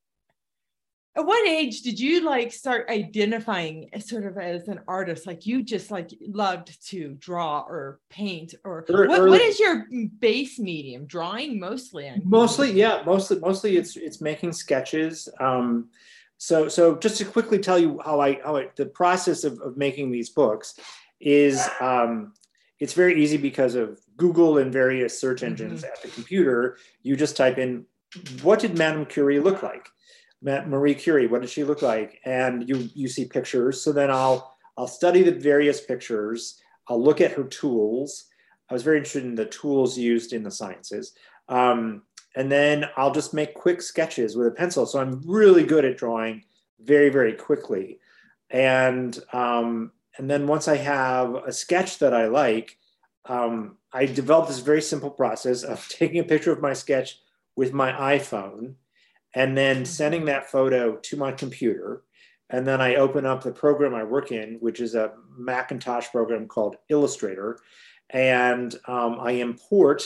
at 1.14 1.26
what 1.26 1.46
age 1.46 1.82
did 1.82 2.00
you 2.00 2.24
like 2.24 2.52
start 2.52 2.88
identifying 2.88 3.88
sort 4.00 4.24
of 4.24 4.38
as 4.38 4.68
an 4.68 4.80
artist 4.88 5.26
like 5.26 5.46
you 5.46 5.62
just 5.62 5.90
like 5.90 6.10
loved 6.26 6.84
to 6.88 7.14
draw 7.18 7.60
or 7.68 8.00
paint 8.08 8.54
or 8.64 8.84
what, 8.88 9.08
what 9.08 9.40
is 9.40 9.58
your 9.58 9.86
base 10.18 10.58
medium 10.58 11.06
drawing 11.06 11.60
mostly 11.60 12.10
mostly 12.24 12.72
yeah 12.72 13.02
mostly 13.04 13.38
mostly 13.40 13.76
it's 13.76 13.96
it's 13.96 14.20
making 14.20 14.52
sketches 14.52 15.28
um 15.40 15.88
so 16.38 16.68
so 16.68 16.96
just 16.96 17.18
to 17.18 17.24
quickly 17.24 17.58
tell 17.58 17.78
you 17.78 18.00
how 18.04 18.20
i 18.20 18.40
how 18.42 18.56
I, 18.56 18.68
the 18.76 18.86
process 18.86 19.44
of, 19.44 19.60
of 19.60 19.76
making 19.76 20.10
these 20.10 20.30
books 20.30 20.78
is 21.20 21.68
um 21.80 22.32
it's 22.82 22.94
very 22.94 23.22
easy 23.22 23.36
because 23.36 23.74
of 23.74 24.00
google 24.16 24.58
and 24.58 24.72
various 24.72 25.18
search 25.20 25.42
engines 25.42 25.82
mm-hmm. 25.82 25.92
at 25.92 26.02
the 26.02 26.08
computer 26.08 26.78
you 27.02 27.16
just 27.16 27.36
type 27.36 27.58
in 27.58 27.84
what 28.42 28.58
did 28.58 28.76
madame 28.76 29.06
curie 29.06 29.40
look 29.40 29.62
like 29.62 29.88
Marie 30.42 30.94
Curie, 30.94 31.28
what 31.28 31.40
did 31.40 31.50
she 31.50 31.64
look 31.64 31.82
like? 31.82 32.20
And 32.24 32.68
you 32.68 32.88
you 32.94 33.08
see 33.08 33.24
pictures. 33.24 33.80
So 33.80 33.92
then 33.92 34.10
I'll 34.10 34.56
I'll 34.76 34.88
study 34.88 35.22
the 35.22 35.32
various 35.32 35.80
pictures. 35.80 36.60
I'll 36.88 37.02
look 37.02 37.20
at 37.20 37.32
her 37.32 37.44
tools. 37.44 38.24
I 38.68 38.74
was 38.74 38.82
very 38.82 38.98
interested 38.98 39.24
in 39.24 39.34
the 39.34 39.46
tools 39.46 39.98
used 39.98 40.32
in 40.32 40.42
the 40.42 40.50
sciences. 40.50 41.12
Um, 41.48 42.02
and 42.34 42.50
then 42.50 42.86
I'll 42.96 43.12
just 43.12 43.34
make 43.34 43.54
quick 43.54 43.82
sketches 43.82 44.36
with 44.36 44.46
a 44.46 44.52
pencil. 44.52 44.86
So 44.86 44.98
I'm 44.98 45.20
really 45.26 45.64
good 45.64 45.84
at 45.84 45.98
drawing 45.98 46.44
very, 46.80 47.10
very 47.10 47.34
quickly. 47.34 47.98
And 48.50 49.18
um, 49.32 49.92
and 50.18 50.30
then 50.30 50.46
once 50.46 50.68
I 50.68 50.76
have 50.76 51.34
a 51.34 51.52
sketch 51.52 51.98
that 51.98 52.14
I 52.14 52.26
like, 52.26 52.76
um, 53.26 53.76
I 53.92 54.06
develop 54.06 54.48
this 54.48 54.58
very 54.58 54.82
simple 54.82 55.10
process 55.10 55.62
of 55.62 55.86
taking 55.90 56.20
a 56.20 56.24
picture 56.24 56.52
of 56.52 56.60
my 56.60 56.72
sketch 56.72 57.18
with 57.56 57.72
my 57.72 57.92
iPhone 57.92 58.74
and 59.34 59.56
then 59.56 59.84
sending 59.84 60.26
that 60.26 60.50
photo 60.50 60.96
to 60.96 61.16
my 61.16 61.32
computer. 61.32 62.02
And 62.50 62.66
then 62.66 62.82
I 62.82 62.96
open 62.96 63.24
up 63.24 63.42
the 63.42 63.52
program 63.52 63.94
I 63.94 64.04
work 64.04 64.30
in, 64.30 64.58
which 64.60 64.80
is 64.80 64.94
a 64.94 65.12
Macintosh 65.38 66.08
program 66.10 66.46
called 66.46 66.76
Illustrator. 66.90 67.58
And 68.10 68.74
um, 68.86 69.18
I 69.20 69.32
import 69.32 70.02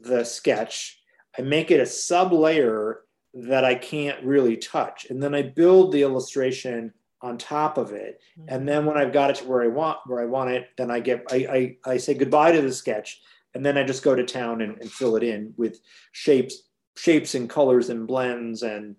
the 0.00 0.24
sketch. 0.24 0.98
I 1.38 1.42
make 1.42 1.70
it 1.70 1.80
a 1.80 1.86
sub 1.86 2.32
layer 2.32 3.00
that 3.34 3.64
I 3.64 3.74
can't 3.74 4.22
really 4.24 4.56
touch. 4.56 5.06
And 5.10 5.22
then 5.22 5.34
I 5.34 5.42
build 5.42 5.92
the 5.92 6.02
illustration 6.02 6.94
on 7.22 7.38
top 7.38 7.78
of 7.78 7.92
it. 7.92 8.20
And 8.48 8.68
then 8.68 8.84
when 8.84 8.98
I've 8.98 9.12
got 9.12 9.30
it 9.30 9.36
to 9.36 9.44
where 9.44 9.62
I 9.62 9.68
want 9.68 9.98
where 10.06 10.20
I 10.20 10.26
want 10.26 10.50
it, 10.50 10.68
then 10.76 10.90
I 10.90 11.00
get 11.00 11.24
I 11.30 11.76
I, 11.84 11.92
I 11.92 11.96
say 11.96 12.14
goodbye 12.14 12.52
to 12.52 12.60
the 12.60 12.72
sketch. 12.72 13.20
And 13.54 13.64
then 13.64 13.76
I 13.76 13.84
just 13.84 14.02
go 14.02 14.14
to 14.14 14.24
town 14.24 14.62
and, 14.62 14.78
and 14.80 14.90
fill 14.90 15.16
it 15.16 15.22
in 15.22 15.54
with 15.56 15.80
shapes 16.12 16.62
shapes 16.96 17.34
and 17.34 17.48
colors 17.48 17.88
and 17.88 18.06
blends 18.06 18.62
and 18.62 18.96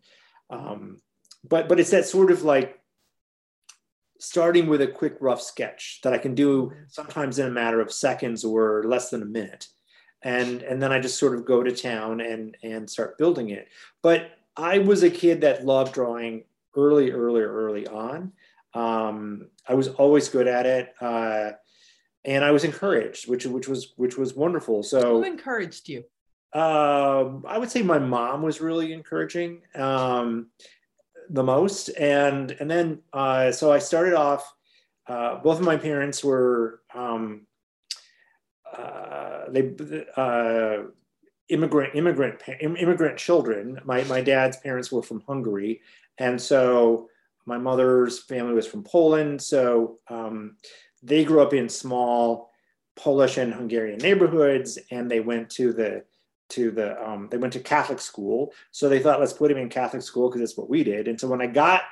um, 0.50 0.98
but 1.48 1.68
but 1.68 1.80
it's 1.80 1.92
that 1.92 2.06
sort 2.06 2.32
of 2.32 2.44
like 2.44 2.80
starting 4.20 4.68
with 4.68 4.82
a 4.82 4.88
quick 4.88 5.18
rough 5.20 5.42
sketch 5.42 6.00
that 6.04 6.14
I 6.14 6.18
can 6.18 6.34
do 6.34 6.72
sometimes 6.88 7.40
in 7.40 7.48
a 7.48 7.52
matter 7.52 7.82
of 7.82 7.92
seconds 7.92 8.44
or 8.44 8.84
less 8.86 9.10
than 9.10 9.22
a 9.22 9.26
minute 9.26 9.68
and 10.24 10.64
and 10.64 10.82
then 10.82 10.92
I 10.92 11.00
just 11.00 11.20
sort 11.20 11.36
of 11.36 11.46
go 11.46 11.62
to 11.62 11.76
town 11.76 12.22
and 12.22 12.58
and 12.64 12.90
start 12.90 13.18
building 13.18 13.50
it 13.50 13.68
but 14.02 14.32
I 14.56 14.80
was 14.80 15.04
a 15.04 15.10
kid 15.10 15.42
that 15.42 15.66
loved 15.66 15.94
drawing 15.94 16.46
early 16.76 17.12
early 17.12 17.42
early 17.42 17.88
on 17.88 18.32
um, 18.74 19.50
I 19.68 19.76
was 19.76 19.90
always 19.90 20.30
good 20.30 20.48
at 20.48 20.66
it 20.66 20.94
uh, 21.02 21.52
and 22.26 22.44
I 22.44 22.52
was 22.52 22.64
encouraged 22.64 23.28
which 23.28 23.46
which 23.46 23.68
was 23.68 23.94
which 23.98 24.18
was 24.18 24.34
wonderful 24.36 24.84
so 24.84 25.18
who 25.18 25.24
encouraged 25.24 25.90
you 25.90 26.04
um, 26.54 27.46
I 27.48 27.58
would 27.58 27.72
say 27.72 27.82
my 27.82 27.98
mom 27.98 28.44
was 28.44 28.62
really 28.62 28.94
encouraging 28.94 29.62
um, 29.74 30.48
the 31.30 31.44
most, 31.44 31.90
and 31.90 32.52
and 32.52 32.70
then 32.70 33.00
uh, 33.12 33.52
so 33.52 33.72
I 33.72 33.80
started 33.80 34.14
off. 34.14 34.54
Uh, 35.08 35.40
both 35.40 35.60
of 35.60 35.66
my 35.66 35.76
parents 35.76 36.24
were 36.24 36.82
um, 36.94 37.48
uh, 38.72 39.50
they 39.50 39.74
uh, 40.16 40.84
immigrant 41.50 41.96
immigrant 41.96 42.40
immigrant 42.60 43.18
children. 43.18 43.82
My 43.84 44.04
my 44.04 44.22
dad's 44.22 44.58
parents 44.58 44.92
were 44.92 45.02
from 45.02 45.22
Hungary, 45.22 45.82
and 46.18 46.42
so 46.42 47.10
my 47.46 47.58
mother's 47.58 48.20
family 48.20 48.54
was 48.54 48.68
from 48.68 48.84
Poland. 48.84 49.42
So 49.42 50.00
um, 50.08 50.58
they 51.02 51.24
grew 51.24 51.42
up 51.42 51.54
in 51.54 51.68
small 51.68 52.52
Polish 52.96 53.38
and 53.38 53.54
Hungarian 53.54 54.00
neighborhoods, 54.00 54.78
and 54.92 55.10
they 55.10 55.20
went 55.20 55.50
to 55.52 55.74
the 55.74 56.04
to 56.50 56.72
the 56.72 57.02
um, 57.04 57.28
they 57.32 57.38
went 57.38 57.54
to 57.54 57.60
Catholic 57.60 58.00
school. 58.00 58.54
So 58.72 58.88
they 58.88 59.00
thought, 59.00 59.20
let's 59.20 59.34
put 59.34 59.52
him 59.52 59.58
in 59.58 59.70
Catholic 59.70 60.04
school 60.04 60.30
because 60.30 60.42
that's 60.42 60.58
what 60.58 60.70
we 60.70 60.84
did. 60.84 61.08
And 61.08 61.20
so 61.20 61.28
when 61.28 61.42
I 61.42 61.48
got 61.48 61.84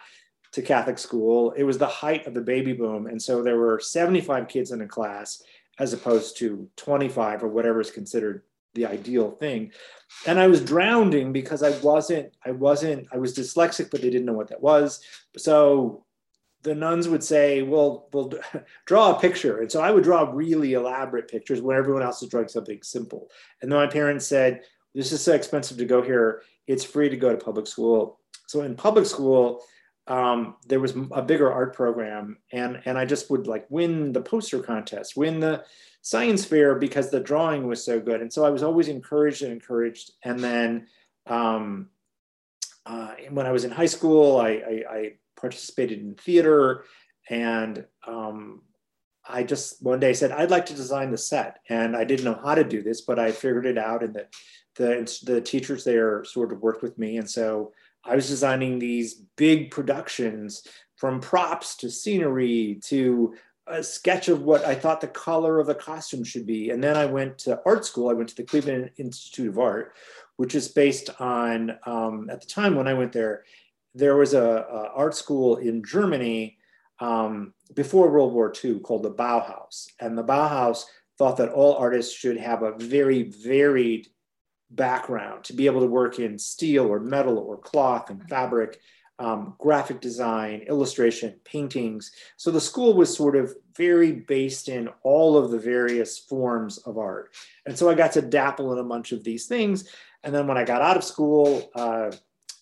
to 0.53 0.61
Catholic 0.61 0.99
school, 0.99 1.51
it 1.51 1.63
was 1.63 1.77
the 1.77 1.87
height 1.87 2.27
of 2.27 2.33
the 2.33 2.41
baby 2.41 2.73
boom, 2.73 3.07
and 3.07 3.21
so 3.21 3.41
there 3.41 3.57
were 3.57 3.79
75 3.79 4.47
kids 4.47 4.71
in 4.71 4.81
a 4.81 4.87
class 4.87 5.41
as 5.79 5.93
opposed 5.93 6.37
to 6.37 6.69
25 6.77 7.43
or 7.43 7.47
whatever 7.47 7.81
is 7.81 7.89
considered 7.89 8.43
the 8.73 8.85
ideal 8.85 9.31
thing. 9.31 9.71
And 10.25 10.39
I 10.39 10.47
was 10.47 10.63
drowning 10.63 11.31
because 11.31 11.63
I 11.63 11.77
wasn't, 11.79 12.35
I 12.45 12.51
wasn't, 12.51 13.07
I 13.11 13.17
was 13.17 13.35
dyslexic, 13.35 13.91
but 13.91 14.01
they 14.01 14.09
didn't 14.09 14.25
know 14.25 14.33
what 14.33 14.49
that 14.49 14.61
was. 14.61 15.01
So 15.37 16.05
the 16.63 16.75
nuns 16.75 17.07
would 17.07 17.23
say, 17.23 17.63
well, 17.63 18.07
we'll 18.13 18.33
draw 18.85 19.15
a 19.15 19.19
picture. 19.19 19.59
And 19.59 19.71
so 19.71 19.81
I 19.81 19.91
would 19.91 20.03
draw 20.03 20.29
really 20.31 20.73
elaborate 20.73 21.29
pictures 21.29 21.61
when 21.61 21.77
everyone 21.77 22.03
else 22.03 22.21
is 22.21 22.29
drawing 22.29 22.47
something 22.47 22.79
simple. 22.83 23.29
And 23.61 23.71
then 23.71 23.79
my 23.79 23.87
parents 23.87 24.27
said, 24.27 24.61
this 24.93 25.11
is 25.11 25.21
so 25.21 25.33
expensive 25.33 25.77
to 25.77 25.85
go 25.85 26.01
here. 26.01 26.43
It's 26.67 26.83
free 26.83 27.09
to 27.09 27.17
go 27.17 27.31
to 27.31 27.43
public 27.43 27.67
school. 27.67 28.19
So 28.47 28.61
in 28.61 28.75
public 28.75 29.05
school, 29.05 29.63
um, 30.07 30.55
there 30.67 30.79
was 30.79 30.93
a 31.11 31.21
bigger 31.21 31.51
art 31.51 31.73
program 31.75 32.37
and, 32.51 32.81
and 32.85 32.97
I 32.97 33.05
just 33.05 33.31
would 33.31 33.47
like 33.47 33.65
win 33.69 34.11
the 34.11 34.21
poster 34.21 34.59
contest, 34.59 35.15
win 35.15 35.39
the 35.39 35.63
science 36.01 36.43
fair 36.45 36.75
because 36.75 37.09
the 37.09 37.19
drawing 37.19 37.67
was 37.67 37.83
so 37.83 37.99
good. 37.99 38.21
And 38.21 38.31
so 38.31 38.43
I 38.43 38.49
was 38.49 38.63
always 38.63 38.87
encouraged 38.87 39.43
and 39.43 39.51
encouraged. 39.51 40.11
And 40.23 40.39
then 40.39 40.87
um, 41.27 41.89
uh, 42.85 43.13
when 43.29 43.45
I 43.45 43.51
was 43.51 43.63
in 43.63 43.71
high 43.71 43.85
school, 43.85 44.39
I, 44.39 44.49
I, 44.49 44.83
I 44.89 45.11
participated 45.39 45.99
in 45.99 46.15
theater 46.15 46.85
and 47.29 47.85
um, 48.07 48.61
I 49.27 49.43
just 49.43 49.83
one 49.83 49.99
day 49.99 50.13
said, 50.13 50.31
I'd 50.31 50.51
like 50.51 50.65
to 50.67 50.73
design 50.73 51.11
the 51.11 51.17
set. 51.17 51.59
And 51.69 51.95
I 51.95 52.03
didn't 52.03 52.25
know 52.25 52.39
how 52.43 52.55
to 52.55 52.63
do 52.63 52.81
this, 52.81 53.01
but 53.01 53.19
I 53.19 53.31
figured 53.31 53.67
it 53.67 53.77
out. 53.77 54.03
And 54.03 54.15
the, 54.15 54.27
the, 54.75 55.31
the 55.33 55.41
teachers 55.41 55.83
there 55.83 56.23
sort 56.23 56.51
of 56.51 56.61
worked 56.61 56.81
with 56.81 56.97
me. 56.97 57.17
And 57.17 57.29
so 57.29 57.73
I 58.03 58.15
was 58.15 58.27
designing 58.27 58.79
these 58.79 59.21
big 59.37 59.69
productions 59.69 60.63
from 60.95 61.19
props 61.19 61.75
to 61.77 61.89
scenery 61.89 62.79
to 62.85 63.35
a 63.71 63.83
sketch 63.83 64.27
of 64.27 64.43
what 64.43 64.65
I 64.65 64.75
thought 64.75 65.01
the 65.01 65.07
color 65.07 65.59
of 65.59 65.67
the 65.67 65.75
costume 65.75 66.23
should 66.23 66.45
be. 66.45 66.69
And 66.69 66.83
then 66.83 66.97
I 66.97 67.05
went 67.05 67.37
to 67.39 67.61
art 67.65 67.85
school. 67.85 68.09
I 68.09 68.13
went 68.13 68.29
to 68.29 68.35
the 68.35 68.43
Cleveland 68.43 68.91
Institute 68.97 69.49
of 69.49 69.59
Art, 69.59 69.93
which 70.37 70.55
is 70.55 70.67
based 70.67 71.09
on, 71.19 71.77
um, 71.85 72.29
at 72.29 72.41
the 72.41 72.47
time 72.47 72.75
when 72.75 72.87
I 72.87 72.93
went 72.93 73.11
there, 73.11 73.43
there 73.95 74.15
was 74.15 74.33
a, 74.33 74.43
a 74.43 74.91
art 74.93 75.15
school 75.15 75.57
in 75.57 75.83
Germany 75.83 76.57
um, 76.99 77.53
before 77.73 78.11
World 78.11 78.33
War 78.33 78.53
II 78.63 78.79
called 78.79 79.03
the 79.03 79.11
Bauhaus. 79.11 79.87
And 79.99 80.17
the 80.17 80.23
Bauhaus 80.23 80.83
thought 81.17 81.37
that 81.37 81.49
all 81.49 81.75
artists 81.75 82.13
should 82.13 82.37
have 82.37 82.63
a 82.63 82.77
very 82.77 83.23
varied 83.23 84.07
background 84.69 85.43
to 85.45 85.53
be 85.53 85.65
able 85.65 85.81
to 85.81 85.87
work 85.87 86.19
in 86.19 86.39
steel 86.39 86.87
or 86.87 86.99
metal 86.99 87.37
or 87.37 87.57
cloth 87.57 88.09
and 88.09 88.27
fabric 88.29 88.79
um, 89.21 89.53
graphic 89.59 90.01
design, 90.01 90.61
illustration, 90.61 91.39
paintings. 91.43 92.11
So 92.37 92.49
the 92.49 92.59
school 92.59 92.95
was 92.95 93.15
sort 93.15 93.35
of 93.35 93.55
very 93.75 94.11
based 94.11 94.69
in 94.69 94.89
all 95.03 95.37
of 95.37 95.51
the 95.51 95.59
various 95.59 96.17
forms 96.17 96.77
of 96.79 96.97
art. 96.97 97.33
And 97.65 97.77
so 97.77 97.89
I 97.89 97.95
got 97.95 98.11
to 98.13 98.21
dapple 98.21 98.73
in 98.73 98.79
a 98.79 98.83
bunch 98.83 99.11
of 99.11 99.23
these 99.23 99.47
things. 99.47 99.89
And 100.23 100.33
then 100.33 100.47
when 100.47 100.57
I 100.57 100.63
got 100.63 100.81
out 100.81 100.97
of 100.97 101.03
school, 101.03 101.71
uh, 101.75 102.11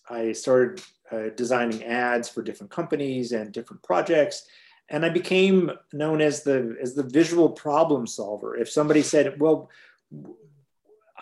I 0.08 0.32
started 0.32 0.82
uh, 1.10 1.30
designing 1.36 1.84
ads 1.84 2.28
for 2.28 2.42
different 2.42 2.70
companies 2.70 3.32
and 3.32 3.52
different 3.52 3.82
projects. 3.82 4.46
And 4.88 5.04
I 5.04 5.08
became 5.08 5.70
known 5.92 6.20
as 6.20 6.42
the 6.42 6.76
as 6.82 6.94
the 6.94 7.04
visual 7.04 7.50
problem 7.50 8.06
solver. 8.06 8.56
If 8.56 8.68
somebody 8.68 9.02
said, 9.02 9.38
"Well, 9.38 9.70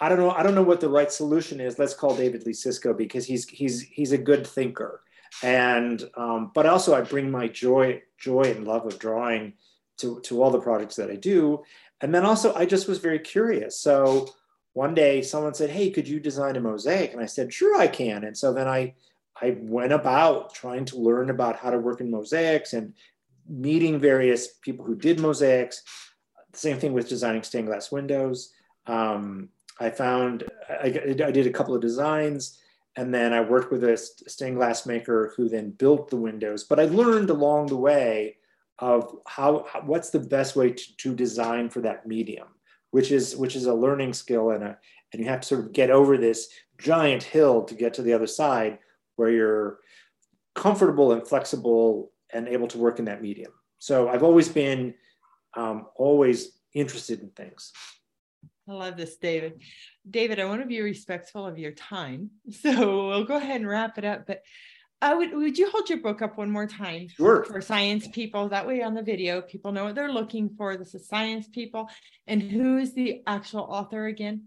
I 0.01 0.09
don't 0.09 0.19
know, 0.19 0.31
I 0.31 0.43
don't 0.43 0.55
know 0.55 0.63
what 0.63 0.81
the 0.81 0.89
right 0.89 1.13
solution 1.13 1.61
is," 1.61 1.79
let's 1.79 1.93
call 1.93 2.17
David 2.17 2.47
Lee 2.47 2.53
Csicsko 2.53 2.97
because 2.97 3.27
he's 3.27 3.47
he's 3.47 3.83
he's 3.83 4.13
a 4.13 4.19
good 4.19 4.47
thinker 4.47 5.03
and 5.43 6.09
um, 6.17 6.51
but 6.55 6.67
also 6.67 6.95
I 6.95 7.03
bring 7.03 7.31
my 7.31 7.49
joy 7.49 8.03
joy 8.19 8.43
and 8.43 8.67
love 8.67 8.87
of 8.87 8.99
drawing 8.99 9.55
to 9.99 10.21
to 10.21 10.43
all 10.43 10.51
the 10.51 10.61
projects 10.61 10.97
that 10.97 11.11
I 11.11 11.17
do, 11.17 11.63
and 12.01 12.15
then 12.15 12.25
also 12.25 12.55
I 12.55 12.67
just 12.67 12.89
was 12.89 12.99
very 12.99 13.19
curious. 13.19 13.79
So 13.79 14.29
one 14.73 14.95
day 14.95 15.23
someone 15.23 15.55
said, 15.55 15.71
"Hey, 15.71 15.91
could 15.91 16.09
you 16.09 16.21
design 16.21 16.57
a 16.57 16.61
mosaic?" 16.61 17.13
And 17.13 17.23
I 17.23 17.27
said, 17.27 17.53
"Sure, 17.53 17.77
I 17.77 17.87
can." 17.87 18.25
And 18.25 18.37
so 18.37 18.53
then 18.53 18.69
I 18.69 18.95
I 19.41 19.57
went 19.61 19.93
about 19.93 20.55
trying 20.55 20.85
to 20.87 20.99
learn 20.99 21.31
about 21.31 21.57
how 21.57 21.71
to 21.71 21.79
work 21.79 22.01
in 22.01 22.11
mosaics 22.11 22.73
and 22.73 22.95
meeting 23.49 23.99
various 23.99 24.49
people 24.63 24.85
who 24.85 24.97
did 24.97 25.21
mosaics. 25.21 25.83
The 26.53 26.59
same 26.59 26.79
thing 26.79 26.93
with 26.93 27.09
designing 27.09 27.43
stained 27.43 27.67
glass 27.67 27.93
windows. 27.93 28.53
Um, 28.87 29.51
I 29.81 29.91
found 29.91 30.45
I, 30.69 30.87
I 30.87 31.31
did 31.31 31.47
a 31.47 31.53
couple 31.53 31.75
of 31.75 31.81
designs 31.81 32.59
and 32.97 33.15
then 33.15 33.33
I 33.33 33.41
worked 33.41 33.71
with 33.71 33.85
a 33.85 33.97
stained 33.97 34.57
glass 34.57 34.85
maker 34.85 35.33
who 35.37 35.49
then 35.49 35.71
built 35.71 36.11
the 36.11 36.17
windows. 36.17 36.65
But 36.65 36.81
I 36.81 36.87
learned 36.87 37.31
along 37.31 37.67
the 37.67 37.77
way 37.77 38.38
of 38.79 39.17
how, 39.27 39.67
what's 39.85 40.11
the 40.11 40.21
best 40.21 40.55
way 40.57 40.71
to, 40.71 40.97
to 40.99 41.15
design 41.15 41.69
for 41.69 41.81
that 41.81 42.07
medium, 42.07 42.49
which 42.91 43.11
is 43.11 43.37
which 43.37 43.57
is 43.57 43.67
a 43.67 43.75
learning 43.75 44.13
skill 44.13 44.51
and 44.51 44.63
a 44.63 44.79
and 45.13 45.23
you 45.23 45.29
have 45.29 45.41
to 45.41 45.47
sort 45.47 45.61
of 45.61 45.73
get 45.73 45.91
over 45.91 46.17
this 46.17 46.49
giant 46.79 47.23
hill 47.23 47.65
to 47.65 47.75
get 47.75 47.95
to 47.95 48.03
the 48.03 48.13
other 48.13 48.27
side 48.27 48.79
where 49.17 49.31
you're 49.31 49.79
comfortable 50.55 51.13
and 51.13 51.27
flexible 51.27 52.13
and 52.33 52.47
able 52.49 52.69
to 52.69 52.79
work 52.79 52.99
in 52.99 53.07
that 53.07 53.23
medium. 53.23 53.53
So 53.79 54.09
I've 54.09 54.23
always 54.23 54.49
been 54.49 54.95
um, 55.57 55.87
always 55.97 56.59
interested 56.75 57.21
in 57.21 57.31
things. 57.31 57.73
I 58.69 58.73
love 58.73 58.97
this, 58.97 59.17
David. 59.17 59.63
David, 60.09 60.39
I 60.39 60.45
want 60.45 60.61
to 60.61 60.67
be 60.67 60.81
respectful 60.81 61.47
of 61.47 61.59
your 61.59 61.73
time. 61.73 62.31
So 62.51 63.09
we'll 63.09 63.25
go 63.25 63.37
ahead 63.37 63.61
and 63.61 63.69
wrap 63.69 63.99
it 63.99 64.05
up. 64.05 64.27
But 64.27 64.43
I 65.01 65.15
would 65.15 65.33
would 65.33 65.59
you 65.59 65.71
hold 65.71 65.89
your 65.89 65.99
book 65.99 66.23
up 66.23 66.39
one 66.39 66.51
more 66.51 66.67
time 66.67 67.09
sure. 67.09 67.45
for 67.45 67.61
science 67.61 68.09
people? 68.09 68.49
That 68.49 68.67
way 68.67 68.83
on 68.83 68.95
the 68.95 69.03
video, 69.03 69.41
people 69.41 69.71
know 69.71 69.85
what 69.85 69.95
they're 69.95 70.13
looking 70.13 70.51
for. 70.57 70.77
This 70.77 70.95
is 70.95 71.07
science 71.07 71.47
people. 71.47 71.89
And 72.27 72.43
who 72.43 72.79
is 72.79 72.95
the 72.95 73.23
actual 73.27 73.61
author 73.61 74.07
again? 74.07 74.47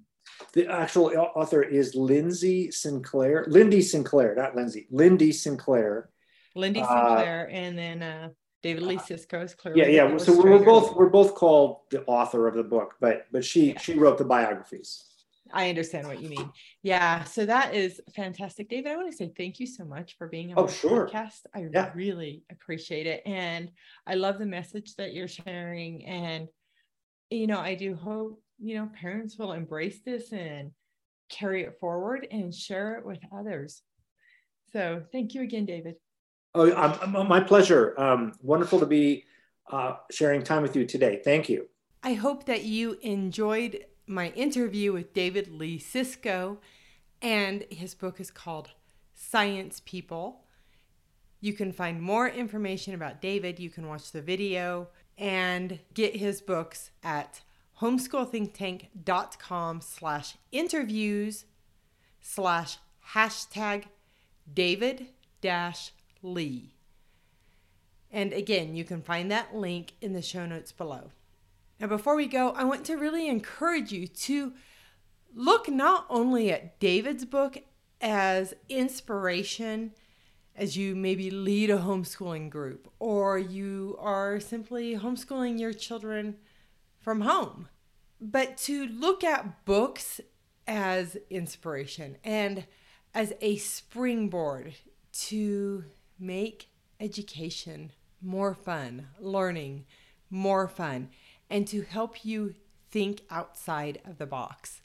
The 0.53 0.67
actual 0.67 1.15
author 1.35 1.63
is 1.63 1.95
Lindsay 1.95 2.69
Sinclair, 2.71 3.45
Lindy 3.47 3.81
Sinclair, 3.81 4.35
not 4.35 4.55
Lindsay, 4.55 4.87
Lindy 4.91 5.31
Sinclair. 5.31 6.09
Lindy 6.55 6.81
uh, 6.81 6.87
Sinclair, 6.87 7.47
uh, 7.49 7.53
and 7.53 7.77
then 7.77 8.03
uh, 8.03 8.29
David 8.61 8.83
Lee 8.83 8.97
Csicsko 8.97 9.43
is 9.43 9.55
clearly. 9.55 9.81
Yeah, 9.81 10.07
yeah. 10.07 10.17
So 10.17 10.37
we're 10.37 10.63
both 10.63 10.95
we're 10.95 11.09
both 11.09 11.33
called 11.35 11.81
the 11.91 12.03
author 12.05 12.47
of 12.47 12.55
the 12.55 12.63
book, 12.63 12.95
but 12.99 13.27
but 13.31 13.45
she 13.45 13.71
yeah. 13.71 13.79
she 13.79 13.93
wrote 13.93 14.17
the 14.17 14.25
biographies. 14.25 15.10
I 15.53 15.69
understand 15.69 16.07
what 16.07 16.21
you 16.21 16.29
mean. 16.29 16.51
Yeah, 16.83 17.23
so 17.23 17.45
that 17.45 17.73
is 17.73 18.01
fantastic, 18.15 18.69
David. 18.69 18.91
I 18.91 18.95
want 18.95 19.11
to 19.11 19.17
say 19.17 19.31
thank 19.37 19.59
you 19.59 19.67
so 19.67 19.85
much 19.85 20.17
for 20.17 20.27
being 20.27 20.51
on 20.51 20.63
oh, 20.63 20.67
sure. 20.67 21.07
podcast. 21.07 21.41
I 21.53 21.67
yeah. 21.71 21.91
really 21.93 22.43
appreciate 22.51 23.07
it, 23.07 23.21
and 23.25 23.71
I 24.07 24.15
love 24.15 24.39
the 24.39 24.45
message 24.45 24.95
that 24.95 25.13
you're 25.13 25.27
sharing. 25.27 26.05
And 26.05 26.47
you 27.29 27.47
know, 27.47 27.59
I 27.59 27.75
do 27.75 27.95
hope 27.95 28.41
you 28.59 28.75
know 28.75 28.89
parents 28.99 29.37
will 29.37 29.53
embrace 29.53 29.99
this 30.05 30.31
and 30.31 30.71
carry 31.29 31.63
it 31.63 31.77
forward 31.79 32.27
and 32.29 32.53
share 32.53 32.95
it 32.95 33.05
with 33.05 33.19
others. 33.35 33.81
So, 34.73 35.03
thank 35.11 35.33
you 35.33 35.41
again, 35.41 35.65
David. 35.65 35.95
Oh, 36.53 36.71
um, 36.75 37.27
my 37.27 37.39
pleasure. 37.39 37.99
Um, 37.99 38.33
wonderful 38.41 38.79
to 38.79 38.85
be 38.85 39.25
uh, 39.71 39.95
sharing 40.11 40.43
time 40.43 40.61
with 40.61 40.75
you 40.75 40.85
today. 40.85 41.21
Thank 41.23 41.49
you. 41.49 41.67
I 42.03 42.13
hope 42.13 42.45
that 42.45 42.63
you 42.63 42.97
enjoyed 43.01 43.85
my 44.11 44.29
interview 44.31 44.93
with 44.93 45.13
David 45.13 45.51
Lee 45.51 45.79
Csicsko, 45.79 46.57
and 47.21 47.63
his 47.69 47.95
book 47.95 48.19
is 48.19 48.29
called 48.29 48.71
Science 49.13 49.81
People. 49.85 50.41
You 51.39 51.53
can 51.53 51.71
find 51.71 52.01
more 52.01 52.27
information 52.27 52.93
about 52.93 53.21
David. 53.21 53.57
You 53.59 53.69
can 53.69 53.87
watch 53.87 54.11
the 54.11 54.21
video 54.21 54.89
and 55.17 55.79
get 55.93 56.17
his 56.17 56.41
books 56.41 56.91
at 57.03 57.41
homeschoolthinktank.com 57.79 59.81
slash 59.81 60.35
interviews 60.51 61.45
slash 62.21 62.77
hashtag 63.13 63.85
David 64.53 65.07
dash 65.41 65.91
Lee. 66.21 66.75
And 68.11 68.33
again, 68.33 68.75
you 68.75 68.83
can 68.83 69.01
find 69.01 69.31
that 69.31 69.55
link 69.55 69.93
in 70.01 70.13
the 70.13 70.21
show 70.21 70.45
notes 70.45 70.71
below. 70.71 71.11
Now, 71.81 71.87
before 71.87 72.15
we 72.15 72.27
go, 72.27 72.51
I 72.51 72.63
want 72.63 72.85
to 72.85 72.95
really 72.95 73.27
encourage 73.27 73.91
you 73.91 74.05
to 74.05 74.53
look 75.33 75.67
not 75.67 76.05
only 76.11 76.51
at 76.51 76.79
David's 76.79 77.25
book 77.25 77.57
as 77.99 78.53
inspiration 78.69 79.93
as 80.55 80.77
you 80.77 80.95
maybe 80.95 81.31
lead 81.31 81.71
a 81.71 81.79
homeschooling 81.79 82.51
group 82.51 82.87
or 82.99 83.39
you 83.39 83.97
are 83.99 84.39
simply 84.39 84.95
homeschooling 84.95 85.59
your 85.59 85.73
children 85.73 86.35
from 86.99 87.21
home, 87.21 87.67
but 88.19 88.57
to 88.57 88.85
look 88.85 89.23
at 89.23 89.65
books 89.65 90.21
as 90.67 91.17
inspiration 91.31 92.15
and 92.23 92.67
as 93.15 93.33
a 93.41 93.57
springboard 93.57 94.75
to 95.13 95.83
make 96.19 96.67
education 96.99 97.91
more 98.21 98.53
fun, 98.53 99.07
learning 99.19 99.85
more 100.29 100.67
fun, 100.67 101.09
and 101.51 101.67
to 101.67 101.81
help 101.81 102.23
you 102.23 102.55
think 102.89 103.21
outside 103.29 103.99
of 104.05 104.17
the 104.17 104.25
box. 104.25 104.81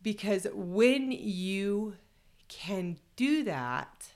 Because 0.00 0.46
when 0.54 1.10
you 1.10 1.96
can 2.48 2.98
do 3.16 3.42
that 3.42 4.12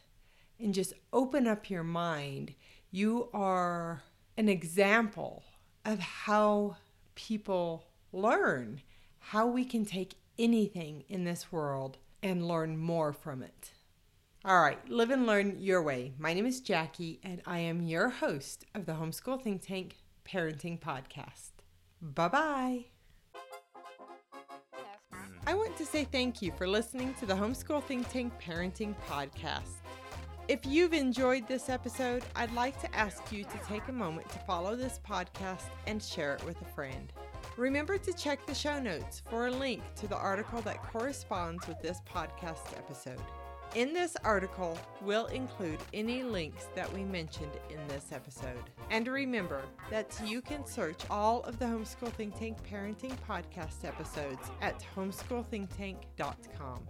and 0.61 0.73
just 0.73 0.93
open 1.13 1.49
up 1.49 1.69
your 1.69 1.83
mind, 1.83 2.55
you 2.93 3.29
are 3.35 4.03
an 4.37 4.49
example 4.49 5.43
of 5.85 5.99
how 5.99 6.77
people 7.17 7.85
learn, 8.13 8.81
how 9.19 9.47
we 9.47 9.65
can 9.65 9.85
take 9.85 10.15
anything 10.39 11.03
in 11.09 11.25
this 11.25 11.51
world 11.51 11.99
and 12.23 12.47
learn 12.47 12.77
more 12.79 13.13
from 13.13 13.43
it. 13.43 13.73
All 14.45 14.61
right, 14.61 14.79
live 14.89 15.11
and 15.11 15.27
learn 15.27 15.57
your 15.59 15.83
way. 15.83 16.13
My 16.17 16.33
name 16.33 16.47
is 16.47 16.61
Jackie, 16.61 17.19
and 17.25 17.43
I 17.45 17.59
am 17.59 17.83
your 17.83 18.09
host 18.09 18.67
of 18.73 18.87
the 18.87 18.93
Homeschool 18.93 19.43
Think 19.43 19.67
Tank 19.67 19.97
Parenting 20.25 20.79
Podcast. 20.79 21.58
Bye 22.01 22.29
bye. 22.29 22.85
I 25.47 25.55
want 25.55 25.77
to 25.79 25.87
say 25.87 26.05
thank 26.05 26.43
you 26.43 26.53
for 26.53 26.69
listening 26.69 27.15
to 27.15 27.27
the 27.27 27.35
Homeschool 27.35 27.83
Think 27.85 28.09
Tank 28.11 28.33
Parenting 28.41 28.95
Podcast. 29.09 29.79
If 30.47 30.65
you've 30.65 30.93
enjoyed 30.93 31.49
this 31.49 31.69
episode, 31.69 32.23
I'd 32.37 32.53
like 32.53 32.81
to 32.83 32.97
ask 32.97 33.33
you 33.33 33.45
to 33.45 33.59
take 33.67 33.89
a 33.89 33.93
moment 33.93 34.29
to 34.31 34.39
follow 34.41 34.77
this 34.77 35.01
podcast 35.07 35.65
and 35.87 36.03
share 36.03 36.35
it 36.35 36.45
with 36.45 36.61
a 36.63 36.65
friend. 36.65 37.13
Remember 37.57 37.99
to 37.99 38.13
check 38.13 38.47
the 38.47 38.55
show 38.55 38.79
notes 38.79 39.23
for 39.29 39.49
a 39.49 39.51
link 39.51 39.83
to 39.97 40.07
the 40.07 40.17
article 40.17 40.61
that 40.63 40.83
corresponds 40.83 41.67
with 41.67 41.81
this 41.83 42.01
podcast 42.07 42.77
episode. 42.77 43.21
In 43.79 43.93
this 43.93 44.17
article, 44.25 44.77
we'll 45.03 45.27
include 45.27 45.79
any 45.95 46.25
links 46.25 46.67
that 46.75 46.93
we 46.93 47.05
mentioned 47.05 47.53
in 47.71 47.79
this 47.87 48.11
episode. 48.11 48.65
And 48.91 49.07
remember 49.07 49.63
that 49.89 50.21
you 50.27 50.43
can 50.43 50.67
search 50.67 50.99
all 51.09 51.43
of 51.43 51.61
the 51.61 51.67
Homeschool 51.67 52.13
Think 52.15 52.37
Tank 52.37 52.59
Parenting 52.69 53.17
Podcast 53.29 53.85
episodes 53.85 54.51
at 54.63 54.85
homeschoolthinktank.com. 54.97 56.89